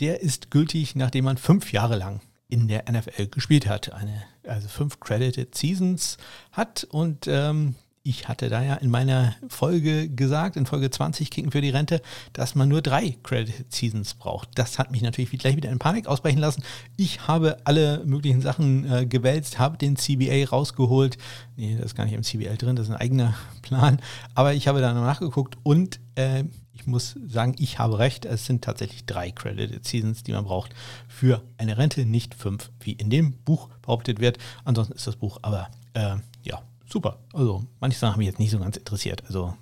der 0.00 0.20
ist 0.20 0.50
gültig, 0.50 0.94
nachdem 0.96 1.24
man 1.24 1.36
fünf 1.36 1.72
Jahre 1.72 1.96
lang 1.96 2.20
in 2.48 2.68
der 2.68 2.84
NFL 2.90 3.26
gespielt 3.28 3.68
hat. 3.68 3.92
Eine, 3.92 4.22
also 4.46 4.68
fünf 4.68 5.00
Credited 5.00 5.54
Seasons 5.54 6.16
hat 6.52 6.84
und 6.90 7.26
ähm, 7.26 7.74
ich 8.04 8.26
hatte 8.26 8.48
da 8.48 8.62
ja 8.62 8.74
in 8.76 8.90
meiner 8.90 9.34
Folge 9.48 10.08
gesagt, 10.08 10.56
in 10.56 10.64
Folge 10.64 10.88
20 10.88 11.30
Kicken 11.30 11.50
für 11.50 11.60
die 11.60 11.68
Rente, 11.68 12.00
dass 12.32 12.54
man 12.54 12.68
nur 12.68 12.80
drei 12.80 13.18
Credit 13.22 13.70
Seasons 13.70 14.14
braucht. 14.14 14.50
Das 14.54 14.78
hat 14.78 14.90
mich 14.90 15.02
natürlich 15.02 15.30
gleich 15.38 15.56
wieder 15.56 15.70
in 15.70 15.78
Panik 15.78 16.06
ausbrechen 16.06 16.38
lassen. 16.38 16.62
Ich 16.96 17.28
habe 17.28 17.58
alle 17.64 18.02
möglichen 18.06 18.40
Sachen 18.40 18.90
äh, 18.90 19.04
gewälzt, 19.04 19.58
habe 19.58 19.76
den 19.76 19.96
CBA 19.96 20.48
rausgeholt. 20.48 21.18
Nee, 21.56 21.76
das 21.76 21.86
ist 21.86 21.96
gar 21.96 22.04
nicht 22.04 22.14
im 22.14 22.22
CBL 22.22 22.56
drin, 22.56 22.76
das 22.76 22.86
ist 22.86 22.94
ein 22.94 23.00
eigener 23.00 23.34
Plan. 23.60 24.00
Aber 24.34 24.54
ich 24.54 24.68
habe 24.68 24.80
da 24.80 24.94
nachgeguckt 24.94 25.58
und 25.64 26.00
äh, 26.14 26.44
ich 26.78 26.86
muss 26.86 27.16
sagen, 27.26 27.54
ich 27.58 27.78
habe 27.78 27.98
recht. 27.98 28.24
Es 28.24 28.46
sind 28.46 28.62
tatsächlich 28.62 29.04
drei 29.04 29.30
Credited 29.30 29.86
Seasons, 29.86 30.22
die 30.22 30.32
man 30.32 30.44
braucht 30.44 30.74
für 31.08 31.42
eine 31.56 31.76
Rente, 31.76 32.06
nicht 32.06 32.34
fünf, 32.34 32.70
wie 32.80 32.92
in 32.92 33.10
dem 33.10 33.32
Buch 33.44 33.68
behauptet 33.82 34.20
wird. 34.20 34.38
Ansonsten 34.64 34.94
ist 34.94 35.06
das 35.06 35.16
Buch 35.16 35.38
aber 35.42 35.68
äh, 35.94 36.16
ja 36.42 36.62
super. 36.88 37.18
Also 37.32 37.64
manche 37.80 37.98
Sachen 37.98 38.12
haben 38.12 38.18
mich 38.18 38.28
jetzt 38.28 38.38
nicht 38.38 38.50
so 38.50 38.58
ganz 38.58 38.76
interessiert. 38.76 39.24
Also 39.26 39.54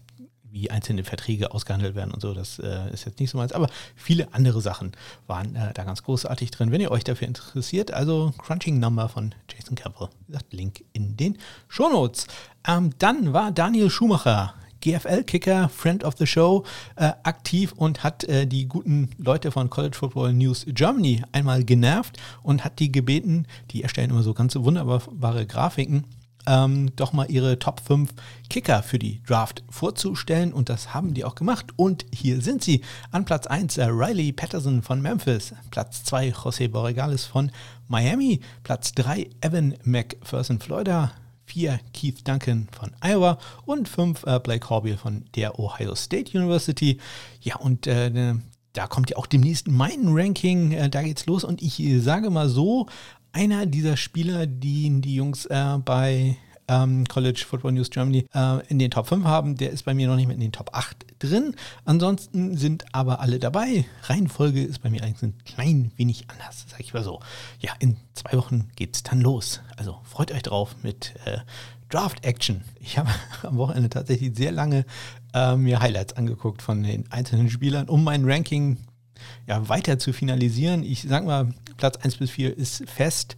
wie 0.51 0.71
einzelne 0.71 1.05
Verträge 1.05 1.53
ausgehandelt 1.53 1.95
werden 1.95 2.13
und 2.13 2.21
so, 2.21 2.33
das 2.33 2.59
äh, 2.59 2.91
ist 2.91 3.05
jetzt 3.05 3.21
nicht 3.21 3.31
so 3.31 3.37
meins. 3.37 3.53
Aber 3.53 3.69
viele 3.95 4.33
andere 4.33 4.63
Sachen 4.63 4.93
waren 5.27 5.55
äh, 5.55 5.75
da 5.75 5.85
ganz 5.85 6.03
großartig 6.03 6.51
drin. 6.51 6.71
Wenn 6.71 6.81
ihr 6.81 6.91
euch 6.91 7.05
dafür 7.05 7.29
interessiert, 7.29 7.93
also 7.93 8.33
Crunching 8.39 8.79
Number 8.79 9.09
von 9.09 9.35
Jason 9.51 9.75
Campbell. 9.75 10.09
Wie 10.21 10.33
gesagt, 10.33 10.53
Link 10.53 10.85
in 10.93 11.17
den 11.17 11.37
Shownotes. 11.69 12.27
Ähm, 12.67 12.91
dann 12.99 13.33
war 13.35 13.53
Daniel 13.53 13.91
Schumacher 13.91 14.55
GFL-Kicker, 14.87 15.69
Friend 15.69 16.05
of 16.05 16.15
the 16.17 16.27
Show, 16.27 16.65
äh, 16.95 17.13
aktiv 17.25 17.73
und 17.73 18.05
hat 18.05 18.23
äh, 18.25 18.47
die 18.47 18.69
guten 18.69 19.11
Leute 19.19 19.51
von 19.51 19.69
College 19.69 19.97
Football 19.97 20.33
News 20.33 20.65
Germany 20.69 21.25
einmal 21.33 21.65
genervt 21.65 22.19
und 22.45 22.65
hat 22.65 22.79
die 22.79 22.93
gebeten, 22.93 23.47
die 23.73 23.83
erstellen 23.83 24.11
immer 24.11 24.23
so 24.23 24.33
ganz 24.33 24.55
wunderbare 24.55 25.45
Grafiken, 25.45 26.05
ähm, 26.47 26.95
doch 26.95 27.13
mal 27.13 27.29
ihre 27.29 27.59
Top 27.59 27.81
5 27.81 28.11
Kicker 28.49 28.85
für 28.85 29.01
die 29.01 29.21
Draft 29.25 29.65
vorzustellen. 29.69 30.53
Und 30.53 30.69
das 30.69 30.95
haben 30.95 31.15
die 31.15 31.25
auch 31.25 31.35
gemacht. 31.35 31.73
Und 31.75 32.07
hier 32.15 32.41
sind 32.41 32.63
sie. 32.63 32.83
An 33.11 33.25
Platz 33.25 33.49
1 33.49 33.79
äh, 33.79 33.87
Riley 33.87 34.33
Patterson 34.33 34.83
von 34.83 35.03
Memphis. 35.03 35.53
Platz 35.73 36.05
2 36.05 36.29
José 36.29 36.69
Borregales 36.69 37.25
von 37.25 37.51
Miami. 37.89 38.41
Platz 38.63 38.93
3 38.93 39.29
Evan 39.41 39.75
McPherson 39.83 40.61
Florida. 40.61 41.11
4 41.47 41.81
Keith 41.93 42.27
Duncan 42.27 42.69
von 42.71 42.93
Iowa 43.01 43.39
und 43.65 43.89
5 43.89 44.25
äh, 44.25 44.41
Blake 44.41 44.69
Horbiel 44.69 44.97
von 44.97 45.25
der 45.35 45.59
Ohio 45.59 45.95
State 45.95 46.37
University. 46.37 46.99
Ja, 47.41 47.57
und 47.57 47.87
äh, 47.87 48.35
da 48.73 48.87
kommt 48.87 49.11
ja 49.11 49.17
auch 49.17 49.27
demnächst 49.27 49.69
mein 49.69 50.09
Ranking, 50.09 50.73
äh, 50.73 50.91
da 50.91 51.03
geht's 51.03 51.27
los 51.27 51.45
und 51.45 51.63
ich 51.63 51.83
sage 52.03 52.31
mal 52.31 52.49
so, 52.49 52.87
einer 53.33 53.67
dieser 53.67 53.97
Spieler, 53.97 54.47
die 54.47 55.01
die 55.01 55.15
Jungs 55.15 55.47
äh, 55.47 55.79
bei 55.85 56.37
ähm, 56.69 57.07
College 57.07 57.45
Football 57.49 57.73
News 57.73 57.91
Germany 57.91 58.27
äh, 58.35 58.67
in 58.69 58.79
den 58.79 58.91
Top 58.91 59.09
5 59.09 59.25
haben, 59.25 59.57
der 59.57 59.71
ist 59.71 59.85
bei 59.85 59.95
mir 59.95 60.09
noch 60.09 60.17
nicht 60.17 60.27
mit 60.27 60.37
in 60.37 60.41
den 60.41 60.53
Top 60.53 60.71
8 60.73 61.07
drin. 61.19 61.55
Ansonsten 61.85 62.57
sind 62.57 62.85
aber 62.93 63.21
alle 63.21 63.39
dabei. 63.39 63.85
Reihenfolge 64.05 64.63
ist 64.63 64.83
bei 64.83 64.91
mir 64.91 65.03
eigentlich 65.03 65.23
ein 65.23 65.39
klein 65.45 65.93
wenig 65.97 66.29
anders, 66.29 66.67
sag 66.69 66.81
ich 66.81 66.95
mal 66.95 67.05
so. 67.05 67.21
Ja, 67.61 67.73
in 67.79 67.97
zwei 68.15 68.37
Wochen 68.37 68.69
geht 68.77 68.97
es 68.97 69.03
dann 69.03 69.21
los. 69.21 69.61
Also 69.77 69.99
freut 70.05 70.33
euch 70.33 70.43
drauf 70.43 70.77
mit 70.83 71.15
äh, 71.25 71.39
Draft 71.89 72.25
Action. 72.25 72.63
Ich 72.81 72.99
habe 72.99 73.11
am 73.43 73.57
Wochenende 73.57 73.89
tatsächlich 73.89 74.37
sehr 74.37 74.53
lange 74.53 74.85
äh, 75.35 75.57
mir 75.57 75.81
Highlights 75.81 76.15
angeguckt 76.15 76.63
von 76.63 76.83
den 76.83 77.11
einzelnen 77.11 77.51
Spielern, 77.51 77.89
um 77.89 78.03
mein 78.05 78.25
Ranking 78.25 78.79
ja, 79.47 79.69
weiter 79.69 79.99
zu 79.99 80.13
finalisieren. 80.13 80.83
Ich 80.83 81.03
sag 81.09 81.25
mal, 81.25 81.55
Platz 81.77 81.97
1 81.97 82.17
bis 82.17 82.31
4 82.31 82.57
ist 82.57 82.89
fest. 82.89 83.37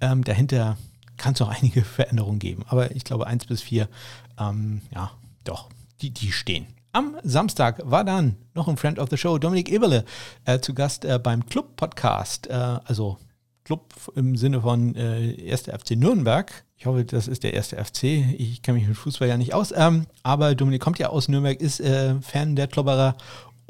Ähm, 0.00 0.24
dahinter 0.24 0.78
kann 1.20 1.34
es 1.34 1.40
noch 1.40 1.48
einige 1.48 1.82
Veränderungen 1.84 2.38
geben. 2.38 2.64
Aber 2.66 2.94
ich 2.96 3.04
glaube, 3.04 3.26
1 3.26 3.46
bis 3.46 3.62
4, 3.62 3.88
ähm, 4.38 4.80
ja, 4.92 5.12
doch, 5.44 5.68
die, 6.00 6.10
die 6.10 6.32
stehen. 6.32 6.66
Am 6.92 7.16
Samstag 7.22 7.80
war 7.84 8.02
dann 8.02 8.36
noch 8.54 8.66
ein 8.66 8.76
Friend 8.76 8.98
of 8.98 9.10
the 9.10 9.16
Show, 9.16 9.38
Dominik 9.38 9.70
Eberle, 9.70 10.04
äh, 10.44 10.58
zu 10.58 10.74
Gast 10.74 11.04
äh, 11.04 11.20
beim 11.22 11.46
Club-Podcast, 11.46 12.48
äh, 12.48 12.52
also 12.52 13.18
Club 13.62 13.94
im 14.16 14.36
Sinne 14.36 14.62
von 14.62 14.96
äh, 14.96 15.52
1. 15.52 15.64
FC 15.66 15.92
Nürnberg. 15.92 16.64
Ich 16.76 16.86
hoffe, 16.86 17.04
das 17.04 17.28
ist 17.28 17.44
der 17.44 17.54
erste 17.54 17.76
FC. 17.76 18.04
Ich 18.04 18.62
kenne 18.62 18.78
mich 18.78 18.88
mit 18.88 18.96
Fußball 18.96 19.28
ja 19.28 19.36
nicht 19.36 19.54
aus. 19.54 19.72
Ähm, 19.76 20.06
aber 20.24 20.56
Dominik 20.56 20.80
kommt 20.80 20.98
ja 20.98 21.10
aus 21.10 21.28
Nürnberg, 21.28 21.60
ist 21.60 21.78
äh, 21.78 22.20
Fan 22.22 22.56
der 22.56 22.66
Klubberer 22.66 23.16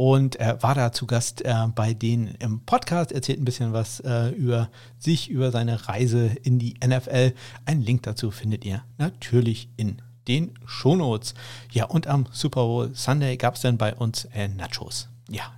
und 0.00 0.36
er 0.36 0.62
war 0.62 0.74
da 0.74 0.92
zu 0.92 1.06
Gast 1.06 1.44
äh, 1.44 1.54
bei 1.74 1.92
denen 1.92 2.28
im 2.38 2.64
Podcast, 2.64 3.12
erzählt 3.12 3.38
ein 3.38 3.44
bisschen 3.44 3.74
was 3.74 4.00
äh, 4.00 4.30
über 4.30 4.70
sich, 4.98 5.28
über 5.28 5.50
seine 5.50 5.88
Reise 5.88 6.30
in 6.42 6.58
die 6.58 6.76
NFL. 6.82 7.34
Ein 7.66 7.82
Link 7.82 8.04
dazu 8.04 8.30
findet 8.30 8.64
ihr 8.64 8.82
natürlich 8.96 9.68
in 9.76 10.00
den 10.26 10.54
Shownotes. 10.64 11.34
Ja, 11.70 11.84
und 11.84 12.06
am 12.06 12.24
Super 12.32 12.62
Bowl 12.62 12.94
Sunday 12.94 13.36
gab 13.36 13.56
es 13.56 13.60
dann 13.60 13.76
bei 13.76 13.94
uns 13.94 14.24
äh, 14.32 14.48
Nachos. 14.48 15.10
Ja, 15.28 15.52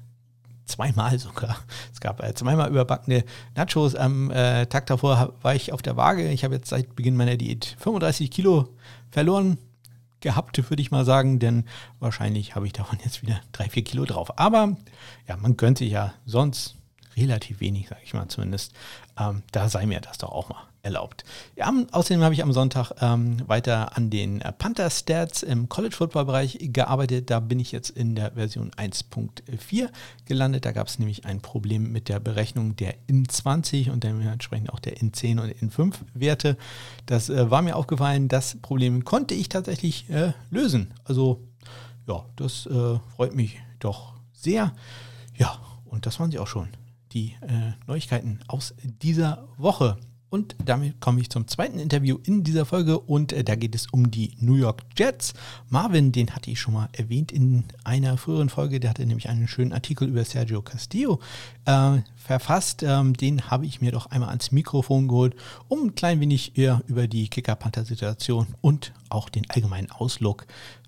zweimal 0.64 1.16
sogar. 1.20 1.56
Es 1.92 2.00
gab 2.00 2.20
äh, 2.20 2.34
zweimal 2.34 2.68
überbackene 2.68 3.22
Nachos. 3.54 3.94
Am 3.94 4.32
äh, 4.32 4.66
Tag 4.66 4.86
davor 4.86 5.34
war 5.40 5.54
ich 5.54 5.72
auf 5.72 5.82
der 5.82 5.96
Waage. 5.96 6.28
Ich 6.32 6.42
habe 6.42 6.56
jetzt 6.56 6.70
seit 6.70 6.96
Beginn 6.96 7.14
meiner 7.14 7.36
Diät 7.36 7.76
35 7.78 8.28
Kilo 8.28 8.70
verloren 9.08 9.58
gehabt, 10.22 10.58
würde 10.70 10.80
ich 10.80 10.90
mal 10.90 11.04
sagen, 11.04 11.38
denn 11.38 11.64
wahrscheinlich 12.00 12.54
habe 12.54 12.66
ich 12.66 12.72
davon 12.72 12.98
jetzt 13.04 13.22
wieder 13.22 13.40
drei, 13.52 13.68
vier 13.68 13.84
Kilo 13.84 14.04
drauf. 14.04 14.38
Aber 14.38 14.76
ja, 15.28 15.36
man 15.36 15.56
könnte 15.56 15.84
ja 15.84 16.14
sonst 16.24 16.76
relativ 17.16 17.60
wenig, 17.60 17.88
sage 17.88 18.00
ich 18.04 18.14
mal 18.14 18.28
zumindest. 18.28 18.72
Ähm, 19.18 19.42
da 19.52 19.68
sei 19.68 19.86
mir 19.86 20.00
das 20.00 20.18
doch 20.18 20.30
auch 20.30 20.48
mal 20.48 20.68
erlaubt. 20.82 21.24
Ja, 21.56 21.72
außerdem 21.92 22.22
habe 22.22 22.34
ich 22.34 22.42
am 22.42 22.52
Sonntag 22.52 22.92
ähm, 23.00 23.36
weiter 23.46 23.96
an 23.96 24.10
den 24.10 24.40
äh, 24.40 24.52
Panther 24.52 24.90
Stats 24.90 25.42
im 25.42 25.68
College 25.68 25.94
Football 25.94 26.24
Bereich 26.24 26.58
gearbeitet. 26.60 27.30
Da 27.30 27.40
bin 27.40 27.60
ich 27.60 27.72
jetzt 27.72 27.90
in 27.90 28.14
der 28.14 28.32
Version 28.32 28.70
1.4 28.72 29.88
gelandet. 30.24 30.64
Da 30.64 30.72
gab 30.72 30.88
es 30.88 30.98
nämlich 30.98 31.24
ein 31.24 31.40
Problem 31.40 31.92
mit 31.92 32.08
der 32.08 32.20
Berechnung 32.20 32.74
der 32.76 32.94
In20 33.08 33.90
und 33.90 34.02
dementsprechend 34.02 34.72
auch 34.72 34.80
der 34.80 34.96
In10 34.96 35.40
und 35.40 35.52
In5 35.52 35.94
Werte. 36.14 36.56
Das 37.06 37.30
äh, 37.30 37.50
war 37.50 37.62
mir 37.62 37.76
aufgefallen. 37.76 38.28
Das 38.28 38.56
Problem 38.60 39.04
konnte 39.04 39.34
ich 39.34 39.48
tatsächlich 39.48 40.10
äh, 40.10 40.32
lösen. 40.50 40.92
Also 41.04 41.46
ja, 42.08 42.24
das 42.36 42.66
äh, 42.66 42.98
freut 43.14 43.34
mich 43.34 43.60
doch 43.78 44.14
sehr. 44.32 44.72
Ja, 45.36 45.58
und 45.84 46.06
das 46.06 46.18
waren 46.18 46.30
sie 46.32 46.40
auch 46.40 46.48
schon. 46.48 46.68
Die 47.12 47.36
äh, 47.42 47.72
Neuigkeiten 47.86 48.40
aus 48.48 48.74
dieser 48.82 49.48
Woche. 49.56 49.98
Und 50.32 50.56
damit 50.64 50.98
komme 50.98 51.20
ich 51.20 51.28
zum 51.28 51.46
zweiten 51.46 51.78
Interview 51.78 52.16
in 52.24 52.42
dieser 52.42 52.64
Folge 52.64 52.98
und 52.98 53.34
äh, 53.34 53.44
da 53.44 53.54
geht 53.54 53.74
es 53.74 53.86
um 53.88 54.10
die 54.10 54.34
New 54.40 54.54
York 54.54 54.80
Jets. 54.96 55.34
Marvin, 55.68 56.10
den 56.10 56.34
hatte 56.34 56.50
ich 56.50 56.58
schon 56.58 56.72
mal 56.72 56.88
erwähnt 56.92 57.30
in 57.30 57.64
einer 57.84 58.16
früheren 58.16 58.48
Folge, 58.48 58.80
der 58.80 58.88
hatte 58.88 59.04
nämlich 59.04 59.28
einen 59.28 59.46
schönen 59.46 59.74
Artikel 59.74 60.08
über 60.08 60.24
Sergio 60.24 60.62
Castillo 60.62 61.20
äh, 61.66 61.98
verfasst. 62.16 62.82
Ähm, 62.82 63.12
den 63.12 63.50
habe 63.50 63.66
ich 63.66 63.82
mir 63.82 63.92
doch 63.92 64.06
einmal 64.06 64.30
ans 64.30 64.52
Mikrofon 64.52 65.06
geholt, 65.06 65.36
um 65.68 65.88
ein 65.88 65.94
klein 65.94 66.18
wenig 66.18 66.56
eher 66.56 66.80
über 66.86 67.08
die 67.08 67.28
Kicker-Panther-Situation 67.28 68.46
und 68.62 68.94
auch 69.10 69.28
den 69.28 69.50
allgemeinen 69.50 69.90
Auslook 69.90 70.46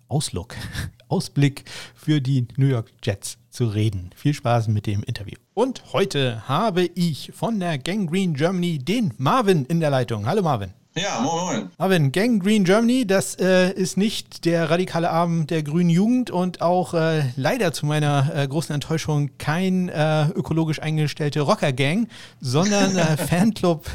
Auslook, 0.08 0.56
Ausblick 1.08 1.64
für 1.94 2.22
die 2.22 2.48
New 2.56 2.66
York 2.66 2.90
Jets 3.02 3.36
zu 3.54 3.66
reden. 3.66 4.10
Viel 4.16 4.34
Spaß 4.34 4.68
mit 4.68 4.86
dem 4.86 5.02
Interview. 5.04 5.36
Und 5.54 5.92
heute 5.92 6.46
habe 6.48 6.84
ich 6.94 7.32
von 7.34 7.60
der 7.60 7.78
Gang 7.78 8.10
Green 8.10 8.34
Germany 8.34 8.78
den 8.78 9.14
Marvin 9.16 9.64
in 9.66 9.80
der 9.80 9.90
Leitung. 9.90 10.26
Hallo 10.26 10.42
Marvin. 10.42 10.72
Ja, 10.96 11.20
moin 11.20 11.44
moin. 11.44 11.70
Marvin, 11.78 12.12
Gang 12.12 12.40
Green 12.40 12.64
Germany, 12.64 13.04
das 13.04 13.36
äh, 13.36 13.72
ist 13.72 13.96
nicht 13.96 14.44
der 14.44 14.70
radikale 14.70 15.10
Arm 15.10 15.46
der 15.48 15.64
grünen 15.64 15.90
Jugend 15.90 16.30
und 16.30 16.62
auch 16.62 16.94
äh, 16.94 17.24
leider 17.36 17.72
zu 17.72 17.86
meiner 17.86 18.30
äh, 18.32 18.46
großen 18.46 18.72
Enttäuschung 18.74 19.30
kein 19.38 19.88
äh, 19.88 20.28
ökologisch 20.28 20.80
eingestellte 20.80 21.40
Rocker-Gang, 21.40 22.08
sondern 22.40 22.96
äh, 22.96 23.16
Fanclub 23.16 23.86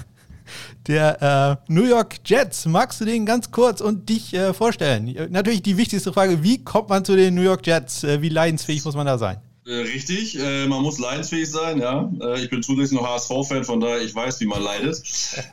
der 0.88 1.62
äh, 1.68 1.72
New 1.72 1.86
York 1.86 2.16
Jets. 2.26 2.66
Magst 2.66 3.00
du 3.00 3.06
den 3.06 3.26
ganz 3.26 3.52
kurz 3.52 3.80
und 3.80 4.10
dich 4.10 4.36
vorstellen? 4.54 5.16
Natürlich 5.30 5.62
die 5.62 5.78
wichtigste 5.78 6.12
Frage, 6.12 6.44
wie 6.44 6.64
kommt 6.64 6.90
man 6.90 7.06
zu 7.06 7.16
den 7.16 7.36
New 7.36 7.44
York 7.44 7.66
Jets? 7.66 8.04
Wie 8.04 8.30
leidensfähig 8.30 8.84
muss 8.84 8.96
man 8.96 9.06
da 9.06 9.18
sein? 9.18 9.38
Äh, 9.70 9.82
richtig, 9.82 10.36
äh, 10.40 10.66
man 10.66 10.82
muss 10.82 10.98
leidensfähig 10.98 11.48
sein, 11.48 11.80
ja. 11.80 12.12
Äh, 12.22 12.44
ich 12.44 12.50
bin 12.50 12.64
zusätzlich 12.64 13.00
noch 13.00 13.08
HSV-Fan, 13.08 13.64
von 13.64 13.80
daher 13.80 14.02
ich 14.02 14.16
weiß, 14.16 14.40
wie 14.40 14.48
man 14.48 14.64
leidet. 14.64 15.00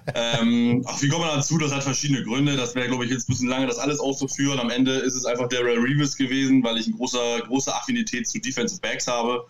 ähm, 0.15 0.83
ach, 0.87 1.03
wie 1.03 1.09
kommt 1.09 1.27
man 1.27 1.37
dazu? 1.37 1.59
Das 1.59 1.71
hat 1.71 1.83
verschiedene 1.83 2.25
Gründe. 2.25 2.57
Das 2.57 2.75
wäre, 2.75 2.89
glaube 2.89 3.05
ich, 3.05 3.11
jetzt 3.11 3.29
ein 3.29 3.33
bisschen 3.33 3.49
lange, 3.49 3.67
das 3.67 3.77
alles 3.77 4.01
auszuführen. 4.01 4.59
Am 4.59 4.71
Ende 4.71 4.93
ist 4.93 5.17
es 5.17 5.27
einfach 5.27 5.49
der 5.49 5.63
Ray 5.63 5.77
Reeves 5.77 6.17
gewesen, 6.17 6.65
weil 6.65 6.79
ich 6.79 6.87
eine 6.87 6.97
große, 6.97 7.19
große 7.47 7.75
Affinität 7.75 8.27
zu 8.27 8.41
Defensive 8.41 8.81
Backs 8.81 9.07
habe 9.07 9.45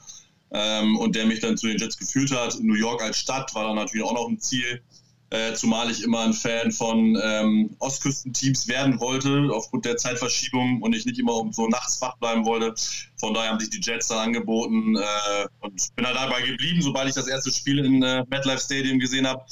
ähm, 0.50 0.96
und 0.96 1.14
der 1.14 1.26
mich 1.26 1.38
dann 1.38 1.56
zu 1.56 1.68
den 1.68 1.78
Jets 1.78 1.96
geführt 1.96 2.32
hat. 2.32 2.58
New 2.60 2.74
York 2.74 3.00
als 3.02 3.18
Stadt 3.18 3.54
war 3.54 3.68
dann 3.68 3.76
natürlich 3.76 4.04
auch 4.04 4.14
noch 4.14 4.28
ein 4.28 4.40
Ziel. 4.40 4.82
Äh, 5.30 5.54
zumal 5.54 5.90
ich 5.90 6.04
immer 6.04 6.20
ein 6.20 6.32
Fan 6.32 6.70
von 6.70 7.18
ähm, 7.20 7.76
Ostküstenteams 7.80 8.68
werden 8.68 9.00
wollte, 9.00 9.48
aufgrund 9.52 9.84
der 9.84 9.96
Zeitverschiebung 9.96 10.82
und 10.82 10.94
ich 10.94 11.04
nicht 11.04 11.18
immer 11.18 11.50
so 11.50 11.66
nachts 11.66 12.00
wach 12.00 12.16
bleiben 12.18 12.44
wollte. 12.44 12.74
Von 13.18 13.34
daher 13.34 13.50
haben 13.50 13.58
sich 13.58 13.70
die 13.70 13.80
Jets 13.80 14.06
dann 14.06 14.18
angeboten 14.18 14.94
äh, 14.94 15.46
und 15.60 15.94
bin 15.96 16.06
halt 16.06 16.16
dabei 16.16 16.42
geblieben, 16.42 16.80
sobald 16.80 17.08
ich 17.08 17.14
das 17.14 17.26
erste 17.26 17.50
Spiel 17.50 17.84
in 17.84 18.02
äh, 18.04 18.24
MetLife 18.28 18.60
Stadium 18.60 19.00
gesehen 19.00 19.26
habe. 19.26 19.44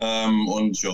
Ähm, 0.00 0.48
und 0.48 0.82
ja, 0.82 0.92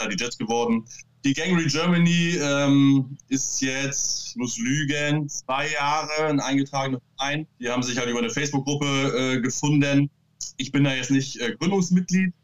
halt 0.00 0.12
die 0.12 0.22
Jets 0.22 0.36
geworden. 0.36 0.84
Die 1.24 1.32
Gangrene 1.32 1.66
Germany 1.66 2.36
ähm, 2.38 3.16
ist 3.28 3.62
jetzt, 3.62 4.36
muss 4.36 4.58
lügen, 4.58 5.26
zwei 5.28 5.70
Jahre 5.70 6.26
ein 6.26 6.40
eingetragener 6.40 7.00
Verein. 7.16 7.46
Die 7.58 7.70
haben 7.70 7.82
sich 7.82 7.96
halt 7.96 8.10
über 8.10 8.18
eine 8.18 8.30
Facebook-Gruppe 8.30 9.36
äh, 9.36 9.40
gefunden. 9.40 10.10
Ich 10.58 10.70
bin 10.70 10.84
da 10.84 10.92
jetzt 10.92 11.10
nicht 11.10 11.40
äh, 11.40 11.56
Gründungsmitglied, 11.58 12.34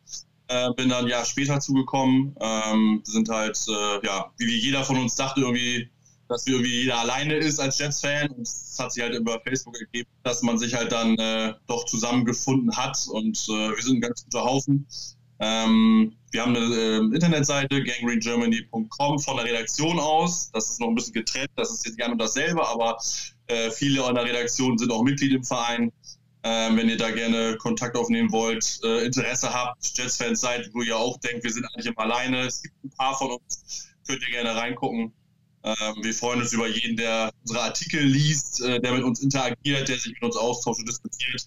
äh, 0.50 0.72
bin 0.74 0.88
dann 0.88 1.06
Jahr 1.06 1.24
später 1.24 1.60
zugekommen. 1.60 2.34
Ähm, 2.40 3.00
sind 3.04 3.28
halt, 3.28 3.58
äh, 3.68 4.06
ja, 4.06 4.32
wie 4.38 4.58
jeder 4.58 4.84
von 4.84 4.96
uns 4.96 5.14
dachte, 5.14 5.40
irgendwie, 5.40 5.88
dass 6.28 6.44
wir 6.46 6.54
irgendwie 6.54 6.82
jeder 6.82 6.98
alleine 6.98 7.36
ist 7.36 7.60
als 7.60 7.78
Jets-Fan. 7.78 8.30
Und 8.30 8.42
es 8.42 8.76
hat 8.78 8.92
sich 8.92 9.02
halt 9.02 9.14
über 9.14 9.40
Facebook 9.40 9.78
ergeben, 9.80 10.10
dass 10.24 10.42
man 10.42 10.58
sich 10.58 10.74
halt 10.74 10.92
dann 10.92 11.16
äh, 11.18 11.54
doch 11.68 11.84
zusammengefunden 11.86 12.76
hat. 12.76 12.98
Und 13.10 13.38
äh, 13.48 13.76
wir 13.76 13.82
sind 13.82 13.98
ein 13.98 14.00
ganz 14.00 14.24
guter 14.24 14.44
Haufen. 14.44 14.86
Ähm, 15.38 16.12
wir 16.32 16.42
haben 16.42 16.54
eine 16.54 16.74
äh, 16.74 16.96
Internetseite, 16.98 17.82
gangrenegermany.com 17.82 19.18
von 19.20 19.36
der 19.36 19.46
Redaktion 19.46 19.98
aus. 19.98 20.50
Das 20.52 20.70
ist 20.70 20.80
noch 20.80 20.88
ein 20.88 20.94
bisschen 20.94 21.14
getrennt, 21.14 21.50
das 21.56 21.70
ist 21.70 21.86
jetzt 21.86 21.96
gerne 21.96 22.16
dasselbe, 22.16 22.66
aber 22.68 22.98
äh, 23.46 23.70
viele 23.70 24.04
an 24.04 24.16
der 24.16 24.24
Redaktion 24.24 24.76
sind 24.76 24.92
auch 24.92 25.02
Mitglied 25.02 25.32
im 25.32 25.42
Verein. 25.42 25.90
Ähm, 26.42 26.76
wenn 26.76 26.88
ihr 26.88 26.96
da 26.96 27.10
gerne 27.10 27.56
Kontakt 27.58 27.96
aufnehmen 27.96 28.32
wollt, 28.32 28.80
äh, 28.82 29.04
Interesse 29.04 29.52
habt, 29.52 29.98
Jets-Fans 29.98 30.40
seid, 30.40 30.70
wo 30.72 30.80
ihr 30.80 30.96
auch 30.96 31.18
denkt, 31.18 31.44
wir 31.44 31.52
sind 31.52 31.66
eigentlich 31.66 31.86
immer 31.86 32.00
alleine. 32.00 32.46
Es 32.46 32.62
gibt 32.62 32.82
ein 32.82 32.90
paar 32.90 33.16
von 33.16 33.32
uns, 33.32 33.90
könnt 34.06 34.22
ihr 34.22 34.30
gerne 34.30 34.56
reingucken. 34.56 35.12
Ähm, 35.62 35.96
wir 36.00 36.14
freuen 36.14 36.40
uns 36.40 36.52
über 36.54 36.66
jeden, 36.66 36.96
der 36.96 37.30
unsere 37.42 37.60
Artikel 37.60 38.02
liest, 38.02 38.62
äh, 38.62 38.80
der 38.80 38.92
mit 38.92 39.04
uns 39.04 39.20
interagiert, 39.20 39.88
der 39.88 39.98
sich 39.98 40.12
mit 40.12 40.22
uns 40.22 40.36
austauscht 40.36 40.80
und 40.80 40.88
diskutiert. 40.88 41.46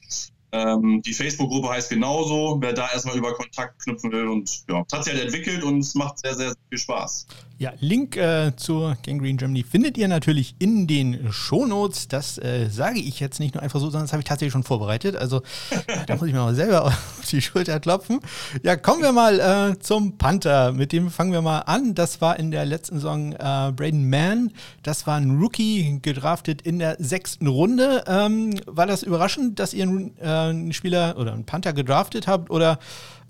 Ähm, 0.51 1.01
die 1.01 1.13
Facebook-Gruppe 1.13 1.69
heißt 1.69 1.89
genauso, 1.89 2.57
wer 2.61 2.73
da 2.73 2.91
erstmal 2.91 3.17
über 3.17 3.33
Kontakt 3.33 3.81
knüpfen 3.81 4.11
will. 4.11 4.27
Und 4.27 4.63
ja, 4.69 4.83
es 4.87 4.93
hat 4.95 5.03
sich 5.03 5.13
halt 5.13 5.23
entwickelt 5.23 5.63
und 5.63 5.79
es 5.79 5.95
macht 5.95 6.19
sehr, 6.19 6.35
sehr, 6.35 6.49
sehr 6.49 6.57
viel 6.69 6.77
Spaß. 6.77 7.25
Ja, 7.63 7.71
Link 7.79 8.17
äh, 8.17 8.51
zur 8.57 8.97
Gangrene 9.05 9.37
Germany 9.37 9.63
findet 9.63 9.97
ihr 9.97 10.09
natürlich 10.09 10.53
in 10.59 10.85
den 10.85 11.31
Shownotes. 11.31 12.09
Das 12.09 12.37
äh, 12.37 12.67
sage 12.69 12.99
ich 12.99 13.21
jetzt 13.21 13.39
nicht 13.39 13.55
nur 13.55 13.63
einfach 13.63 13.79
so, 13.79 13.85
sondern 13.85 14.03
das 14.03 14.11
habe 14.11 14.19
ich 14.19 14.27
tatsächlich 14.27 14.51
schon 14.51 14.63
vorbereitet. 14.63 15.15
Also 15.15 15.43
da 16.07 16.17
muss 16.17 16.27
ich 16.27 16.33
mir 16.33 16.41
mal 16.41 16.55
selber 16.55 16.83
auf 16.87 17.21
die 17.31 17.41
Schulter 17.41 17.79
klopfen. 17.79 18.19
Ja, 18.63 18.75
kommen 18.75 19.01
wir 19.01 19.13
mal 19.13 19.39
äh, 19.39 19.79
zum 19.79 20.17
Panther. 20.17 20.73
Mit 20.73 20.91
dem 20.91 21.09
fangen 21.09 21.31
wir 21.31 21.41
mal 21.41 21.59
an. 21.59 21.95
Das 21.95 22.19
war 22.19 22.37
in 22.37 22.51
der 22.51 22.65
letzten 22.65 22.95
Saison 22.95 23.31
äh, 23.31 23.71
Braden 23.73 24.09
Mann. 24.09 24.51
Das 24.81 25.07
war 25.07 25.15
ein 25.15 25.39
Rookie, 25.39 25.99
gedraftet 26.01 26.63
in 26.63 26.79
der 26.79 26.97
sechsten 26.99 27.47
Runde. 27.47 28.03
Ähm, 28.07 28.59
war 28.65 28.87
das 28.87 29.03
überraschend, 29.03 29.57
dass 29.59 29.73
ihr 29.73 29.83
einen, 29.83 30.17
äh, 30.17 30.27
einen 30.27 30.73
Spieler 30.73 31.15
oder 31.17 31.31
einen 31.31 31.45
Panther 31.45 31.71
gedraftet 31.71 32.27
habt? 32.27 32.51
Oder 32.51 32.77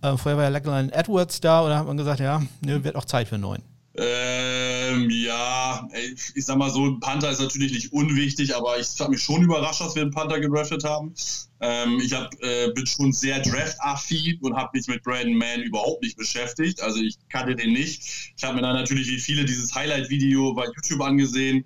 äh, 0.02 0.18
vorher 0.18 0.38
war 0.38 0.46
ja 0.46 0.50
Lachlan 0.50 0.90
Edwards 0.90 1.40
da 1.40 1.64
oder 1.64 1.78
hat 1.78 1.86
man 1.86 1.98
gesagt, 1.98 2.20
ja, 2.20 2.42
ne, 2.62 2.84
wird 2.84 2.96
auch 2.96 3.06
Zeit 3.06 3.28
für 3.28 3.36
einen 3.36 3.44
neuen? 3.44 3.73
Ähm, 3.96 5.08
ja, 5.12 5.88
ich 6.34 6.46
sag 6.46 6.58
mal 6.58 6.72
so, 6.72 6.86
ein 6.86 7.00
Panther 7.00 7.30
ist 7.30 7.40
natürlich 7.40 7.72
nicht 7.72 7.94
unwichtig, 7.94 8.56
aber 8.56 8.80
ich 8.80 9.00
habe 9.00 9.12
mich 9.12 9.22
schon 9.22 9.44
überrascht, 9.44 9.82
dass 9.82 9.94
wir 9.94 10.02
einen 10.02 10.12
Panther 10.12 10.40
gedraftet 10.40 10.84
haben. 10.84 11.14
Ähm, 11.60 12.00
ich 12.04 12.12
hab, 12.12 12.34
äh, 12.42 12.72
bin 12.74 12.88
schon 12.88 13.14
sehr 13.14 13.40
draft-affin 13.42 14.40
und 14.42 14.56
habe 14.56 14.72
mich 14.74 14.88
mit 14.88 15.04
Brandon 15.04 15.38
Mann 15.38 15.62
überhaupt 15.62 16.02
nicht 16.02 16.18
beschäftigt. 16.18 16.82
Also 16.82 17.02
ich 17.02 17.18
kannte 17.30 17.56
den 17.56 17.74
nicht. 17.74 18.34
Ich 18.36 18.44
habe 18.44 18.56
mir 18.56 18.64
dann 18.64 18.76
natürlich 18.76 19.08
wie 19.10 19.20
viele 19.20 19.46
dieses 19.46 19.76
Highlight-Video 19.76 20.54
bei 20.56 20.66
YouTube 20.66 21.02
angesehen, 21.02 21.64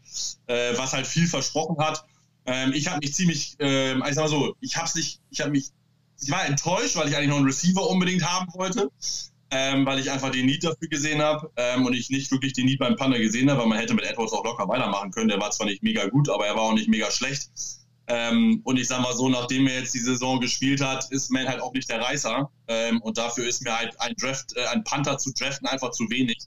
äh, 0.47 0.77
was 0.77 0.91
halt 0.91 1.07
viel 1.07 1.27
versprochen 1.27 1.77
hat. 1.79 2.03
Ähm, 2.45 2.73
ich 2.73 2.89
habe 2.89 2.99
mich 2.99 3.13
ziemlich, 3.13 3.55
äh, 3.61 3.93
ich 3.93 4.15
sag 4.15 4.23
mal 4.23 4.27
so, 4.27 4.53
ich 4.59 4.75
habe 4.75 4.89
ich 4.99 5.39
habe 5.39 5.51
mich, 5.51 5.69
ich 6.21 6.29
war 6.29 6.45
enttäuscht, 6.45 6.97
weil 6.97 7.07
ich 7.07 7.15
eigentlich 7.15 7.29
noch 7.29 7.37
einen 7.37 7.45
Receiver 7.45 7.89
unbedingt 7.89 8.23
haben 8.23 8.53
wollte 8.53 8.91
ähm, 9.51 9.85
weil 9.85 9.99
ich 9.99 10.11
einfach 10.11 10.31
den 10.31 10.45
Need 10.45 10.63
dafür 10.63 10.87
gesehen 10.89 11.21
habe 11.21 11.51
ähm, 11.55 11.85
und 11.85 11.93
ich 11.93 12.09
nicht 12.09 12.31
wirklich 12.31 12.53
den 12.53 12.65
Need 12.65 12.79
beim 12.79 12.95
Panda 12.95 13.17
gesehen 13.17 13.49
habe, 13.49 13.61
weil 13.61 13.67
man 13.67 13.77
hätte 13.77 13.93
mit 13.93 14.05
Edwards 14.05 14.33
auch 14.33 14.43
locker 14.43 14.67
weitermachen 14.67 15.11
können. 15.11 15.29
Der 15.29 15.39
war 15.39 15.51
zwar 15.51 15.67
nicht 15.67 15.83
mega 15.83 16.07
gut, 16.07 16.29
aber 16.29 16.47
er 16.47 16.55
war 16.55 16.63
auch 16.63 16.73
nicht 16.73 16.89
mega 16.89 17.09
schlecht. 17.11 17.49
Ähm, 18.07 18.61
und 18.63 18.77
ich 18.77 18.87
sag 18.87 19.01
mal 19.01 19.13
so, 19.13 19.27
nachdem 19.29 19.67
er 19.67 19.79
jetzt 19.79 19.93
die 19.93 19.99
Saison 19.99 20.39
gespielt 20.39 20.81
hat, 20.81 21.11
ist 21.11 21.29
Man 21.29 21.47
halt 21.47 21.61
auch 21.61 21.73
nicht 21.73 21.89
der 21.89 22.01
Reißer. 22.01 22.49
Ähm, 22.67 23.01
und 23.01 23.17
dafür 23.17 23.47
ist 23.47 23.61
mir 23.63 23.77
halt 23.77 23.99
ein 23.99 24.15
Draft, 24.15 24.55
äh, 24.55 24.65
ein 24.67 24.83
Panther 24.83 25.17
zu 25.17 25.33
draften 25.33 25.67
einfach 25.67 25.91
zu 25.91 26.09
wenig 26.09 26.37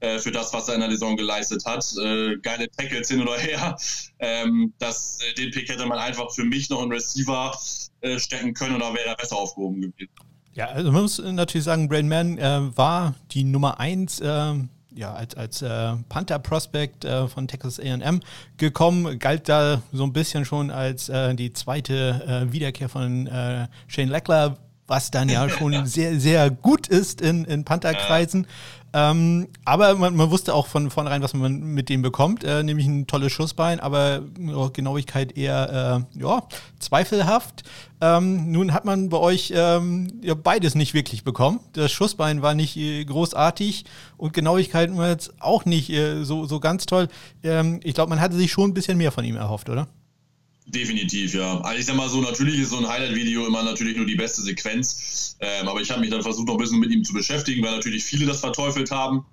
äh, 0.00 0.18
für 0.18 0.32
das, 0.32 0.52
was 0.52 0.68
er 0.68 0.74
in 0.74 0.80
der 0.80 0.90
Saison 0.90 1.16
geleistet 1.16 1.64
hat. 1.66 1.84
Äh, 2.02 2.38
geile 2.38 2.70
Tackles 2.70 3.08
hin 3.08 3.22
oder 3.22 3.38
her. 3.38 3.76
Ähm, 4.18 4.72
das, 4.78 5.18
äh, 5.20 5.34
den 5.34 5.50
Pick 5.50 5.68
hätte 5.68 5.86
man 5.86 5.98
einfach 5.98 6.32
für 6.32 6.44
mich 6.44 6.70
noch 6.70 6.82
in 6.82 6.90
Receiver 6.90 7.58
äh, 8.00 8.18
stecken 8.18 8.54
können 8.54 8.76
oder 8.76 8.94
wäre 8.94 9.06
er 9.06 9.16
besser 9.16 9.36
aufgehoben 9.36 9.80
gewesen. 9.82 10.31
Ja, 10.54 10.66
also 10.66 10.92
man 10.92 11.02
muss 11.02 11.18
natürlich 11.18 11.64
sagen, 11.64 11.88
Brain 11.88 12.08
Man 12.08 12.38
äh, 12.38 12.76
war 12.76 13.14
die 13.30 13.44
Nummer 13.44 13.80
1 13.80 14.20
äh, 14.20 14.54
ja, 14.94 15.14
als, 15.14 15.34
als 15.34 15.62
äh, 15.62 15.94
Panther-Prospect 16.10 17.06
äh, 17.06 17.26
von 17.26 17.48
Texas 17.48 17.80
AM 17.80 18.20
gekommen, 18.58 19.18
galt 19.18 19.48
da 19.48 19.80
so 19.92 20.04
ein 20.04 20.12
bisschen 20.12 20.44
schon 20.44 20.70
als 20.70 21.08
äh, 21.08 21.34
die 21.34 21.54
zweite 21.54 22.44
äh, 22.48 22.52
Wiederkehr 22.52 22.90
von 22.90 23.28
Shane 23.86 24.08
Leckler, 24.08 24.58
was 24.86 25.10
dann 25.10 25.30
ja 25.30 25.48
schon 25.48 25.86
sehr, 25.86 26.20
sehr 26.20 26.50
gut 26.50 26.86
ist 26.86 27.22
in, 27.22 27.44
in 27.46 27.64
Panther-Kreisen. 27.64 28.46
Ähm, 28.94 29.48
aber 29.64 29.94
man, 29.94 30.14
man, 30.16 30.30
wusste 30.30 30.54
auch 30.54 30.66
von 30.66 30.90
vornherein, 30.90 31.22
was 31.22 31.32
man 31.32 31.60
mit 31.60 31.88
dem 31.88 32.02
bekommt, 32.02 32.44
äh, 32.44 32.62
nämlich 32.62 32.86
ein 32.86 33.06
tolles 33.06 33.32
Schussbein, 33.32 33.80
aber 33.80 34.22
Genauigkeit 34.72 35.36
eher 35.36 36.04
äh, 36.14 36.20
ja, 36.20 36.42
zweifelhaft. 36.78 37.64
Ähm, 38.02 38.52
nun 38.52 38.74
hat 38.74 38.84
man 38.84 39.08
bei 39.08 39.16
euch 39.16 39.52
ähm, 39.56 40.20
ja, 40.22 40.34
beides 40.34 40.74
nicht 40.74 40.92
wirklich 40.92 41.24
bekommen. 41.24 41.60
Das 41.72 41.90
Schussbein 41.90 42.42
war 42.42 42.54
nicht 42.54 42.76
äh, 42.76 43.04
großartig 43.04 43.84
und 44.18 44.34
Genauigkeit 44.34 44.94
war 44.96 45.08
jetzt 45.08 45.32
auch 45.40 45.64
nicht 45.64 45.88
äh, 45.90 46.24
so, 46.24 46.44
so 46.44 46.60
ganz 46.60 46.84
toll. 46.84 47.08
Ähm, 47.42 47.80
ich 47.84 47.94
glaube, 47.94 48.10
man 48.10 48.20
hatte 48.20 48.36
sich 48.36 48.52
schon 48.52 48.70
ein 48.70 48.74
bisschen 48.74 48.98
mehr 48.98 49.12
von 49.12 49.24
ihm 49.24 49.36
erhofft, 49.36 49.70
oder? 49.70 49.88
Definitiv, 50.66 51.34
ja. 51.34 51.60
Also 51.60 51.80
ich 51.80 51.86
sag 51.86 51.96
mal 51.96 52.08
so, 52.08 52.20
natürlich 52.20 52.60
ist 52.60 52.70
so 52.70 52.78
ein 52.78 52.88
Highlight-Video 52.88 53.46
immer 53.46 53.62
natürlich 53.62 53.96
nur 53.96 54.06
die 54.06 54.14
beste 54.14 54.42
Sequenz. 54.42 55.36
Ähm, 55.40 55.68
aber 55.68 55.80
ich 55.80 55.90
habe 55.90 56.00
mich 56.00 56.10
dann 56.10 56.22
versucht, 56.22 56.46
noch 56.46 56.54
ein 56.54 56.60
bisschen 56.60 56.78
mit 56.78 56.90
ihm 56.90 57.04
zu 57.04 57.12
beschäftigen, 57.12 57.62
weil 57.64 57.72
natürlich 57.72 58.04
viele 58.04 58.26
das 58.26 58.40
verteufelt 58.40 58.90
haben, 58.90 59.26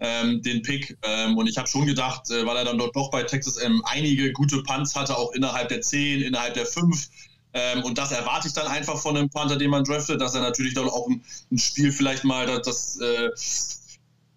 ähm, 0.00 0.42
den 0.42 0.62
Pick. 0.62 0.98
Ähm, 1.02 1.36
und 1.38 1.48
ich 1.48 1.56
habe 1.56 1.68
schon 1.68 1.86
gedacht, 1.86 2.30
äh, 2.30 2.44
weil 2.44 2.56
er 2.56 2.64
dann 2.64 2.78
dort 2.78 2.96
doch 2.96 3.10
bei 3.10 3.22
Texas 3.22 3.56
M 3.58 3.80
einige 3.86 4.32
gute 4.32 4.62
Punts 4.64 4.96
hatte, 4.96 5.16
auch 5.16 5.32
innerhalb 5.32 5.68
der 5.68 5.80
10, 5.80 6.22
innerhalb 6.22 6.54
der 6.54 6.66
5. 6.66 7.08
Ähm, 7.54 7.84
und 7.84 7.96
das 7.96 8.10
erwarte 8.10 8.48
ich 8.48 8.54
dann 8.54 8.66
einfach 8.66 8.98
von 9.00 9.16
einem 9.16 9.30
Panther, 9.30 9.56
den 9.56 9.70
man 9.70 9.84
draftet, 9.84 10.20
dass 10.20 10.34
er 10.34 10.40
natürlich 10.40 10.74
dann 10.74 10.88
auch 10.88 11.06
ein, 11.08 11.22
ein 11.50 11.58
Spiel 11.58 11.92
vielleicht 11.92 12.24
mal 12.24 12.46
das, 12.46 12.62
das 12.62 13.00
äh, 13.00 13.30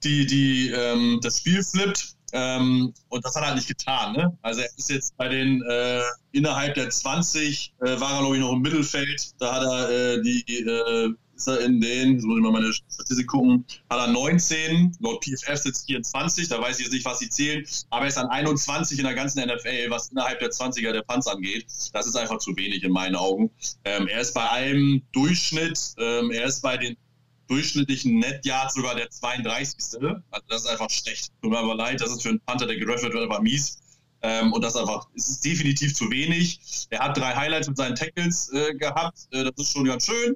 die, 0.04 0.26
die, 0.26 0.70
ähm, 0.70 1.20
das 1.22 1.39
Spiel 1.39 1.64
flippt. 1.64 2.14
Ähm, 2.34 2.93
und 3.09 3.26
das 3.26 3.36
hat 3.36 3.43
er 3.43 3.47
halt 3.47 3.55
nicht 3.55 3.67
getan. 3.67 4.13
Ne? 4.13 4.38
Also 4.41 4.61
er 4.61 4.69
ist 4.78 4.89
jetzt 4.89 5.15
bei 5.17 5.30
den 5.30 5.61
äh, 5.63 6.01
innerhalb 6.32 6.76
der 6.76 6.89
20 6.89 7.73
äh, 7.82 7.99
war 7.99 8.15
er 8.15 8.19
glaube 8.19 8.36
ich 8.36 8.41
noch 8.41 8.53
im 8.53 8.61
Mittelfeld. 8.61 9.32
Da 9.39 9.53
hat 9.55 9.63
er 9.63 9.89
äh, 9.89 10.21
die 10.21 10.43
äh, 10.47 11.13
ist 11.36 11.47
er 11.47 11.59
in 11.61 11.82
den, 11.82 12.13
jetzt 12.13 12.26
muss 12.26 12.38
ich 12.38 12.43
mal 12.43 12.51
meine 12.51 12.73
Statistik 12.73 13.28
gucken, 13.28 13.65
hat 13.89 13.99
er 13.99 14.07
19, 14.07 14.97
laut 14.99 15.23
PFF 15.23 15.57
sitzt 15.57 15.86
24, 15.88 16.47
da 16.47 16.61
weiß 16.61 16.78
ich 16.78 16.86
jetzt 16.86 16.93
nicht, 16.93 17.05
was 17.05 17.19
sie 17.19 17.30
zählen, 17.30 17.65
aber 17.89 18.03
er 18.03 18.07
ist 18.07 18.17
an 18.17 18.28
21 18.28 18.97
in 18.97 19.05
der 19.05 19.13
ganzen 19.13 19.45
NFL, 19.45 19.89
was 19.89 20.09
innerhalb 20.09 20.39
der 20.39 20.49
20er 20.49 20.93
der 20.93 21.01
Panz 21.01 21.28
angeht. 21.28 21.65
Das 21.93 22.07
ist 22.07 22.15
einfach 22.15 22.38
zu 22.38 22.55
wenig 22.55 22.84
in 22.84 22.91
meinen 22.91 23.15
Augen. 23.15 23.51
Ähm, 23.84 24.07
er 24.07 24.21
ist 24.21 24.34
bei 24.34 24.49
einem 24.49 25.01
Durchschnitt, 25.11 25.95
ähm, 25.97 26.32
er 26.32 26.45
ist 26.45 26.61
bei 26.61 26.78
den 26.78 26.95
durchschnittlichen 27.48 28.20
Net-Yard 28.20 28.72
sogar 28.74 28.96
der 28.96 29.10
32. 29.10 30.02
Also 30.02 30.16
das 30.48 30.64
ist 30.64 30.68
einfach 30.68 30.89
schlecht. 30.89 31.32
Tut 31.41 31.52
mir 31.52 31.60
aber 31.60 31.76
leid, 31.76 32.02
das 32.02 32.12
ist 32.12 32.22
für 32.22 32.30
einen 32.30 32.39
Panther, 32.41 32.66
der 32.68 32.78
gedraftet 32.78 33.14
wird, 33.14 33.24
einfach 33.24 33.41
mies. 33.41 33.80
Ähm, 34.22 34.54
und 34.54 34.64
das 34.64 34.76
einfach, 34.76 35.08
es 35.16 35.30
ist 35.30 35.46
definitiv 35.46 35.93
zu 35.93 36.10
wenig. 36.10 36.60
Er 36.89 37.00
hat 37.00 37.18
drei 37.18 37.36
Highlights 37.36 37.68
mit 37.68 37.78
seinen 37.78 37.96
Tackles 37.96 38.52
äh, 38.54 38.74
gehabt. 38.74 39.28
Äh, 39.32 39.43
das 39.43 39.54
ist 39.58 39.74
schon 39.74 39.86
ganz 39.86 40.08
schön. 40.08 40.36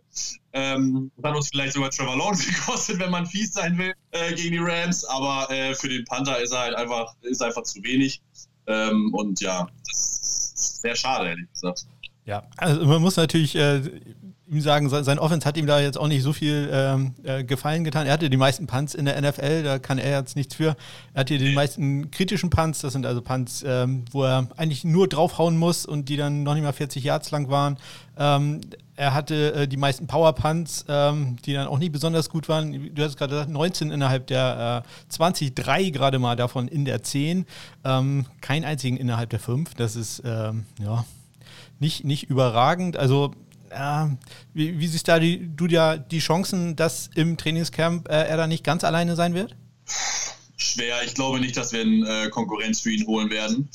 Ähm, 0.53 1.11
das 1.17 1.31
hat 1.31 1.35
uns 1.35 1.49
vielleicht 1.49 1.73
sogar 1.73 1.89
Trevor 1.89 2.15
Lawrence 2.15 2.45
gekostet, 2.53 2.99
wenn 2.99 3.09
man 3.09 3.25
fies 3.25 3.53
sein 3.53 3.77
will 3.79 3.93
äh, 4.11 4.33
gegen 4.35 4.51
die 4.51 4.59
Rams. 4.59 5.05
Aber 5.05 5.49
äh, 5.49 5.73
für 5.73 5.89
den 5.89 6.05
Panther 6.05 6.39
ist 6.39 6.51
er 6.51 6.59
halt 6.59 6.75
einfach, 6.75 7.15
ist 7.21 7.41
einfach 7.41 7.63
zu 7.63 7.81
wenig. 7.83 8.21
Ähm, 8.67 9.11
und 9.13 9.41
ja, 9.41 9.67
das 9.87 10.53
ist 10.53 10.81
sehr 10.81 10.95
schade, 10.95 11.29
ehrlich 11.29 11.51
gesagt. 11.51 11.87
Ja, 12.25 12.43
also 12.57 12.85
man 12.85 13.01
muss 13.01 13.15
natürlich 13.15 13.55
äh, 13.55 13.81
ihm 14.49 14.61
sagen, 14.61 14.89
sein 14.89 15.19
Offense 15.19 15.45
hat 15.47 15.57
ihm 15.57 15.67
da 15.67 15.79
jetzt 15.79 15.97
auch 15.97 16.07
nicht 16.07 16.23
so 16.23 16.33
viel 16.33 16.69
ähm, 16.71 17.13
äh, 17.23 17.43
Gefallen 17.43 17.83
getan. 17.83 18.07
Er 18.07 18.13
hatte 18.13 18.29
die 18.29 18.37
meisten 18.37 18.65
Punts 18.65 18.95
in 18.95 19.05
der 19.05 19.21
NFL, 19.21 19.63
da 19.63 19.79
kann 19.79 19.99
er 19.99 20.19
jetzt 20.19 20.35
nichts 20.35 20.55
für. 20.55 20.75
Er 21.13 21.21
hatte 21.21 21.37
die 21.37 21.53
meisten 21.53 22.09
kritischen 22.09 22.49
Punts, 22.49 22.79
das 22.79 22.93
sind 22.93 23.05
also 23.05 23.21
Punts, 23.21 23.63
ähm, 23.65 24.05
wo 24.11 24.23
er 24.23 24.47
eigentlich 24.57 24.83
nur 24.83 25.07
draufhauen 25.07 25.57
muss 25.57 25.85
und 25.85 26.09
die 26.09 26.17
dann 26.17 26.43
noch 26.43 26.55
nicht 26.55 26.63
mal 26.63 26.73
40 26.73 27.03
Yards 27.03 27.29
lang 27.31 27.49
waren. 27.49 27.77
Ähm, 28.17 28.61
er 28.95 29.13
hatte 29.13 29.53
äh, 29.53 29.67
die 29.67 29.77
meisten 29.77 30.07
Power 30.07 30.33
Punts, 30.33 30.83
ähm, 30.89 31.37
die 31.45 31.53
dann 31.53 31.67
auch 31.67 31.77
nicht 31.77 31.91
besonders 31.91 32.29
gut 32.29 32.49
waren. 32.49 32.93
Du 32.93 33.03
hast 33.03 33.17
gerade 33.17 33.31
gesagt, 33.31 33.49
19 33.49 33.91
innerhalb 33.91 34.27
der 34.27 34.83
äh, 34.83 35.09
20, 35.09 35.53
drei 35.53 35.89
gerade 35.89 36.17
mal 36.19 36.35
davon 36.35 36.67
in 36.67 36.85
der 36.85 37.03
10. 37.03 37.45
Ähm, 37.85 38.25
kein 38.41 38.65
einzigen 38.65 38.97
innerhalb 38.97 39.29
der 39.29 39.39
5. 39.39 39.75
Das 39.75 39.95
ist, 39.95 40.23
ähm, 40.25 40.65
ja, 40.81 41.05
nicht, 41.79 42.03
nicht 42.03 42.23
überragend. 42.29 42.97
Also 42.97 43.31
äh, 43.71 44.07
wie, 44.53 44.79
wie, 44.79 44.87
siehst 44.87 45.07
da 45.07 45.19
die, 45.19 45.49
du 45.55 45.65
ja 45.67 45.97
die 45.97 46.19
Chancen, 46.19 46.75
dass 46.75 47.09
im 47.15 47.37
Trainingscamp 47.37 48.07
äh, 48.09 48.27
er 48.27 48.37
da 48.37 48.47
nicht 48.47 48.63
ganz 48.63 48.83
alleine 48.83 49.15
sein 49.15 49.33
wird? 49.33 49.55
Schwer. 50.57 51.03
Ich 51.05 51.13
glaube 51.13 51.39
nicht, 51.39 51.55
dass 51.57 51.71
wir 51.71 51.81
eine 51.81 52.25
äh, 52.25 52.29
Konkurrenz 52.29 52.81
für 52.81 52.91
ihn 52.91 53.07
holen 53.07 53.29
werden. 53.29 53.69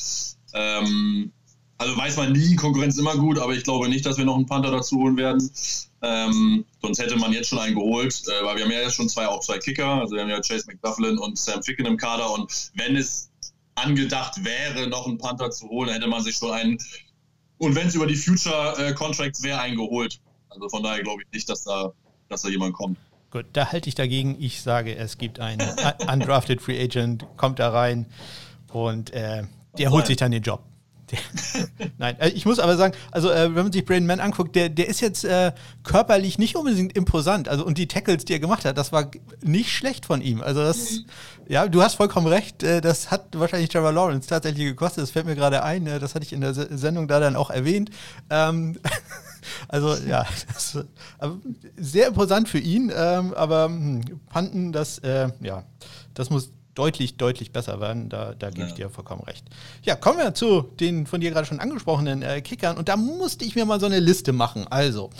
Ähm, 0.52 1.32
also 1.78 1.96
weiß 1.96 2.16
man 2.16 2.32
nie, 2.32 2.54
Konkurrenz 2.56 2.94
ist 2.94 3.00
immer 3.00 3.16
gut, 3.16 3.38
aber 3.38 3.52
ich 3.52 3.64
glaube 3.64 3.88
nicht, 3.88 4.06
dass 4.06 4.16
wir 4.16 4.24
noch 4.24 4.36
einen 4.36 4.46
Panther 4.46 4.70
dazu 4.70 4.96
holen 4.98 5.16
werden. 5.16 5.50
Ähm, 6.02 6.64
sonst 6.82 6.98
hätte 6.98 7.16
man 7.16 7.32
jetzt 7.32 7.48
schon 7.48 7.58
einen 7.58 7.74
geholt, 7.74 8.22
äh, 8.26 8.44
weil 8.44 8.56
wir 8.56 8.64
haben 8.64 8.70
ja 8.70 8.80
jetzt 8.80 8.94
schon 8.94 9.08
zwei, 9.08 9.26
auch 9.26 9.40
zwei 9.40 9.58
Kicker. 9.58 9.86
Also 9.86 10.14
wir 10.14 10.22
haben 10.22 10.28
ja 10.28 10.40
Chase 10.40 10.66
McDufflin 10.66 11.18
und 11.18 11.38
Sam 11.38 11.62
Ficken 11.62 11.86
im 11.86 11.96
Kader 11.96 12.32
und 12.32 12.70
wenn 12.74 12.96
es 12.96 13.30
angedacht 13.74 14.44
wäre, 14.44 14.86
noch 14.86 15.06
einen 15.06 15.18
Panther 15.18 15.50
zu 15.50 15.68
holen, 15.68 15.90
hätte 15.90 16.06
man 16.06 16.22
sich 16.22 16.36
schon 16.36 16.52
einen 16.52 16.78
und 17.64 17.74
wenn 17.74 17.88
es 17.88 17.94
über 17.94 18.06
die 18.06 18.16
Future 18.16 18.74
äh, 18.78 18.92
Contracts 18.92 19.42
wäre, 19.42 19.58
eingeholt. 19.60 20.20
Also 20.50 20.68
von 20.68 20.82
daher 20.82 21.02
glaube 21.02 21.22
ich 21.22 21.28
nicht, 21.32 21.48
dass 21.48 21.64
da, 21.64 21.92
dass 22.28 22.42
da 22.42 22.48
jemand 22.48 22.74
kommt. 22.74 22.98
Gut, 23.30 23.46
da 23.52 23.72
halte 23.72 23.88
ich 23.88 23.94
dagegen. 23.94 24.36
Ich 24.38 24.62
sage, 24.62 24.94
es 24.94 25.18
gibt 25.18 25.40
einen 25.40 25.60
undrafted 26.12 26.62
Free 26.62 26.80
Agent, 26.80 27.26
kommt 27.36 27.58
da 27.58 27.70
rein 27.70 28.06
und 28.72 29.10
äh, 29.10 29.42
der 29.78 29.90
holt 29.90 30.06
sich 30.06 30.16
dann 30.16 30.30
den 30.30 30.42
Job. 30.42 30.62
Nein, 31.98 32.18
äh, 32.18 32.30
ich 32.30 32.46
muss 32.46 32.58
aber 32.58 32.76
sagen, 32.76 32.94
also 33.10 33.30
äh, 33.30 33.54
wenn 33.54 33.64
man 33.64 33.72
sich 33.72 33.84
Brain 33.84 34.06
Man 34.06 34.20
anguckt, 34.20 34.56
der, 34.56 34.68
der 34.68 34.88
ist 34.88 35.00
jetzt 35.00 35.24
äh, 35.24 35.52
körperlich 35.82 36.38
nicht 36.38 36.56
unbedingt 36.56 36.96
imposant. 36.96 37.48
Also 37.48 37.64
und 37.64 37.78
die 37.78 37.86
Tackles, 37.86 38.24
die 38.24 38.32
er 38.32 38.38
gemacht 38.38 38.64
hat, 38.64 38.78
das 38.78 38.92
war 38.92 39.10
nicht 39.42 39.72
schlecht 39.72 40.06
von 40.06 40.20
ihm. 40.20 40.40
Also 40.40 40.62
das, 40.62 40.92
mhm. 40.92 41.04
ja, 41.48 41.68
du 41.68 41.82
hast 41.82 41.94
vollkommen 41.94 42.26
recht. 42.26 42.62
Äh, 42.62 42.80
das 42.80 43.10
hat 43.10 43.38
wahrscheinlich 43.38 43.68
Trevor 43.70 43.92
Lawrence 43.92 44.28
tatsächlich 44.28 44.66
gekostet. 44.66 45.02
Das 45.02 45.10
fällt 45.10 45.26
mir 45.26 45.34
gerade 45.34 45.62
ein. 45.62 45.86
Äh, 45.86 45.98
das 45.98 46.14
hatte 46.14 46.24
ich 46.24 46.32
in 46.32 46.40
der 46.40 46.54
Sendung 46.54 47.08
da 47.08 47.20
dann 47.20 47.36
auch 47.36 47.50
erwähnt. 47.50 47.90
Ähm, 48.30 48.78
also 49.68 49.94
ja, 50.06 50.26
das, 50.52 50.78
sehr 51.76 52.08
imposant 52.08 52.48
für 52.48 52.58
ihn. 52.58 52.92
Ähm, 52.94 53.34
aber 53.34 53.66
hm, 53.66 54.02
Panten, 54.28 54.72
das, 54.72 54.98
äh, 54.98 55.28
ja, 55.40 55.64
das 56.14 56.30
muss 56.30 56.50
deutlich, 56.74 57.16
deutlich 57.16 57.52
besser 57.52 57.80
werden. 57.80 58.08
Da, 58.08 58.34
da 58.34 58.50
gebe 58.50 58.62
ja. 58.62 58.66
ich 58.68 58.74
dir 58.74 58.90
vollkommen 58.90 59.22
recht. 59.22 59.44
Ja, 59.82 59.96
kommen 59.96 60.18
wir 60.18 60.34
zu 60.34 60.62
den 60.62 61.06
von 61.06 61.20
dir 61.20 61.30
gerade 61.30 61.46
schon 61.46 61.60
angesprochenen 61.60 62.22
äh, 62.22 62.40
Kickern. 62.40 62.76
Und 62.76 62.88
da 62.88 62.96
musste 62.96 63.44
ich 63.44 63.54
mir 63.54 63.64
mal 63.64 63.80
so 63.80 63.86
eine 63.86 64.00
Liste 64.00 64.32
machen. 64.32 64.66
Also, 64.68 65.10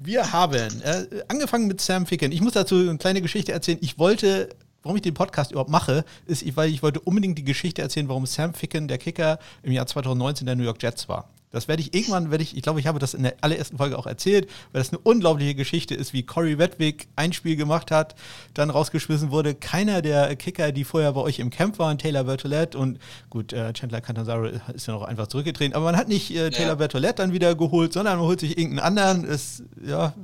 wir 0.00 0.32
haben 0.32 0.82
äh, 0.82 1.06
angefangen 1.28 1.66
mit 1.66 1.80
Sam 1.80 2.06
Ficken. 2.06 2.32
Ich 2.32 2.40
muss 2.40 2.54
dazu 2.54 2.76
eine 2.76 2.98
kleine 2.98 3.22
Geschichte 3.22 3.52
erzählen. 3.52 3.78
Ich 3.80 3.98
wollte 3.98 4.48
warum 4.82 4.96
ich 4.96 5.02
den 5.02 5.14
Podcast 5.14 5.52
überhaupt 5.52 5.70
mache, 5.70 6.04
ist, 6.26 6.44
weil 6.56 6.68
ich 6.70 6.82
wollte 6.82 6.98
unbedingt 6.98 7.38
die 7.38 7.44
Geschichte 7.44 7.82
erzählen, 7.82 8.08
warum 8.08 8.26
Sam 8.26 8.52
Ficken, 8.52 8.88
der 8.88 8.98
Kicker, 8.98 9.38
im 9.62 9.70
Jahr 9.70 9.86
2019 9.86 10.44
der 10.44 10.56
New 10.56 10.64
York 10.64 10.82
Jets 10.82 11.08
war. 11.08 11.28
Das 11.52 11.68
werde 11.68 11.82
ich 11.82 11.94
irgendwann, 11.94 12.30
werde 12.30 12.42
ich, 12.42 12.56
ich 12.56 12.62
glaube, 12.62 12.80
ich 12.80 12.86
habe 12.86 12.98
das 12.98 13.14
in 13.14 13.22
der 13.22 13.34
allerersten 13.40 13.78
Folge 13.78 13.98
auch 13.98 14.06
erzählt, 14.06 14.48
weil 14.72 14.80
das 14.80 14.90
eine 14.90 14.98
unglaubliche 14.98 15.54
Geschichte 15.54 15.94
ist, 15.94 16.12
wie 16.12 16.22
Corey 16.22 16.58
Wedwig 16.58 17.08
ein 17.16 17.32
Spiel 17.32 17.56
gemacht 17.56 17.90
hat, 17.90 18.14
dann 18.54 18.70
rausgeschmissen 18.70 19.30
wurde. 19.30 19.54
Keiner 19.54 20.02
der 20.02 20.34
Kicker, 20.36 20.72
die 20.72 20.84
vorher 20.84 21.12
bei 21.12 21.20
euch 21.20 21.38
im 21.38 21.50
Camp 21.50 21.78
waren, 21.78 21.98
Taylor 21.98 22.24
Bertolette 22.24 22.76
und 22.78 22.98
gut, 23.30 23.52
äh, 23.52 23.72
Chandler 23.72 24.00
Cantanzaro 24.00 24.46
ist 24.46 24.86
ja 24.86 24.94
noch 24.94 25.02
einfach 25.02 25.26
zurückgetreten, 25.26 25.74
aber 25.74 25.84
man 25.84 25.96
hat 25.96 26.08
nicht 26.08 26.30
äh, 26.30 26.50
Taylor 26.50 26.70
ja. 26.70 26.74
Bertolette 26.74 27.22
dann 27.22 27.32
wieder 27.32 27.54
geholt, 27.54 27.92
sondern 27.92 28.18
man 28.18 28.26
holt 28.26 28.40
sich 28.40 28.58
irgendeinen 28.58 28.98
anderen. 28.98 29.24
Ist, 29.24 29.62
ja, 29.86 30.14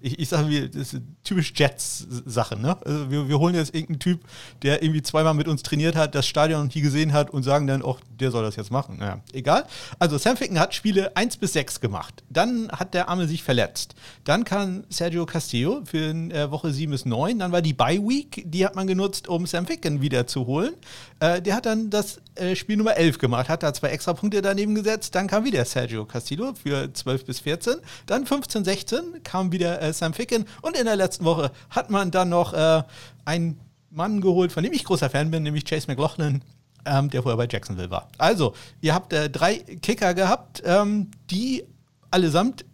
ich, 0.00 0.18
ich 0.18 0.28
sage 0.28 0.48
wie, 0.48 0.68
das 0.68 0.94
ist 0.94 1.02
typisch 1.24 1.52
Jets-Sache, 1.54 2.56
ne? 2.56 2.76
Also 2.84 3.10
wir, 3.10 3.28
wir 3.28 3.38
holen 3.38 3.54
jetzt 3.54 3.74
irgendeinen 3.74 4.00
Typ, 4.00 4.20
der 4.62 4.82
irgendwie 4.82 5.02
zweimal 5.02 5.34
mit 5.34 5.48
uns 5.48 5.62
trainiert 5.62 5.96
hat, 5.96 6.14
das 6.14 6.26
Stadion 6.26 6.66
noch 6.66 6.74
nie 6.74 6.80
gesehen 6.80 7.12
hat 7.12 7.30
und 7.30 7.42
sagen 7.42 7.66
dann, 7.66 7.82
auch 7.82 8.00
der 8.08 8.30
soll 8.30 8.42
das 8.42 8.56
jetzt 8.56 8.70
machen. 8.70 8.98
Naja, 8.98 9.20
egal. 9.32 9.66
Also 9.98 10.18
Sam 10.18 10.36
Ficken 10.36 10.58
hat 10.58 10.67
Spiele 10.74 11.16
1 11.16 11.36
bis 11.36 11.52
6 11.52 11.80
gemacht. 11.80 12.22
Dann 12.30 12.70
hat 12.70 12.94
der 12.94 13.08
Arme 13.08 13.26
sich 13.26 13.42
verletzt. 13.42 13.94
Dann 14.24 14.44
kam 14.44 14.84
Sergio 14.88 15.26
Castillo 15.26 15.82
für 15.84 16.10
äh, 16.10 16.50
Woche 16.50 16.72
7 16.72 16.90
bis 16.90 17.04
9. 17.04 17.38
Dann 17.38 17.52
war 17.52 17.62
die 17.62 17.72
Bye 17.72 18.00
Week, 18.00 18.42
die 18.46 18.64
hat 18.64 18.76
man 18.76 18.86
genutzt, 18.86 19.28
um 19.28 19.46
Sam 19.46 19.66
Ficken 19.66 20.00
wieder 20.00 20.26
zu 20.26 20.46
holen. 20.46 20.74
Äh, 21.20 21.42
der 21.42 21.56
hat 21.56 21.66
dann 21.66 21.90
das 21.90 22.20
äh, 22.34 22.54
Spiel 22.56 22.76
Nummer 22.76 22.96
11 22.96 23.18
gemacht, 23.18 23.48
hat 23.48 23.62
da 23.62 23.72
zwei 23.72 23.88
extra 23.88 24.14
Punkte 24.14 24.42
daneben 24.42 24.74
gesetzt. 24.74 25.14
Dann 25.14 25.26
kam 25.26 25.44
wieder 25.44 25.64
Sergio 25.64 26.04
Castillo 26.04 26.54
für 26.54 26.92
12 26.92 27.24
bis 27.24 27.40
14. 27.40 27.74
Dann 28.06 28.26
15, 28.26 28.64
16 28.64 29.00
kam 29.24 29.52
wieder 29.52 29.80
äh, 29.82 29.92
Sam 29.92 30.14
Ficken. 30.14 30.44
Und 30.62 30.76
in 30.76 30.84
der 30.84 30.96
letzten 30.96 31.24
Woche 31.24 31.50
hat 31.70 31.90
man 31.90 32.10
dann 32.10 32.28
noch 32.28 32.52
äh, 32.52 32.82
einen 33.24 33.60
Mann 33.90 34.20
geholt, 34.20 34.52
von 34.52 34.62
dem 34.62 34.72
ich 34.72 34.84
großer 34.84 35.10
Fan 35.10 35.30
bin, 35.30 35.42
nämlich 35.42 35.64
Chase 35.64 35.86
McLaughlin, 35.88 36.42
ähm, 36.84 37.10
der 37.10 37.22
vorher 37.22 37.36
bei 37.36 37.48
Jacksonville 37.50 37.90
war. 37.90 38.08
Also, 38.18 38.54
ihr 38.80 38.94
habt 38.94 39.12
äh, 39.12 39.30
drei 39.30 39.56
Kicker 39.56 40.14
gehabt, 40.14 40.62
ähm, 40.64 41.10
die 41.30 41.64
allesamt 42.10 42.64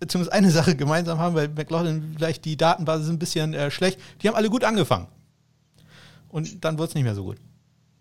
beziehungsweise 0.00 0.32
eine 0.32 0.50
Sache 0.52 0.76
gemeinsam 0.76 1.18
haben, 1.18 1.34
weil 1.34 1.48
McLaughlin 1.48 2.14
vielleicht 2.16 2.44
die 2.44 2.56
Datenbasis 2.56 3.08
ein 3.08 3.18
bisschen 3.18 3.54
äh, 3.54 3.70
schlecht. 3.70 3.98
Die 4.22 4.28
haben 4.28 4.36
alle 4.36 4.50
gut 4.50 4.64
angefangen. 4.64 5.08
Und 6.28 6.64
dann 6.64 6.78
wurde 6.78 6.88
es 6.88 6.94
nicht 6.94 7.04
mehr 7.04 7.14
so 7.14 7.24
gut. 7.24 7.36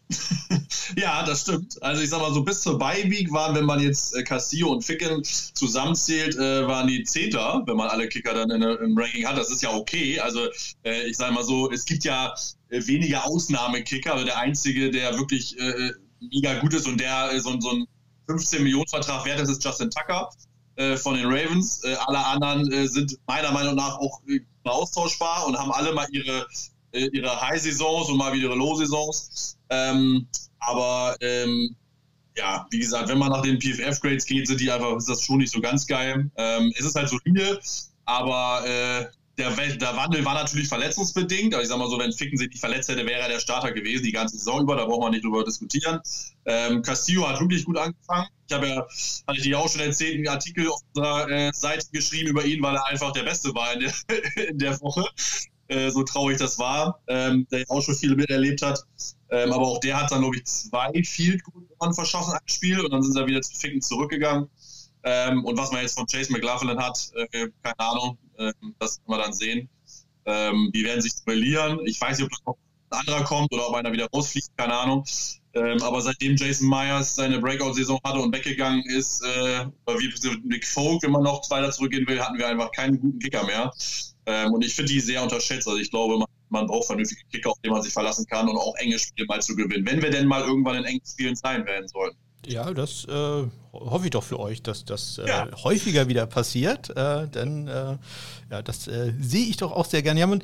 ja, 0.98 1.24
das 1.24 1.42
stimmt. 1.42 1.82
Also 1.82 2.02
ich 2.02 2.10
sag 2.10 2.20
mal 2.20 2.34
so, 2.34 2.44
bis 2.44 2.62
zur 2.62 2.78
Beiweek 2.78 3.32
waren, 3.32 3.56
wenn 3.56 3.66
man 3.66 3.80
jetzt 3.80 4.16
äh, 4.16 4.24
Castillo 4.24 4.72
und 4.72 4.84
Ficken 4.84 5.24
zusammenzählt, 5.24 6.36
äh, 6.36 6.68
waren 6.68 6.88
die 6.88 7.04
Zehnter, 7.04 7.64
wenn 7.66 7.78
man 7.78 7.90
alle 7.90 8.08
Kicker 8.08 8.34
dann 8.34 8.50
in, 8.52 8.62
im 8.62 8.98
Ranking 8.98 9.26
hat. 9.26 9.38
Das 9.38 9.50
ist 9.50 9.62
ja 9.62 9.74
okay. 9.74 10.20
Also 10.20 10.48
äh, 10.84 11.04
ich 11.08 11.18
sag 11.18 11.32
mal 11.32 11.44
so, 11.44 11.72
es 11.72 11.86
gibt 11.86 12.04
ja 12.04 12.34
äh, 12.74 12.88
weniger 12.88 13.26
Ausnahmekicker. 13.26 14.14
Also 14.14 14.26
der 14.26 14.38
einzige, 14.38 14.92
der 14.92 15.18
wirklich 15.18 15.58
äh, 15.60 15.92
mega 16.20 16.60
gut 16.60 16.74
ist 16.74 16.88
und 16.88 17.00
der 17.00 17.32
äh, 17.32 17.40
so, 17.40 17.60
so 17.60 17.72
ein 17.72 17.86
15 18.28 18.64
Millionen 18.64 18.88
Vertrag 18.88 19.26
wert 19.26 19.40
ist, 19.42 19.50
ist 19.50 19.64
Justin 19.64 19.90
Tucker 19.90 20.30
von 20.96 21.14
den 21.14 21.26
Ravens. 21.28 21.84
alle 22.08 22.26
anderen 22.26 22.88
sind 22.88 23.20
meiner 23.28 23.52
Meinung 23.52 23.76
nach 23.76 24.00
auch 24.00 24.22
austauschbar 24.64 25.46
und 25.46 25.56
haben 25.56 25.72
alle 25.72 25.94
mal 25.94 26.08
ihre 26.12 26.48
ihre 26.94 27.42
High-Saisons 27.42 28.10
und 28.10 28.18
mal 28.18 28.34
wieder 28.34 28.48
ihre 28.48 28.56
Low-Saisons. 28.56 29.58
Ähm, 29.70 30.26
aber 30.60 31.16
ähm, 31.22 31.76
ja, 32.38 32.66
wie 32.72 32.80
gesagt, 32.80 33.10
wenn 33.10 33.18
man 33.18 33.32
nach 33.32 33.42
den 33.42 33.60
PFF-Grades 33.60 34.26
geht, 34.26 34.48
sind 34.48 34.60
die 34.60 34.72
einfach, 34.72 34.96
ist 34.96 35.10
das 35.10 35.22
schon 35.24 35.38
nicht 35.38 35.52
so 35.52 35.62
ganz 35.62 35.86
geil. 35.86 36.32
Ähm, 36.38 36.74
es 36.78 36.86
ist 36.86 36.96
halt 36.96 37.10
solide, 37.10 37.60
aber 38.06 38.66
äh, 38.66 39.06
der, 39.38 39.50
der, 39.52 39.96
Wandel 39.96 40.24
war 40.26 40.36
natürlich 40.36 40.68
verletzungsbedingt. 40.68 41.54
Aber 41.54 41.64
ich 41.64 41.70
sag 41.70 41.78
mal 41.78 41.90
so, 41.90 41.98
wenn 41.98 42.12
Ficken 42.12 42.38
sich 42.38 42.50
nicht 42.50 42.60
verletzt 42.60 42.90
hätte, 42.90 43.06
wäre 43.06 43.22
er 43.22 43.30
der 43.30 43.40
Starter 43.40 43.72
gewesen 43.72 44.04
die 44.04 44.12
ganze 44.12 44.38
Saison 44.38 44.62
über. 44.62 44.76
Da 44.76 44.86
braucht 44.86 45.02
man 45.02 45.12
nicht 45.12 45.24
drüber 45.24 45.44
diskutieren. 45.44 46.00
Ähm, 46.46 46.82
Castillo 46.82 47.28
hat 47.28 47.40
wirklich 47.40 47.66
gut 47.66 47.78
angefangen. 47.78 48.28
Ich 48.48 48.54
habe 48.54 48.68
ja, 48.68 48.76
hatte 48.78 49.38
ich 49.38 49.44
dir 49.44 49.58
auch 49.58 49.70
schon 49.70 49.82
erzählt, 49.82 50.16
einen 50.16 50.28
Artikel 50.28 50.70
auf 50.70 50.82
unserer 50.94 51.30
äh, 51.30 51.52
Seite 51.54 51.88
geschrieben 51.92 52.30
über 52.30 52.46
ihn, 52.46 52.62
weil 52.62 52.76
er 52.76 52.86
einfach 52.88 53.12
der 53.12 53.24
Beste 53.24 53.54
war 53.56 53.74
in 53.74 53.80
der, 53.80 53.94
in 54.50 54.60
der 54.60 54.80
Woche. 54.82 55.06
Äh, 55.68 55.90
so 55.90 56.04
traurig 56.04 56.38
das 56.38 56.60
war, 56.60 57.00
ähm, 57.08 57.48
der 57.52 57.64
auch 57.70 57.82
schon 57.82 57.96
viele 57.96 58.16
miterlebt 58.16 58.62
hat. 58.62 58.80
Ähm, 59.32 59.52
aber 59.52 59.66
auch 59.66 59.80
der 59.80 60.00
hat 60.00 60.12
dann, 60.12 60.20
glaube 60.20 60.36
ich, 60.36 60.46
zwei 60.46 60.92
Field 61.04 61.42
Goal 61.44 61.94
verschossen 61.94 62.34
im 62.34 62.54
Spiel 62.54 62.82
und 62.82 62.92
dann 62.92 63.02
sind 63.02 63.14
sie 63.14 63.26
wieder 63.26 63.42
zu 63.42 63.56
Ficken 63.56 63.82
zurückgegangen. 63.82 64.50
Ähm, 65.04 65.44
und 65.44 65.58
was 65.58 65.72
man 65.72 65.82
jetzt 65.82 65.98
von 65.98 66.06
Chase 66.06 66.32
McLaughlin 66.32 66.78
hat, 66.78 67.12
äh, 67.16 67.50
keine 67.62 67.80
Ahnung, 67.80 68.18
das 68.80 69.00
werden 69.00 69.08
wir 69.08 69.18
dann 69.18 69.34
sehen. 69.34 69.70
Ähm, 70.26 70.72
die 70.74 70.84
werden 70.84 71.02
sich 71.02 71.14
duellieren. 71.26 71.80
Ich 71.86 72.00
weiß 72.00 72.20
nicht, 72.20 72.32
ob 72.46 72.58
ein 72.92 73.00
anderer 73.00 73.24
kommt 73.24 73.52
oder 73.54 73.68
ob 73.70 73.76
einer 73.76 73.92
wieder 73.92 74.08
rausfliegt, 74.14 74.50
keine 74.58 74.74
Ahnung. 74.74 75.04
Ähm, 75.56 75.82
aber 75.84 76.02
seitdem 76.02 76.36
Jason 76.36 76.68
Myers 76.68 77.16
seine 77.16 77.40
Breakout-Saison 77.40 78.00
hatte 78.04 78.20
und 78.20 78.34
weggegangen 78.34 78.84
ist, 78.86 79.24
äh, 79.24 79.66
wie 79.88 80.48
Nick 80.48 80.66
Folk, 80.66 81.04
wenn 81.04 81.12
man 81.12 81.24
noch 81.24 81.48
weiter 81.52 81.72
zurückgehen 81.72 82.08
will, 82.08 82.20
hatten 82.20 82.38
wir 82.38 82.48
einfach 82.48 82.72
keinen 82.72 83.00
guten 83.00 83.20
Kicker 83.20 83.46
mehr. 83.46 83.72
Ähm, 84.26 84.54
und 84.54 84.66
ich 84.66 84.74
finde 84.74 84.92
die 84.92 85.00
sehr 85.00 85.22
unterschätzt. 85.22 85.68
Also 85.68 85.80
ich 85.80 85.92
glaube, 85.92 86.18
man, 86.18 86.28
man, 86.50 86.66
braucht 86.66 86.88
vernünftige 86.88 87.22
Kicker, 87.32 87.52
auf 87.52 87.58
die 87.64 87.70
man 87.70 87.84
sich 87.84 87.94
verlassen 87.94 88.26
kann 88.26 88.50
und 88.50 88.58
auch 88.58 88.76
enge 88.78 88.98
Spiele 88.98 89.28
mal 89.28 89.42
zu 89.42 89.56
gewinnen, 89.56 89.86
wenn 89.86 90.02
wir 90.02 90.10
denn 90.10 90.28
mal 90.28 90.42
irgendwann 90.42 90.78
in 90.78 90.86
engen 90.86 91.06
Spielen 91.06 91.36
sein 91.36 91.66
werden 91.66 91.88
sollen. 91.88 92.16
Ja, 92.48 92.74
das 92.74 93.06
äh, 93.06 93.44
hoffe 93.74 94.06
ich 94.06 94.12
doch 94.12 94.24
für 94.24 94.40
euch, 94.40 94.62
dass 94.62 94.86
das 94.86 95.18
äh, 95.18 95.28
ja. 95.28 95.48
häufiger 95.64 96.08
wieder 96.08 96.26
passiert. 96.26 96.96
Äh, 96.96 97.28
denn 97.28 97.68
äh, 97.68 97.98
ja, 98.52 98.62
das 98.62 98.88
äh, 98.88 99.14
sehe 99.20 99.46
ich 99.46 99.58
doch 99.58 99.72
auch 99.72 99.86
sehr 99.86 100.02
gerne. 100.02 100.20
Ja, 100.20 100.28
man 100.28 100.42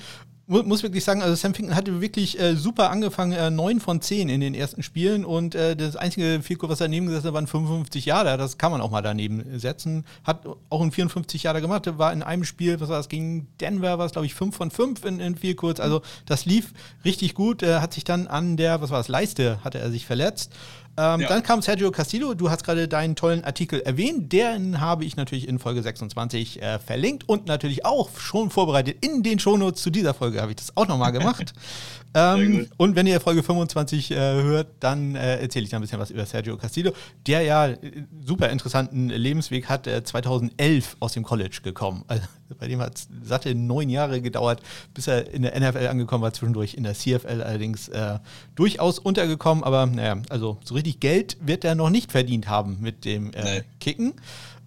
muss 0.48 0.82
wirklich 0.82 1.04
sagen, 1.04 1.22
also 1.22 1.36
Sam 1.36 1.54
Finken 1.54 1.76
hatte 1.76 2.02
wirklich 2.02 2.40
äh, 2.40 2.56
super 2.56 2.90
angefangen, 2.90 3.56
9 3.56 3.80
von 3.80 4.02
10 4.02 4.30
in 4.30 4.42
den 4.42 4.56
ersten 4.56 4.82
Spielen 4.82 5.24
und 5.24 5.54
das 5.54 5.96
einzige 5.96 6.42
Field 6.42 6.60
was 6.64 6.82
er 6.82 6.88
daneben 6.88 7.06
gesetzt 7.06 7.28
hat, 7.28 7.34
waren 7.34 7.46
55 7.46 8.06
Jahre. 8.06 8.36
Das 8.36 8.58
kann 8.58 8.72
man 8.72 8.82
auch 8.82 8.90
mal 8.90 9.04
daneben 9.04 9.60
setzen. 9.60 10.06
Hat 10.24 10.48
auch 10.70 10.82
ein 10.82 10.92
54 10.92 11.44
Jahre 11.44 11.62
gemacht, 11.62 11.86
war 12.00 12.12
in 12.12 12.24
einem 12.24 12.46
Spiel, 12.46 12.80
was 12.80 12.90
war 12.90 12.98
das, 12.98 13.10
gegen 13.10 13.48
Denver 13.62 14.00
war 14.00 14.08
es, 14.08 14.14
glaube 14.14 14.26
ich, 14.26 14.34
5 14.34 14.56
von 14.56 14.72
5 14.72 15.06
in, 15.06 15.20
in 15.20 15.36
Field 15.36 15.80
Also 15.80 16.02
das 16.26 16.46
lief 16.46 16.74
richtig 17.06 17.36
gut, 17.36 17.62
hat 17.62 17.94
sich 17.94 18.04
dann 18.04 18.26
an 18.26 18.58
der, 18.58 18.82
was 18.82 18.90
war 18.90 18.98
das, 18.98 19.08
Leiste, 19.08 19.64
hatte 19.64 19.78
er 19.78 19.92
sich 19.92 20.08
verletzt. 20.08 20.52
Ähm, 20.98 21.22
ja. 21.22 21.28
Dann 21.28 21.44
kam 21.44 21.62
Sergio 21.62 21.92
Castillo, 21.92 22.34
du 22.34 22.50
hast 22.50 22.64
gerade 22.64 22.88
deinen 22.88 23.16
tollen 23.16 23.44
Artikel 23.44 23.82
erwähnt, 23.82 24.32
den 24.34 24.82
habe 24.82 25.06
ich 25.06 25.16
natürlich 25.16 25.48
in 25.48 25.60
Folge 25.60 25.82
26 25.82 26.62
äh, 26.62 26.80
verlinkt 26.80 27.28
und 27.28 27.48
natürlich 27.48 27.86
auch 27.86 28.10
schon 28.18 28.50
vorbereitet 28.50 28.98
in 29.06 29.24
den 29.24 29.40
Shownotes 29.40 29.82
zu 29.82 29.90
dieser 29.90 30.14
Folge 30.14 30.42
habe 30.42 30.52
ich 30.52 30.58
das 30.58 30.76
auch 30.76 30.88
nochmal 30.88 31.12
gemacht. 31.12 31.54
ähm, 32.14 32.68
und 32.78 32.96
wenn 32.96 33.06
ihr 33.06 33.20
Folge 33.20 33.44
25 33.44 34.12
äh, 34.12 34.16
hört, 34.16 34.68
dann 34.80 35.16
äh, 35.16 35.38
erzähle 35.38 35.66
ich 35.66 35.70
da 35.70 35.78
ein 35.78 35.82
bisschen 35.82 36.00
was 36.00 36.10
über 36.10 36.26
Sergio 36.26 36.58
Castillo, 36.58 36.92
der 37.28 37.42
ja 37.42 37.68
äh, 37.68 37.78
super 38.26 38.50
interessanten 38.50 39.10
Lebensweg 39.10 39.70
hat, 39.70 39.86
2011 39.86 40.94
äh, 40.94 40.96
aus 41.00 41.14
dem 41.14 41.24
College 41.24 41.60
gekommen. 41.64 42.04
Also, 42.08 42.24
bei 42.58 42.68
dem 42.68 42.80
hat 42.80 42.96
es 42.98 43.08
satte 43.22 43.54
neun 43.54 43.90
Jahre 43.90 44.22
gedauert, 44.22 44.62
bis 44.96 45.08
er 45.08 45.32
in 45.32 45.44
der 45.44 45.60
NFL 45.60 45.86
angekommen 45.88 46.24
war, 46.24 46.34
zwischendurch 46.34 46.74
in 46.74 46.84
der 46.84 46.96
CFL 46.96 47.44
allerdings 47.44 47.90
äh, 47.90 48.18
durchaus 48.56 48.98
untergekommen, 48.98 49.64
aber 49.64 49.86
naja, 49.86 50.18
also 50.30 50.58
so 50.64 50.74
richtig 50.74 51.00
Geld 51.00 51.38
wird 51.42 51.64
er 51.64 51.76
noch 51.76 51.92
nicht 51.92 52.12
verdient 52.12 52.48
haben 52.48 52.78
mit 52.82 53.06
dem 53.06 53.30
nee. 53.30 53.62
Kicken. 53.80 54.14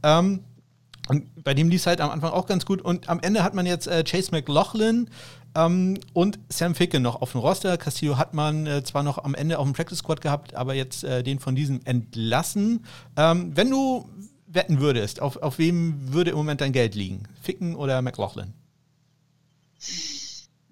Ähm, 0.04 0.44
und 1.08 1.42
bei 1.42 1.54
dem 1.54 1.68
lief 1.68 1.80
es 1.80 1.86
halt 1.86 2.00
am 2.00 2.10
Anfang 2.10 2.30
auch 2.30 2.46
ganz 2.46 2.64
gut. 2.64 2.80
Und 2.80 3.08
am 3.08 3.18
Ende 3.20 3.42
hat 3.42 3.54
man 3.54 3.66
jetzt 3.66 3.88
äh, 3.88 4.04
Chase 4.04 4.30
McLaughlin 4.30 5.10
ähm, 5.54 5.98
und 6.12 6.38
Sam 6.48 6.74
Ficke 6.74 7.00
noch 7.00 7.20
auf 7.20 7.32
dem 7.32 7.40
Roster. 7.40 7.76
Castillo 7.76 8.18
hat 8.18 8.34
man 8.34 8.66
äh, 8.66 8.82
zwar 8.84 9.02
noch 9.02 9.22
am 9.22 9.34
Ende 9.34 9.58
auf 9.58 9.66
dem 9.66 9.74
Practice 9.74 9.98
Squad 9.98 10.20
gehabt, 10.20 10.54
aber 10.54 10.74
jetzt 10.74 11.04
äh, 11.04 11.22
den 11.22 11.38
von 11.38 11.54
diesem 11.54 11.80
entlassen. 11.84 12.84
Ähm, 13.16 13.52
wenn 13.54 13.70
du 13.70 14.08
wetten 14.46 14.80
würdest, 14.80 15.20
auf, 15.20 15.36
auf 15.36 15.58
wem 15.58 16.12
würde 16.12 16.30
im 16.30 16.36
Moment 16.36 16.60
dein 16.60 16.72
Geld 16.72 16.94
liegen? 16.94 17.22
Ficken 17.40 17.74
oder 17.74 18.02
McLaughlin? 18.02 18.52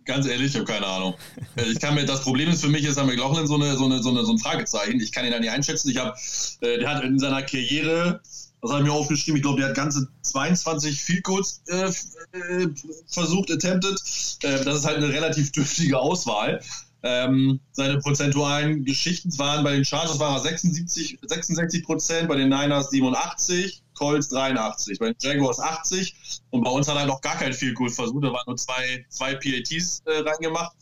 Ganz 0.05 0.27
ehrlich, 0.27 0.49
ich 0.49 0.57
habe 0.57 0.65
keine 0.65 0.87
Ahnung. 0.87 1.15
Ich 1.57 1.79
kann 1.79 1.95
mir, 1.95 2.05
das 2.05 2.23
Problem 2.23 2.49
ist 2.49 2.63
für 2.63 2.69
mich, 2.69 2.85
ist 2.85 2.95
Sam 2.95 3.07
McLaughlin 3.07 3.47
so, 3.47 3.55
eine, 3.55 3.77
so, 3.77 3.85
eine, 3.85 4.03
so, 4.03 4.11
eine, 4.11 4.25
so 4.25 4.33
ein 4.33 4.39
Fragezeichen. 4.39 5.01
Ich 5.01 5.13
kann 5.13 5.25
ihn 5.25 5.31
da 5.31 5.39
nicht 5.39 5.51
einschätzen. 5.51 5.91
Ich 5.91 5.99
habe, 5.99 6.17
äh, 6.63 6.79
der 6.79 6.89
hat 6.89 7.05
in 7.05 7.19
seiner 7.19 7.43
Karriere 7.43 8.21
das 8.63 8.71
habe 8.71 8.83
ich 8.83 8.89
mir 8.89 8.93
aufgeschrieben. 8.93 9.37
Ich 9.37 9.43
glaube, 9.43 9.61
der 9.61 9.71
hat 9.71 9.77
ganze 9.77 10.09
22 10.23 11.03
Field 11.03 11.25
Goals 11.25 11.63
äh, 11.69 11.91
äh, 12.37 12.69
versucht, 13.07 13.51
attempted. 13.51 13.99
Äh, 14.43 14.65
das 14.65 14.79
ist 14.79 14.85
halt 14.87 14.99
eine 14.99 15.09
relativ 15.09 15.53
dürftige 15.53 15.99
Auswahl. 15.99 16.61
Ähm, 17.03 17.61
seine 17.73 17.99
prozentualen 17.99 18.85
Geschichten 18.85 19.37
waren 19.39 19.65
bei 19.65 19.73
den 19.73 19.85
Chargers 19.87 20.19
waren 20.19 20.35
er 20.35 20.41
76, 20.41 21.19
66 21.23 21.85
Prozent, 21.85 22.29
bei 22.29 22.37
den 22.37 22.51
Niners 22.51 22.91
87, 22.91 23.83
Colts 23.95 24.29
83, 24.29 24.99
bei 24.99 25.07
den 25.07 25.17
Jaguars 25.23 25.61
80 25.61 26.15
und 26.51 26.63
bei 26.63 26.71
uns 26.71 26.89
hat 26.89 26.97
er 26.97 27.07
noch 27.07 27.23
gar 27.23 27.37
kein 27.37 27.55
Field 27.55 27.77
Goal 27.77 27.89
versucht. 27.89 28.25
Da 28.25 28.33
waren 28.33 28.45
nur 28.47 28.57
zwei, 28.59 29.07
zwei 29.09 29.35
PATs 29.35 30.03
äh, 30.05 30.19
reingemacht. 30.29 30.77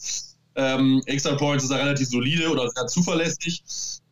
Ähm, 0.56 1.00
Extra 1.06 1.36
Points 1.36 1.62
ist 1.62 1.70
er 1.70 1.78
relativ 1.78 2.08
solide 2.08 2.50
oder 2.50 2.68
sehr 2.68 2.88
zuverlässig. 2.88 3.62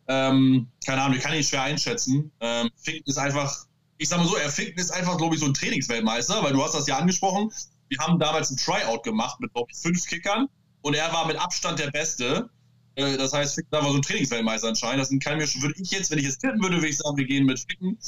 Ähm, 0.09 0.69
keine 0.85 1.03
Ahnung, 1.03 1.17
ich 1.17 1.23
kann 1.23 1.35
ihn 1.35 1.43
schwer 1.43 1.63
einschätzen. 1.63 2.31
Ähm, 2.41 2.71
Ficken 2.77 3.05
ist 3.07 3.19
einfach, 3.19 3.67
ich 3.99 4.09
sag 4.09 4.19
mal 4.19 4.27
so, 4.27 4.37
er 4.37 4.51
Ficken 4.51 4.79
ist 4.79 4.91
einfach, 4.91 5.17
glaube 5.17 5.35
ich, 5.35 5.41
so 5.41 5.47
ein 5.47 5.55
Trainingsweltmeister, 5.55 6.43
weil 6.43 6.53
du 6.53 6.63
hast 6.63 6.75
das 6.75 6.87
ja 6.87 6.99
angesprochen. 6.99 7.51
Wir 7.89 7.99
haben 7.99 8.19
damals 8.19 8.51
ein 8.51 8.57
Tryout 8.57 9.03
gemacht 9.03 9.41
mit, 9.41 9.53
glaube 9.53 9.69
ich, 9.73 9.79
fünf 9.79 10.07
Kickern 10.07 10.47
und 10.83 10.95
er 10.95 11.13
war 11.13 11.27
mit 11.27 11.37
Abstand 11.37 11.79
der 11.79 11.91
Beste. 11.91 12.49
Äh, 12.95 13.17
das 13.17 13.33
heißt, 13.33 13.55
Ficken 13.57 13.73
war 13.73 13.83
so 13.83 13.97
ein 13.97 14.03
Trainingsweltmeister 14.03 14.69
anscheinend. 14.69 15.01
Das 15.01 15.19
kann 15.21 15.39
mir 15.39 15.47
schon, 15.47 15.63
würde 15.63 15.81
ich 15.81 15.91
jetzt, 15.91 16.11
wenn 16.11 16.19
ich 16.19 16.27
es 16.27 16.39
tippen 16.39 16.63
würde, 16.63 16.77
würde 16.77 16.89
ich 16.89 16.99
sagen, 16.99 17.17
wir 17.17 17.27
gehen 17.27 17.47
mit 17.47 17.59
Ficken. 17.59 17.99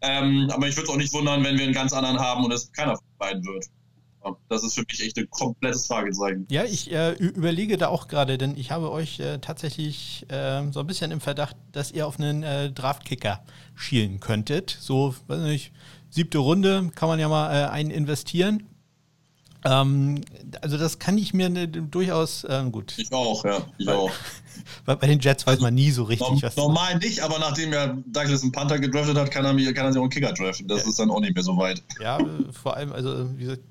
Ähm, 0.00 0.50
aber 0.52 0.66
ich 0.68 0.76
würde 0.76 0.88
es 0.88 0.90
auch 0.90 0.96
nicht 0.96 1.12
wundern, 1.12 1.44
wenn 1.44 1.56
wir 1.56 1.64
einen 1.64 1.74
ganz 1.74 1.92
anderen 1.92 2.18
haben 2.18 2.44
und 2.44 2.52
es 2.52 2.72
keiner 2.72 2.96
von 2.96 3.06
beiden 3.18 3.44
wird. 3.44 3.66
Das 4.48 4.62
ist 4.62 4.74
für 4.74 4.84
mich 4.88 5.02
echt 5.02 5.18
ein 5.18 5.28
komplettes 5.30 5.86
Fragezeichen. 5.86 6.46
Ja, 6.50 6.64
ich 6.64 6.92
äh, 6.92 7.12
überlege 7.12 7.76
da 7.76 7.88
auch 7.88 8.08
gerade, 8.08 8.38
denn 8.38 8.56
ich 8.56 8.70
habe 8.70 8.90
euch 8.90 9.20
äh, 9.20 9.38
tatsächlich 9.38 10.26
äh, 10.28 10.70
so 10.70 10.80
ein 10.80 10.86
bisschen 10.86 11.10
im 11.10 11.20
Verdacht, 11.20 11.56
dass 11.72 11.90
ihr 11.90 12.06
auf 12.06 12.18
einen 12.18 12.42
äh, 12.42 12.70
Draftkicker 12.70 13.44
schielen 13.74 14.20
könntet. 14.20 14.76
So, 14.80 15.14
weiß 15.26 15.40
nicht, 15.40 15.72
siebte 16.10 16.38
Runde 16.38 16.90
kann 16.94 17.08
man 17.08 17.18
ja 17.18 17.28
mal 17.28 17.52
äh, 17.52 17.70
einen 17.70 17.90
investieren. 17.90 18.68
Ähm, 19.64 20.20
also 20.60 20.76
das 20.76 20.98
kann 20.98 21.16
ich 21.18 21.34
mir 21.34 21.48
ne, 21.48 21.68
durchaus 21.68 22.44
äh, 22.44 22.64
gut. 22.70 22.94
Ich 22.98 23.12
auch, 23.12 23.44
ja, 23.44 23.66
ich 23.78 23.88
auch. 23.88 24.10
Bei, 24.84 24.94
bei 24.94 25.06
den 25.06 25.18
Jets 25.18 25.46
weiß 25.46 25.60
man 25.60 25.74
nie 25.74 25.90
so 25.90 26.04
richtig, 26.04 26.28
Norm, 26.28 26.42
was. 26.42 26.56
Normal 26.56 26.98
nicht, 26.98 27.20
aber 27.20 27.38
nachdem 27.38 27.72
er 27.72 27.98
Douglas 28.06 28.42
einen 28.42 28.52
Panther 28.52 28.78
gedraftet 28.78 29.16
hat, 29.16 29.30
kann 29.30 29.44
er, 29.44 29.72
kann 29.72 29.86
er 29.86 29.92
sich 29.92 29.98
auch 29.98 30.04
einen 30.04 30.10
Kicker 30.10 30.32
draften. 30.32 30.68
Das 30.68 30.82
ja. 30.82 30.88
ist 30.88 30.98
dann 30.98 31.10
auch 31.10 31.20
nicht 31.20 31.34
mehr 31.34 31.42
so 31.42 31.56
weit. 31.56 31.82
Ja, 32.00 32.18
vor 32.52 32.76
allem, 32.76 32.92
also 32.92 33.28
wie 33.36 33.44
gesagt, 33.44 33.62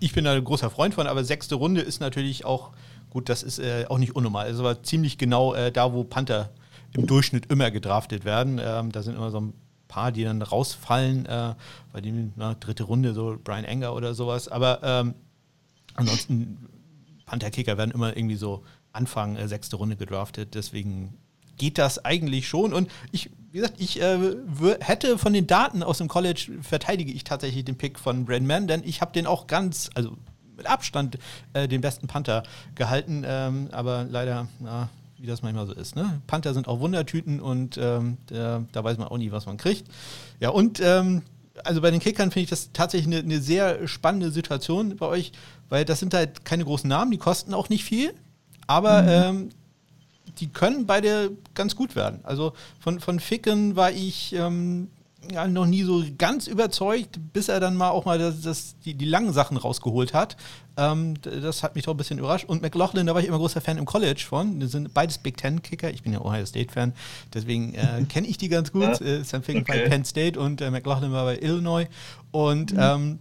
ich 0.00 0.12
bin 0.12 0.24
da 0.24 0.32
ein 0.32 0.44
großer 0.44 0.70
Freund 0.70 0.94
von, 0.94 1.06
aber 1.06 1.24
sechste 1.24 1.54
Runde 1.54 1.80
ist 1.80 2.00
natürlich 2.00 2.44
auch, 2.44 2.70
gut, 3.10 3.28
das 3.28 3.42
ist 3.42 3.58
äh, 3.58 3.86
auch 3.88 3.98
nicht 3.98 4.14
unnormal. 4.14 4.48
Es 4.48 4.58
aber 4.58 4.82
ziemlich 4.82 5.18
genau 5.18 5.54
äh, 5.54 5.72
da, 5.72 5.92
wo 5.92 6.04
Panther 6.04 6.50
im 6.94 7.06
Durchschnitt 7.06 7.50
immer 7.50 7.70
gedraftet 7.70 8.24
werden. 8.24 8.60
Ähm, 8.62 8.92
da 8.92 9.02
sind 9.02 9.16
immer 9.16 9.30
so 9.30 9.40
ein 9.40 9.54
paar, 9.88 10.12
die 10.12 10.24
dann 10.24 10.42
rausfallen, 10.42 11.26
äh, 11.26 11.54
bei 11.92 12.00
dem 12.00 12.32
na, 12.36 12.54
dritte 12.54 12.84
Runde, 12.84 13.14
so 13.14 13.38
Brian 13.42 13.64
Enger 13.64 13.94
oder 13.94 14.14
sowas. 14.14 14.48
Aber 14.48 14.80
ähm, 14.82 15.14
ansonsten, 15.94 16.68
Panther-Kicker 17.26 17.76
werden 17.76 17.90
immer 17.90 18.16
irgendwie 18.16 18.36
so 18.36 18.64
Anfang 18.92 19.36
äh, 19.36 19.48
sechste 19.48 19.76
Runde 19.76 19.96
gedraftet. 19.96 20.54
Deswegen 20.54 21.14
geht 21.56 21.78
das 21.78 22.04
eigentlich 22.04 22.48
schon. 22.48 22.72
Und 22.72 22.90
ich, 23.12 23.30
wie 23.50 23.58
gesagt, 23.58 23.80
ich 23.80 24.00
äh, 24.00 24.18
hätte 24.80 25.18
von 25.18 25.32
den 25.32 25.46
Daten 25.46 25.82
aus 25.82 25.98
dem 25.98 26.08
College 26.08 26.52
verteidige 26.62 27.12
ich 27.12 27.24
tatsächlich 27.24 27.64
den 27.64 27.78
Pick 27.78 27.98
von 27.98 28.24
Brandman, 28.24 28.66
denn 28.66 28.82
ich 28.84 29.00
habe 29.00 29.12
den 29.12 29.26
auch 29.26 29.46
ganz, 29.46 29.90
also 29.94 30.16
mit 30.56 30.66
Abstand 30.66 31.18
äh, 31.54 31.66
den 31.66 31.80
besten 31.80 32.08
Panther 32.08 32.42
gehalten. 32.74 33.24
Ähm, 33.26 33.68
aber 33.72 34.04
leider, 34.08 34.48
na, 34.60 34.90
wie 35.16 35.26
das 35.26 35.42
manchmal 35.42 35.66
so 35.66 35.72
ist. 35.72 35.96
Ne? 35.96 36.20
Panther 36.26 36.52
sind 36.52 36.68
auch 36.68 36.80
Wundertüten 36.80 37.40
und 37.40 37.78
ähm, 37.78 38.18
der, 38.28 38.64
da 38.72 38.84
weiß 38.84 38.98
man 38.98 39.08
auch 39.08 39.18
nie, 39.18 39.32
was 39.32 39.46
man 39.46 39.56
kriegt. 39.56 39.88
Ja, 40.40 40.50
und 40.50 40.80
ähm, 40.80 41.22
also 41.64 41.80
bei 41.80 41.90
den 41.90 42.00
Kickern 42.00 42.30
finde 42.30 42.44
ich 42.44 42.50
das 42.50 42.70
tatsächlich 42.72 43.06
eine, 43.06 43.24
eine, 43.24 43.40
sehr 43.40 43.88
spannende 43.88 44.30
Situation 44.30 44.96
bei 44.96 45.06
euch, 45.06 45.32
weil 45.68 45.84
das 45.84 45.98
sind 46.00 46.14
halt 46.14 46.44
keine 46.44 46.64
großen 46.64 46.88
Namen, 46.88 47.10
die 47.10 47.18
kosten 47.18 47.54
auch 47.54 47.68
nicht 47.68 47.84
viel. 47.84 48.14
Aber 48.66 49.02
mhm. 49.02 49.08
ähm, 49.08 49.48
die 50.40 50.48
können 50.48 50.86
beide 50.86 51.32
ganz 51.54 51.76
gut 51.76 51.96
werden. 51.96 52.20
Also 52.22 52.52
von, 52.80 53.00
von 53.00 53.20
Ficken 53.20 53.76
war 53.76 53.90
ich 53.90 54.34
ähm, 54.34 54.88
ja, 55.32 55.46
noch 55.46 55.66
nie 55.66 55.82
so 55.82 56.02
ganz 56.16 56.46
überzeugt, 56.46 57.18
bis 57.32 57.48
er 57.48 57.60
dann 57.60 57.76
mal 57.76 57.90
auch 57.90 58.04
mal 58.04 58.18
das, 58.18 58.40
das 58.40 58.76
die, 58.84 58.94
die 58.94 59.04
langen 59.04 59.32
Sachen 59.32 59.56
rausgeholt 59.56 60.14
hat. 60.14 60.36
Ähm, 60.76 61.14
das 61.22 61.62
hat 61.62 61.74
mich 61.74 61.84
doch 61.84 61.94
ein 61.94 61.96
bisschen 61.96 62.18
überrascht. 62.18 62.44
Und 62.44 62.62
McLaughlin, 62.62 63.06
da 63.06 63.14
war 63.14 63.20
ich 63.20 63.26
immer 63.26 63.38
großer 63.38 63.60
Fan 63.60 63.78
im 63.78 63.84
College 63.84 64.24
von. 64.26 64.60
Das 64.60 64.70
sind 64.70 64.94
beides 64.94 65.18
Big 65.18 65.36
Ten-Kicker. 65.36 65.90
Ich 65.90 66.02
bin 66.02 66.12
ja 66.12 66.20
Ohio 66.20 66.46
State-Fan, 66.46 66.94
deswegen 67.34 67.74
äh, 67.74 68.04
kenne 68.08 68.26
ich 68.26 68.38
die 68.38 68.48
ganz 68.48 68.72
gut. 68.72 69.00
Ja? 69.00 69.00
Äh, 69.00 69.24
Sam 69.24 69.42
Ficken 69.42 69.62
okay. 69.62 69.82
bei 69.84 69.88
Penn 69.88 70.04
State 70.04 70.38
und 70.38 70.60
äh, 70.60 70.70
McLaughlin 70.70 71.12
war 71.12 71.24
bei 71.24 71.38
Illinois. 71.38 71.86
Und 72.30 72.72
mhm. 72.72 72.78
ähm, 72.80 73.18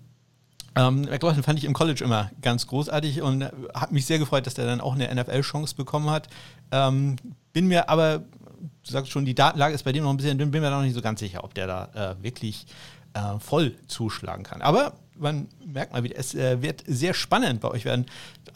ähm, 0.77 1.01
McLaughlin 1.01 1.41
fand 1.41 1.57
ich 1.57 1.65
im 1.65 1.73
College 1.73 2.03
immer 2.03 2.29
ganz 2.41 2.67
großartig 2.67 3.23
und 3.23 3.41
äh, 3.41 3.49
hat 3.73 3.91
mich 3.91 4.05
sehr 4.05 4.19
gefreut, 4.19 4.45
dass 4.45 4.53
der 4.53 4.65
dann 4.65 4.79
auch 4.79 4.93
eine 4.93 5.13
NFL-Chance 5.13 5.75
bekommen 5.75 6.09
hat. 6.09 6.27
Ähm, 6.71 7.15
bin 7.53 7.67
mir 7.67 7.89
aber, 7.89 8.19
du 8.19 8.91
sagst 8.91 9.11
schon, 9.11 9.25
die 9.25 9.35
Datenlage 9.35 9.73
ist 9.73 9.83
bei 9.83 9.91
dem 9.91 10.03
noch 10.03 10.11
ein 10.11 10.17
bisschen 10.17 10.37
dünn, 10.37 10.51
bin 10.51 10.61
mir 10.61 10.69
da 10.69 10.77
noch 10.77 10.83
nicht 10.83 10.95
so 10.95 11.01
ganz 11.01 11.19
sicher, 11.19 11.43
ob 11.43 11.53
der 11.53 11.67
da 11.67 12.15
äh, 12.19 12.23
wirklich 12.23 12.67
äh, 13.13 13.39
voll 13.39 13.75
zuschlagen 13.87 14.43
kann. 14.43 14.61
Aber 14.61 14.93
man 15.15 15.47
merkt 15.65 15.93
mal 15.93 16.03
wieder, 16.03 16.17
es 16.17 16.35
äh, 16.35 16.61
wird 16.61 16.83
sehr 16.85 17.13
spannend 17.13 17.61
bei 17.61 17.69
euch 17.69 17.85
werden. 17.85 18.05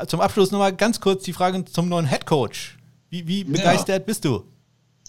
Zum 0.07 0.21
Abschluss 0.21 0.51
nochmal 0.51 0.75
ganz 0.75 0.99
kurz 0.99 1.23
die 1.23 1.33
Frage 1.33 1.65
zum 1.65 1.89
neuen 1.89 2.07
Head 2.07 2.25
Coach. 2.25 2.77
Wie, 3.09 3.27
wie 3.27 3.43
begeistert 3.43 3.99
ja. 3.99 4.05
bist 4.05 4.25
du? 4.25 4.45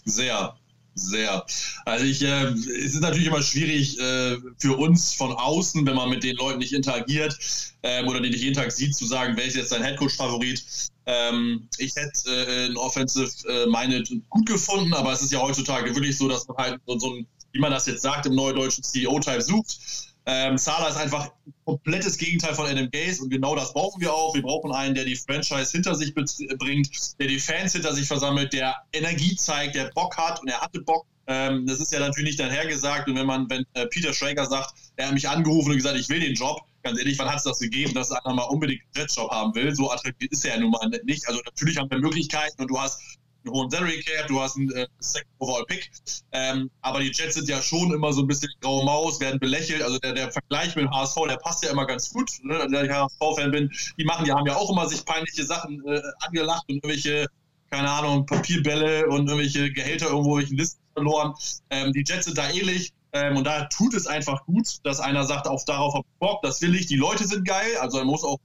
Sehr. 0.04 0.54
Sehr. 0.94 1.44
Also 1.86 2.04
ich, 2.04 2.22
äh, 2.22 2.48
es 2.48 2.94
ist 2.94 3.00
natürlich 3.00 3.26
immer 3.26 3.42
schwierig 3.42 3.98
äh, 3.98 4.36
für 4.58 4.76
uns 4.76 5.14
von 5.14 5.32
außen, 5.32 5.86
wenn 5.86 5.94
man 5.94 6.10
mit 6.10 6.22
den 6.22 6.36
Leuten 6.36 6.58
nicht 6.58 6.74
interagiert 6.74 7.38
äh, 7.80 8.04
oder 8.04 8.20
die 8.20 8.28
nicht 8.28 8.42
jeden 8.42 8.54
Tag 8.54 8.72
sieht, 8.72 8.94
zu 8.94 9.06
sagen, 9.06 9.34
wer 9.36 9.44
ist 9.46 9.56
jetzt 9.56 9.72
dein 9.72 9.82
Headcoach-Favorit. 9.82 10.62
Ähm, 11.06 11.66
ich 11.78 11.96
hätte 11.96 12.30
äh, 12.30 12.66
ein 12.66 12.76
Offensive 12.76 13.30
äh, 13.48 13.66
Minded 13.66 14.10
gut 14.28 14.46
gefunden, 14.46 14.92
aber 14.92 15.12
es 15.12 15.22
ist 15.22 15.32
ja 15.32 15.40
heutzutage 15.40 15.94
wirklich 15.94 16.16
so, 16.16 16.28
dass 16.28 16.46
man 16.46 16.56
halt 16.58 16.80
so, 16.86 16.98
so 16.98 17.14
ein, 17.14 17.26
wie 17.52 17.60
man 17.60 17.72
das 17.72 17.86
jetzt 17.86 18.02
sagt, 18.02 18.26
im 18.26 18.34
neudeutschen 18.34 18.84
CEO-Type 18.84 19.42
sucht. 19.42 19.78
Ähm, 20.26 20.56
Sala 20.56 20.88
ist 20.88 20.96
einfach 20.96 21.30
ein 21.46 21.54
komplettes 21.64 22.16
Gegenteil 22.16 22.54
von 22.54 22.66
Adam 22.66 22.88
Gaze 22.90 23.22
und 23.22 23.30
genau 23.30 23.56
das 23.56 23.72
brauchen 23.72 24.00
wir 24.00 24.12
auch. 24.12 24.34
Wir 24.34 24.42
brauchen 24.42 24.72
einen, 24.72 24.94
der 24.94 25.04
die 25.04 25.16
Franchise 25.16 25.72
hinter 25.72 25.94
sich 25.94 26.14
bringt, 26.14 27.18
der 27.18 27.26
die 27.26 27.40
Fans 27.40 27.72
hinter 27.72 27.92
sich 27.92 28.06
versammelt, 28.06 28.52
der 28.52 28.76
Energie 28.92 29.34
zeigt, 29.34 29.74
der 29.74 29.90
Bock 29.94 30.16
hat 30.16 30.40
und 30.40 30.48
er 30.48 30.60
hatte 30.60 30.80
Bock. 30.80 31.06
Ähm, 31.26 31.66
das 31.66 31.80
ist 31.80 31.92
ja 31.92 32.00
natürlich 32.00 32.30
nicht 32.30 32.40
dahergesagt 32.40 33.08
und 33.08 33.16
wenn 33.16 33.26
man, 33.26 33.48
wenn 33.50 33.64
äh, 33.74 33.86
Peter 33.86 34.12
Schrager 34.12 34.46
sagt, 34.46 34.74
er 34.96 35.06
hat 35.06 35.14
mich 35.14 35.28
angerufen 35.28 35.70
und 35.70 35.76
gesagt, 35.76 35.96
ich 35.98 36.08
will 36.08 36.20
den 36.20 36.34
Job, 36.34 36.60
ganz 36.82 36.98
ehrlich, 36.98 37.18
wann 37.18 37.28
hat 37.28 37.38
es 37.38 37.44
das 37.44 37.58
gegeben, 37.58 37.94
dass 37.94 38.10
einer 38.10 38.34
mal 38.34 38.44
unbedingt 38.44 38.82
einen 38.82 39.06
Jetjob 39.06 39.30
haben 39.30 39.54
will? 39.54 39.74
So 39.74 39.90
attraktiv 39.90 40.28
ist 40.30 40.44
er 40.44 40.54
ja 40.54 40.60
nun 40.60 40.70
mal 40.70 40.88
nicht. 41.04 41.26
Also 41.28 41.40
natürlich 41.44 41.78
haben 41.78 41.90
wir 41.90 41.98
Möglichkeiten 41.98 42.60
und 42.60 42.68
du 42.68 42.78
hast 42.78 43.00
einen 43.44 43.54
hohen 43.54 43.70
Salary 43.70 44.02
Cap, 44.02 44.28
du 44.28 44.40
hast 44.40 44.56
einen 44.56 44.70
äh, 44.72 44.86
Second 44.98 45.30
Overall 45.38 45.64
Pick. 45.66 45.90
Ähm, 46.32 46.70
aber 46.80 47.00
die 47.00 47.10
Jets 47.12 47.34
sind 47.34 47.48
ja 47.48 47.60
schon 47.60 47.92
immer 47.92 48.12
so 48.12 48.22
ein 48.22 48.26
bisschen 48.26 48.50
graue 48.60 48.84
Maus, 48.84 49.20
werden 49.20 49.38
belächelt. 49.40 49.82
Also 49.82 49.98
der, 49.98 50.12
der 50.12 50.30
Vergleich 50.30 50.74
mit 50.76 50.84
dem 50.84 50.90
HSV, 50.90 51.16
der 51.28 51.36
passt 51.36 51.64
ja 51.64 51.70
immer 51.70 51.86
ganz 51.86 52.10
gut. 52.10 52.30
Ne? 52.42 52.66
Da 52.70 52.82
ich 52.82 52.90
HSV-Fan 52.90 53.50
bin, 53.50 53.70
die 53.98 54.04
machen, 54.04 54.24
die 54.24 54.32
haben 54.32 54.46
ja 54.46 54.56
auch 54.56 54.70
immer 54.70 54.88
sich 54.88 55.04
peinliche 55.04 55.44
Sachen 55.44 55.84
äh, 55.86 56.00
angelacht 56.20 56.64
und 56.68 56.76
irgendwelche, 56.76 57.26
keine 57.70 57.90
Ahnung, 57.90 58.26
Papierbälle 58.26 59.06
und 59.06 59.28
irgendwelche 59.28 59.72
Gehälter 59.72 60.06
irgendwo 60.06 60.38
in 60.38 60.56
Listen 60.56 60.80
verloren. 60.94 61.34
Ähm, 61.70 61.92
die 61.92 62.04
Jets 62.06 62.26
sind 62.26 62.38
da 62.38 62.50
ähnlich. 62.50 62.92
Ähm, 63.14 63.36
und 63.36 63.44
da 63.44 63.64
tut 63.64 63.92
es 63.92 64.06
einfach 64.06 64.42
gut, 64.46 64.78
dass 64.84 64.98
einer 64.98 65.24
sagt, 65.24 65.46
auf 65.46 65.66
darauf 65.66 65.92
hab 65.92 66.00
ich 66.00 66.18
Bock, 66.18 66.40
das 66.42 66.62
will 66.62 66.74
ich, 66.74 66.86
die 66.86 66.96
Leute 66.96 67.26
sind 67.26 67.46
geil. 67.46 67.76
Also 67.78 67.98
er 67.98 68.06
muss 68.06 68.24
auch 68.24 68.38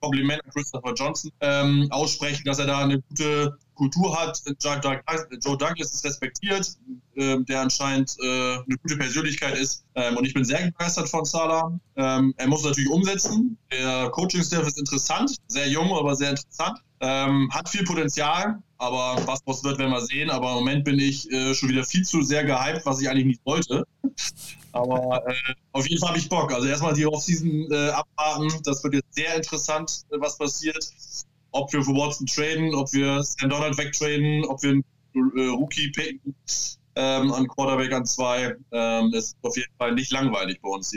Kompliment 0.00 0.42
an 0.44 0.50
Christopher 0.50 0.94
Johnson 0.94 1.30
ähm, 1.40 1.88
aussprechen, 1.90 2.44
dass 2.44 2.58
er 2.58 2.66
da 2.66 2.78
eine 2.78 3.00
gute 3.00 3.58
Kultur 3.74 4.18
hat. 4.18 4.40
Joe 4.62 4.80
Douglas 4.80 5.92
ist 5.92 6.04
respektiert, 6.04 6.76
ähm, 7.16 7.44
der 7.46 7.60
anscheinend 7.60 8.16
äh, 8.22 8.54
eine 8.54 8.76
gute 8.82 8.96
Persönlichkeit 8.96 9.58
ist. 9.58 9.84
Ähm, 9.94 10.16
und 10.16 10.24
ich 10.24 10.34
bin 10.34 10.44
sehr 10.44 10.62
begeistert 10.66 11.08
von 11.08 11.24
Salah. 11.24 11.78
Ähm, 11.96 12.34
er 12.36 12.48
muss 12.48 12.64
natürlich 12.64 12.90
umsetzen. 12.90 13.58
Der 13.72 14.10
Coaching-Staff 14.10 14.66
ist 14.66 14.78
interessant, 14.78 15.36
sehr 15.48 15.68
jung, 15.68 15.92
aber 15.92 16.14
sehr 16.16 16.30
interessant. 16.30 16.78
Hat 17.00 17.68
viel 17.68 17.84
Potenzial, 17.84 18.62
aber 18.78 19.20
was 19.26 19.40
was 19.44 19.62
wird, 19.62 19.78
werden 19.78 19.90
wir 19.90 20.00
sehen. 20.00 20.30
Aber 20.30 20.50
im 20.50 20.54
Moment 20.54 20.84
bin 20.84 20.98
ich 20.98 21.30
äh, 21.30 21.52
schon 21.54 21.68
wieder 21.68 21.84
viel 21.84 22.02
zu 22.02 22.22
sehr 22.22 22.44
gehypt, 22.44 22.86
was 22.86 22.98
ich 23.02 23.10
eigentlich 23.10 23.26
nicht 23.26 23.44
wollte. 23.44 23.84
Aber 24.72 25.22
äh, 25.28 25.34
auf 25.72 25.86
jeden 25.86 26.00
Fall 26.00 26.10
habe 26.10 26.18
ich 26.18 26.28
Bock. 26.28 26.52
Also 26.52 26.66
erstmal 26.66 26.94
die 26.94 27.06
Offseason 27.06 27.70
äh, 27.70 27.90
abwarten. 27.90 28.48
Das 28.64 28.82
wird 28.82 28.94
jetzt 28.94 29.14
sehr 29.14 29.34
interessant, 29.36 30.04
äh, 30.10 30.16
was 30.18 30.38
passiert. 30.38 30.82
Ob 31.54 31.72
wir 31.72 31.82
für 31.82 31.92
Watson 31.92 32.26
traden, 32.26 32.74
ob 32.74 32.92
wir 32.92 33.22
Sam 33.22 33.48
Donald 33.48 33.78
wegtraden, 33.78 34.44
ob 34.46 34.62
wir 34.62 34.70
einen 34.70 34.84
äh, 35.36 35.46
Rookie 35.48 35.90
picken 35.90 36.34
ähm, 36.96 37.32
an 37.32 37.48
Quarterback 37.48 37.92
an 37.92 38.04
zwei. 38.06 38.56
Ähm, 38.72 39.10
das 39.12 39.26
ist 39.26 39.36
auf 39.42 39.56
jeden 39.56 39.72
Fall 39.78 39.92
nicht 39.94 40.12
langweilig 40.12 40.60
bei 40.60 40.68
uns. 40.68 40.92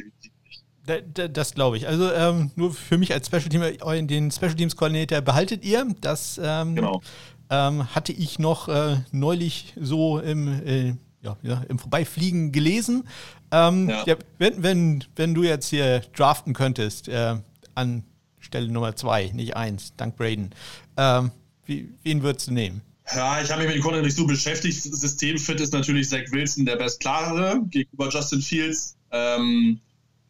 Das 1.34 1.54
glaube 1.54 1.78
ich. 1.78 1.88
Also 1.88 2.12
ähm, 2.12 2.52
nur 2.56 2.74
für 2.74 2.98
mich 2.98 3.14
als 3.14 3.28
Special 3.28 3.50
Team, 3.50 4.08
den 4.08 4.32
Special 4.32 4.56
Teams 4.56 4.76
Koordinator 4.76 5.22
behaltet 5.22 5.66
ihr. 5.66 5.86
Das 6.02 6.40
ähm, 6.42 6.76
genau. 6.76 7.02
ähm, 7.50 7.94
hatte 7.94 8.14
ich 8.14 8.40
noch 8.40 8.70
äh, 8.70 8.98
neulich 9.12 9.74
so 9.80 10.20
im, 10.20 10.48
äh, 10.66 10.96
ja, 11.22 11.38
ja, 11.42 11.64
im 11.68 11.80
Vorbeifliegen 11.80 12.52
gelesen. 12.52 13.08
Ähm. 13.52 13.90
Ja, 14.06 14.16
wenn, 14.38 14.64
wenn, 14.64 15.04
wenn 15.16 15.34
du 15.34 15.44
jetzt 15.44 15.68
hier 15.68 16.02
draften 16.16 16.54
könntest, 16.54 17.10
äh, 17.10 17.36
an 17.76 18.04
Stelle 18.40 18.68
Nummer 18.70 18.96
zwei, 18.96 19.32
nicht 19.34 19.56
eins, 19.56 19.94
dank 19.98 20.16
Braden, 20.16 20.52
ähm, 20.98 21.32
wie, 21.66 21.90
wen 22.04 22.24
würdest 22.24 22.48
du 22.48 22.54
nehmen? 22.54 22.82
Ja, 23.16 23.42
ich 23.42 23.52
habe 23.52 23.64
mich 23.64 23.74
mit 23.74 23.84
Content 23.84 24.04
nicht 24.04 24.18
so 24.18 24.26
beschäftigt. 24.26 24.82
Systemfit 24.82 25.62
ist 25.62 25.74
natürlich 25.74 26.10
Zach 26.10 26.32
Wilson 26.32 26.66
der 26.66 26.76
bestklare 26.76 27.62
gegenüber 27.70 28.10
Justin 28.10 28.42
Fields. 28.42 28.98
Ähm, 29.12 29.80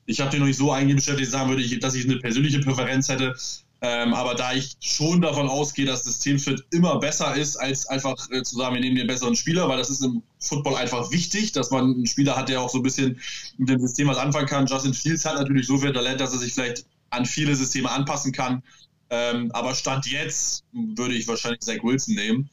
ich 0.06 0.20
habe 0.20 0.30
den 0.30 0.40
noch 0.40 0.48
nicht 0.48 0.58
so 0.58 0.72
eingehend 0.72 1.00
beschäftigt, 1.00 1.32
sagen 1.32 1.50
würde 1.50 1.64
ich, 1.64 1.80
dass 1.80 1.96
ich 1.96 2.06
eine 2.06 2.18
persönliche 2.18 2.60
Präferenz 2.60 3.10
hätte. 3.10 3.36
Ähm, 3.80 4.14
aber 4.16 4.34
da 4.34 4.54
ich 4.54 4.76
schon 4.80 5.22
davon 5.22 5.48
ausgehe, 5.48 5.86
dass 5.86 6.04
das 6.04 6.14
Systemfit 6.14 6.66
immer 6.72 7.00
besser 7.00 7.36
ist, 7.36 7.58
als 7.58 7.86
einfach 7.88 8.16
äh, 8.32 8.42
zu 8.42 8.56
sagen, 8.56 8.74
wir 8.74 8.82
nehmen 8.82 8.96
den 8.96 9.06
besseren 9.06 9.36
Spieler, 9.36 9.70
weil 9.70 9.78
das 9.78 9.92
ist 9.92 10.04
im 10.04 10.24
Football 10.40 10.76
einfach 10.76 11.12
wichtig, 11.12 11.52
dass 11.52 11.70
man 11.70 11.94
einen 11.94 12.08
Spieler 12.08 12.36
hat, 12.36 12.50
der 12.50 12.62
auch 12.62 12.70
so 12.70 12.80
ein 12.80 12.84
bisschen 12.84 13.20
mit 13.58 13.70
dem 13.70 13.80
System 13.80 14.08
was 14.08 14.18
anfangen 14.18 14.48
kann. 14.48 14.66
Justin 14.66 14.96
Fields 14.96 15.26
hat 15.26 15.36
natürlich 15.36 15.68
so 15.68 15.78
viel 15.78 15.94
Talent, 15.94 16.20
dass 16.20 16.34
er 16.34 16.40
sich 16.40 16.54
vielleicht 16.54 16.86
an 17.10 17.26
viele 17.26 17.56
Systeme 17.56 17.90
anpassen 17.90 18.32
kann. 18.32 18.64
Ähm, 19.10 19.52
aber 19.54 19.74
Stand 19.74 20.06
jetzt 20.08 20.66
würde 20.74 21.16
ich 21.16 21.28
wahrscheinlich 21.28 21.62
Zach 21.62 21.84
Wilson 21.84 22.16
nehmen. 22.16 22.50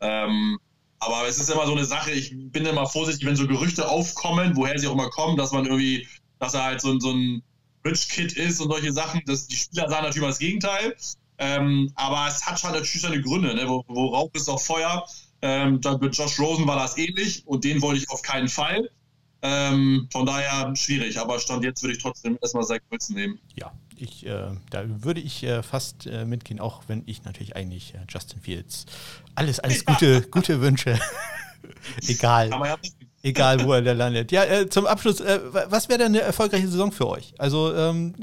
Ähm, 0.00 0.58
aber 0.98 1.26
es 1.28 1.38
ist 1.38 1.50
immer 1.50 1.66
so 1.66 1.72
eine 1.72 1.84
Sache, 1.84 2.12
ich 2.12 2.32
bin 2.52 2.64
immer 2.64 2.86
vorsichtig, 2.86 3.26
wenn 3.26 3.36
so 3.36 3.46
Gerüchte 3.46 3.88
aufkommen, 3.88 4.56
woher 4.56 4.78
sie 4.78 4.86
auch 4.86 4.92
immer 4.92 5.10
kommen, 5.10 5.36
dass 5.36 5.52
man 5.52 5.64
irgendwie, 5.64 6.06
dass 6.38 6.54
er 6.54 6.64
halt 6.64 6.80
so, 6.80 6.98
so 6.98 7.12
ein 7.12 7.42
Rich 7.84 8.08
Kid 8.08 8.32
ist 8.34 8.60
und 8.60 8.70
solche 8.70 8.92
Sachen. 8.92 9.22
Das, 9.26 9.46
die 9.46 9.56
Spieler 9.56 9.88
sagen 9.88 10.04
natürlich 10.04 10.22
mal 10.22 10.28
das 10.28 10.38
Gegenteil. 10.38 10.96
Ähm, 11.38 11.90
aber 11.96 12.28
es 12.28 12.46
hat 12.46 12.60
schon 12.60 12.72
natürlich 12.72 13.02
seine 13.02 13.20
Gründe. 13.20 13.54
Ne? 13.54 13.68
Wo, 13.68 13.84
wo 13.88 14.06
Rauch 14.08 14.30
ist 14.34 14.48
auch 14.48 14.60
Feuer. 14.60 15.04
Ähm, 15.42 15.80
mit 16.00 16.16
Josh 16.16 16.38
Rosen 16.38 16.68
war 16.68 16.76
das 16.76 16.96
ähnlich 16.96 17.42
und 17.46 17.64
den 17.64 17.82
wollte 17.82 18.00
ich 18.00 18.10
auf 18.10 18.22
keinen 18.22 18.48
Fall. 18.48 18.88
Ähm, 19.42 20.08
von 20.12 20.24
daher 20.24 20.74
schwierig, 20.76 21.18
aber 21.18 21.40
Stand 21.40 21.64
jetzt 21.64 21.82
würde 21.82 21.96
ich 21.96 22.02
trotzdem 22.02 22.38
erstmal 22.40 22.64
Zach 22.64 22.78
Wilson 22.90 23.16
nehmen. 23.16 23.40
Ja, 23.56 23.72
ich, 23.98 24.26
äh, 24.26 24.50
da 24.70 24.84
würde 24.86 25.20
ich 25.20 25.42
äh, 25.44 25.62
fast 25.62 26.06
äh, 26.06 26.24
mitgehen, 26.24 26.60
auch 26.60 26.82
wenn 26.86 27.02
ich 27.06 27.24
natürlich 27.24 27.56
eigentlich 27.56 27.94
äh, 27.94 27.98
Justin 28.08 28.40
Fields 28.40 28.86
alles, 29.34 29.60
alles 29.60 29.84
gute, 29.84 30.22
gute 30.22 30.60
Wünsche. 30.60 30.98
Egal. 32.08 32.50
Ja, 32.50 32.78
Egal, 33.22 33.64
wo 33.64 33.72
er 33.72 33.82
da 33.82 33.92
landet. 33.92 34.32
Ja, 34.32 34.44
äh, 34.44 34.68
zum 34.68 34.86
Abschluss, 34.86 35.20
äh, 35.20 35.40
was 35.68 35.88
wäre 35.88 35.98
denn 35.98 36.08
eine 36.08 36.20
erfolgreiche 36.20 36.66
Saison 36.66 36.90
für 36.90 37.08
euch? 37.08 37.34
Also, 37.38 37.74
ähm, 37.74 38.14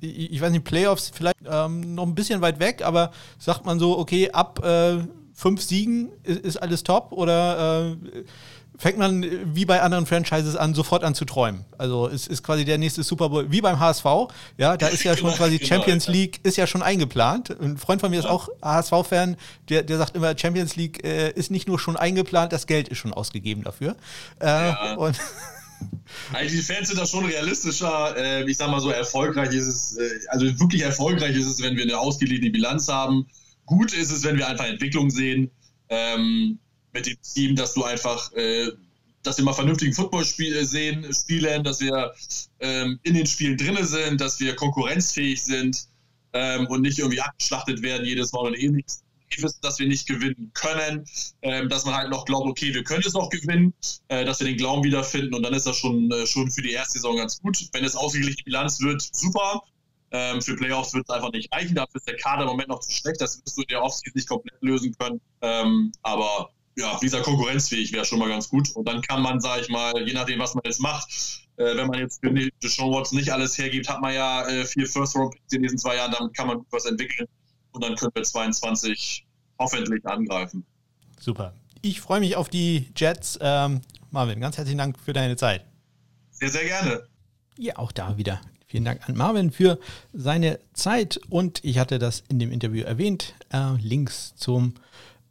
ich, 0.00 0.32
ich, 0.32 0.40
weiß 0.40 0.52
nicht, 0.52 0.64
Playoffs 0.64 1.10
vielleicht 1.12 1.38
ähm, 1.44 1.94
noch 1.94 2.06
ein 2.06 2.14
bisschen 2.14 2.40
weit 2.40 2.60
weg, 2.60 2.82
aber 2.82 3.10
sagt 3.38 3.66
man 3.66 3.80
so, 3.80 3.98
okay, 3.98 4.30
ab 4.30 4.64
fünf 5.34 5.62
Siegen 5.62 6.10
ist, 6.22 6.40
ist, 6.40 6.56
alles 6.56 6.84
top 6.84 7.12
oder 7.12 7.96
fängt 8.78 8.96
man 8.96 9.26
wie 9.54 9.64
bei 9.64 9.82
anderen 9.82 10.06
Franchises 10.06 10.54
an, 10.56 10.72
sofort 10.72 11.02
an 11.02 11.14
zu 11.14 11.24
träumen. 11.24 11.64
Also 11.76 12.08
es 12.08 12.28
ist 12.28 12.44
quasi 12.44 12.64
der 12.64 12.78
nächste 12.78 13.02
Super 13.02 13.28
Bowl, 13.28 13.50
wie 13.50 13.60
beim 13.60 13.80
HSV. 13.80 14.04
Ja, 14.56 14.76
da 14.76 14.86
ist 14.86 15.02
ja 15.02 15.16
schon 15.16 15.32
quasi 15.32 15.58
genau, 15.58 15.68
Champions 15.68 16.06
League 16.06 16.40
ist 16.44 16.56
ja 16.56 16.66
schon 16.66 16.82
eingeplant. 16.82 17.50
Ein 17.60 17.76
Freund 17.76 18.00
von 18.00 18.10
mir 18.10 18.20
ist 18.20 18.26
auch 18.26 18.48
HSV-Fan, 18.62 19.36
der, 19.68 19.82
der 19.82 19.98
sagt 19.98 20.14
immer, 20.14 20.38
Champions 20.38 20.76
League 20.76 21.04
äh, 21.04 21.32
ist 21.32 21.50
nicht 21.50 21.66
nur 21.66 21.80
schon 21.80 21.96
eingeplant, 21.96 22.52
das 22.52 22.68
Geld 22.68 22.88
ist 22.88 22.98
schon 22.98 23.12
ausgegeben 23.12 23.64
dafür. 23.64 23.96
Äh, 24.40 24.46
ja. 24.46 24.94
und 24.94 25.18
also 26.32 26.56
die 26.56 26.62
Fans 26.62 26.88
sind 26.88 27.00
da 27.00 27.06
schon 27.06 27.24
realistischer. 27.24 28.16
Äh, 28.16 28.48
ich 28.48 28.56
sag 28.56 28.70
mal 28.70 28.80
so, 28.80 28.90
erfolgreich 28.90 29.52
ist 29.52 29.66
es, 29.66 29.96
äh, 29.96 30.08
also 30.28 30.46
wirklich 30.60 30.82
erfolgreich 30.82 31.36
ist 31.36 31.46
es, 31.46 31.60
wenn 31.60 31.76
wir 31.76 31.82
eine 31.82 31.98
ausgeglichene 31.98 32.50
Bilanz 32.50 32.86
haben. 32.86 33.26
Gut 33.66 33.92
ist 33.92 34.12
es, 34.12 34.22
wenn 34.22 34.38
wir 34.38 34.46
einfach 34.46 34.66
Entwicklung 34.66 35.10
sehen. 35.10 35.50
Ähm, 35.88 36.60
mit 36.98 37.06
dem 37.06 37.22
Team, 37.22 37.56
dass 37.56 37.74
du 37.74 37.84
einfach, 37.84 38.32
äh, 38.32 38.68
dass 39.22 39.38
wir 39.38 39.44
mal 39.44 39.52
vernünftigen 39.52 39.92
Football 39.92 40.22
-Spiel 40.22 40.64
sehen, 40.64 41.06
spielen, 41.14 41.64
dass 41.64 41.80
wir 41.80 42.12
ähm, 42.60 42.98
in 43.02 43.14
den 43.14 43.26
Spielen 43.26 43.56
drinne 43.56 43.84
sind, 43.84 44.20
dass 44.20 44.40
wir 44.40 44.54
konkurrenzfähig 44.56 45.42
sind 45.42 45.86
ähm, 46.32 46.66
und 46.66 46.82
nicht 46.82 46.98
irgendwie 46.98 47.20
abgeschlachtet 47.20 47.82
werden 47.82 48.06
jedes 48.06 48.32
Mal 48.32 48.46
und 48.46 48.54
ähnliches. 48.54 49.02
Wissen, 49.36 49.58
dass 49.60 49.78
wir 49.78 49.86
nicht 49.86 50.08
gewinnen 50.08 50.50
können, 50.54 51.04
ähm, 51.42 51.68
dass 51.68 51.84
man 51.84 51.94
halt 51.94 52.10
noch 52.10 52.24
glaubt, 52.24 52.48
okay, 52.48 52.72
wir 52.72 52.82
können 52.82 53.02
es 53.06 53.12
noch 53.12 53.28
gewinnen, 53.28 53.74
äh, 54.08 54.24
dass 54.24 54.40
wir 54.40 54.46
den 54.46 54.56
Glauben 54.56 54.82
wiederfinden 54.82 55.34
und 55.34 55.42
dann 55.42 55.52
ist 55.52 55.66
das 55.66 55.76
schon, 55.76 56.10
äh, 56.10 56.26
schon 56.26 56.50
für 56.50 56.62
die 56.62 56.72
erste 56.72 56.94
Saison 56.94 57.16
ganz 57.16 57.40
gut. 57.40 57.58
Wenn 57.72 57.84
es 57.84 57.94
ausgeglichene 57.94 58.42
Bilanz 58.44 58.80
wird, 58.80 59.02
super. 59.12 59.62
Ähm, 60.10 60.40
für 60.40 60.56
Playoffs 60.56 60.94
wird 60.94 61.04
es 61.06 61.14
einfach 61.14 61.30
nicht 61.32 61.52
reichen. 61.52 61.74
Dafür 61.74 61.96
ist 61.96 62.08
der 62.08 62.16
Kader 62.16 62.42
im 62.42 62.48
Moment 62.48 62.68
noch 62.68 62.80
zu 62.80 62.90
schlecht. 62.90 63.20
Das 63.20 63.42
wirst 63.44 63.56
du 63.58 63.62
in 63.62 63.68
der 63.68 63.82
Offseason 63.82 64.12
nicht 64.14 64.28
komplett 64.28 64.56
lösen 64.62 64.94
können. 64.98 65.20
Ähm, 65.42 65.92
aber 66.02 66.50
ja, 66.78 66.96
dieser 67.02 67.22
konkurrenzfähig 67.22 67.92
wäre 67.92 68.04
schon 68.04 68.20
mal 68.20 68.28
ganz 68.28 68.48
gut. 68.48 68.70
Und 68.70 68.86
dann 68.88 69.02
kann 69.02 69.20
man, 69.20 69.40
sage 69.40 69.62
ich 69.62 69.68
mal, 69.68 69.92
je 70.06 70.14
nachdem, 70.14 70.38
was 70.38 70.54
man 70.54 70.62
jetzt 70.64 70.80
macht, 70.80 71.08
äh, 71.56 71.76
wenn 71.76 71.88
man 71.88 71.98
jetzt 71.98 72.20
für 72.20 72.32
Deshaun 72.62 72.92
Watson 72.94 73.18
nicht 73.18 73.30
alles 73.30 73.58
hergibt, 73.58 73.88
hat 73.88 74.00
man 74.00 74.14
ja 74.14 74.46
äh, 74.46 74.64
vier 74.64 74.86
First-Round-Picks 74.86 75.52
in 75.52 75.62
diesen 75.62 75.78
zwei 75.78 75.96
Jahren, 75.96 76.12
dann 76.12 76.32
kann 76.32 76.46
man 76.46 76.64
was 76.70 76.84
entwickeln 76.84 77.26
und 77.72 77.82
dann 77.82 77.96
können 77.96 78.12
wir 78.14 78.22
22 78.22 79.26
hoffentlich 79.58 80.06
angreifen. 80.06 80.64
Super. 81.18 81.52
Ich 81.82 82.00
freue 82.00 82.20
mich 82.20 82.36
auf 82.36 82.48
die 82.48 82.88
Jets. 82.96 83.38
Ähm, 83.40 83.80
Marvin, 84.10 84.40
ganz 84.40 84.56
herzlichen 84.56 84.78
Dank 84.78 84.98
für 84.98 85.12
deine 85.12 85.36
Zeit. 85.36 85.64
Sehr, 86.30 86.50
sehr 86.50 86.64
gerne. 86.64 87.08
Ja, 87.56 87.76
auch 87.76 87.90
da 87.90 88.16
wieder. 88.16 88.40
Vielen 88.66 88.84
Dank 88.84 89.08
an 89.08 89.16
Marvin 89.16 89.50
für 89.50 89.80
seine 90.12 90.60
Zeit 90.74 91.18
und 91.28 91.64
ich 91.64 91.78
hatte 91.78 91.98
das 91.98 92.22
in 92.28 92.38
dem 92.38 92.52
Interview 92.52 92.84
erwähnt. 92.84 93.34
Äh, 93.52 93.74
Links 93.80 94.34
zum 94.36 94.74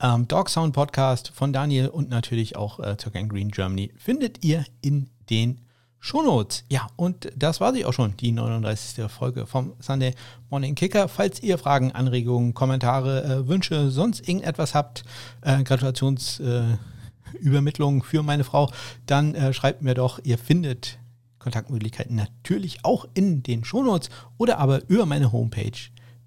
ähm, 0.01 0.27
Dog 0.27 0.49
Sound 0.49 0.73
Podcast 0.73 1.31
von 1.33 1.53
Daniel 1.53 1.87
und 1.87 2.09
natürlich 2.09 2.55
auch 2.55 2.79
äh, 2.79 2.95
Gang 3.11 3.31
Green 3.31 3.49
Germany 3.49 3.91
findet 3.97 4.43
ihr 4.43 4.65
in 4.81 5.09
den 5.29 5.61
Shownotes. 5.99 6.63
Ja, 6.69 6.87
und 6.95 7.31
das 7.35 7.59
war 7.59 7.73
sie 7.73 7.83
auch 7.83 7.93
schon, 7.93 8.15
die 8.17 8.31
39. 8.31 9.11
Folge 9.11 9.47
vom 9.47 9.73
Sunday 9.79 10.13
Morning 10.49 10.75
Kicker. 10.75 11.07
Falls 11.07 11.41
ihr 11.41 11.57
Fragen, 11.57 11.91
Anregungen, 11.91 12.53
Kommentare, 12.53 13.23
äh, 13.23 13.47
Wünsche, 13.47 13.89
sonst 13.89 14.27
irgendetwas 14.27 14.75
habt, 14.75 15.03
äh, 15.41 15.63
Gratulationsübermittlungen 15.63 18.01
äh, 18.01 18.03
für 18.03 18.21
meine 18.23 18.43
Frau, 18.43 18.69
dann 19.05 19.35
äh, 19.35 19.53
schreibt 19.53 19.81
mir 19.81 19.93
doch, 19.95 20.19
ihr 20.23 20.37
findet 20.37 20.99
Kontaktmöglichkeiten 21.39 22.15
natürlich 22.15 22.85
auch 22.85 23.07
in 23.13 23.43
den 23.43 23.63
Shownotes 23.63 24.09
oder 24.37 24.57
aber 24.59 24.89
über 24.89 25.05
meine 25.05 25.31
Homepage 25.31 25.71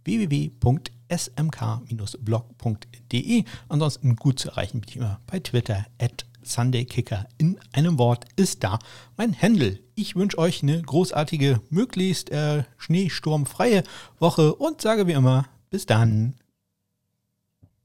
www.kicker.de 0.04 0.99
smk-blog.de. 1.11 3.44
Ansonsten 3.68 4.16
gut 4.16 4.38
zu 4.38 4.48
erreichen 4.48 4.80
bin 4.80 4.88
ich 4.88 4.96
immer 4.96 5.20
bei 5.26 5.40
Twitter 5.40 5.84
at 6.00 6.24
Sunday 6.42 6.84
Kicker 6.84 7.26
in 7.38 7.58
einem 7.72 7.98
Wort 7.98 8.24
ist 8.36 8.64
da 8.64 8.78
mein 9.16 9.32
Händel. 9.32 9.80
Ich 9.94 10.16
wünsche 10.16 10.38
euch 10.38 10.62
eine 10.62 10.80
großartige, 10.80 11.61
möglichst 11.70 12.30
äh, 12.30 12.64
schneesturmfreie 12.78 13.82
Woche 14.18 14.54
und 14.54 14.80
sage 14.80 15.06
wie 15.06 15.12
immer, 15.12 15.46
bis 15.70 15.86
dann. 15.86 16.34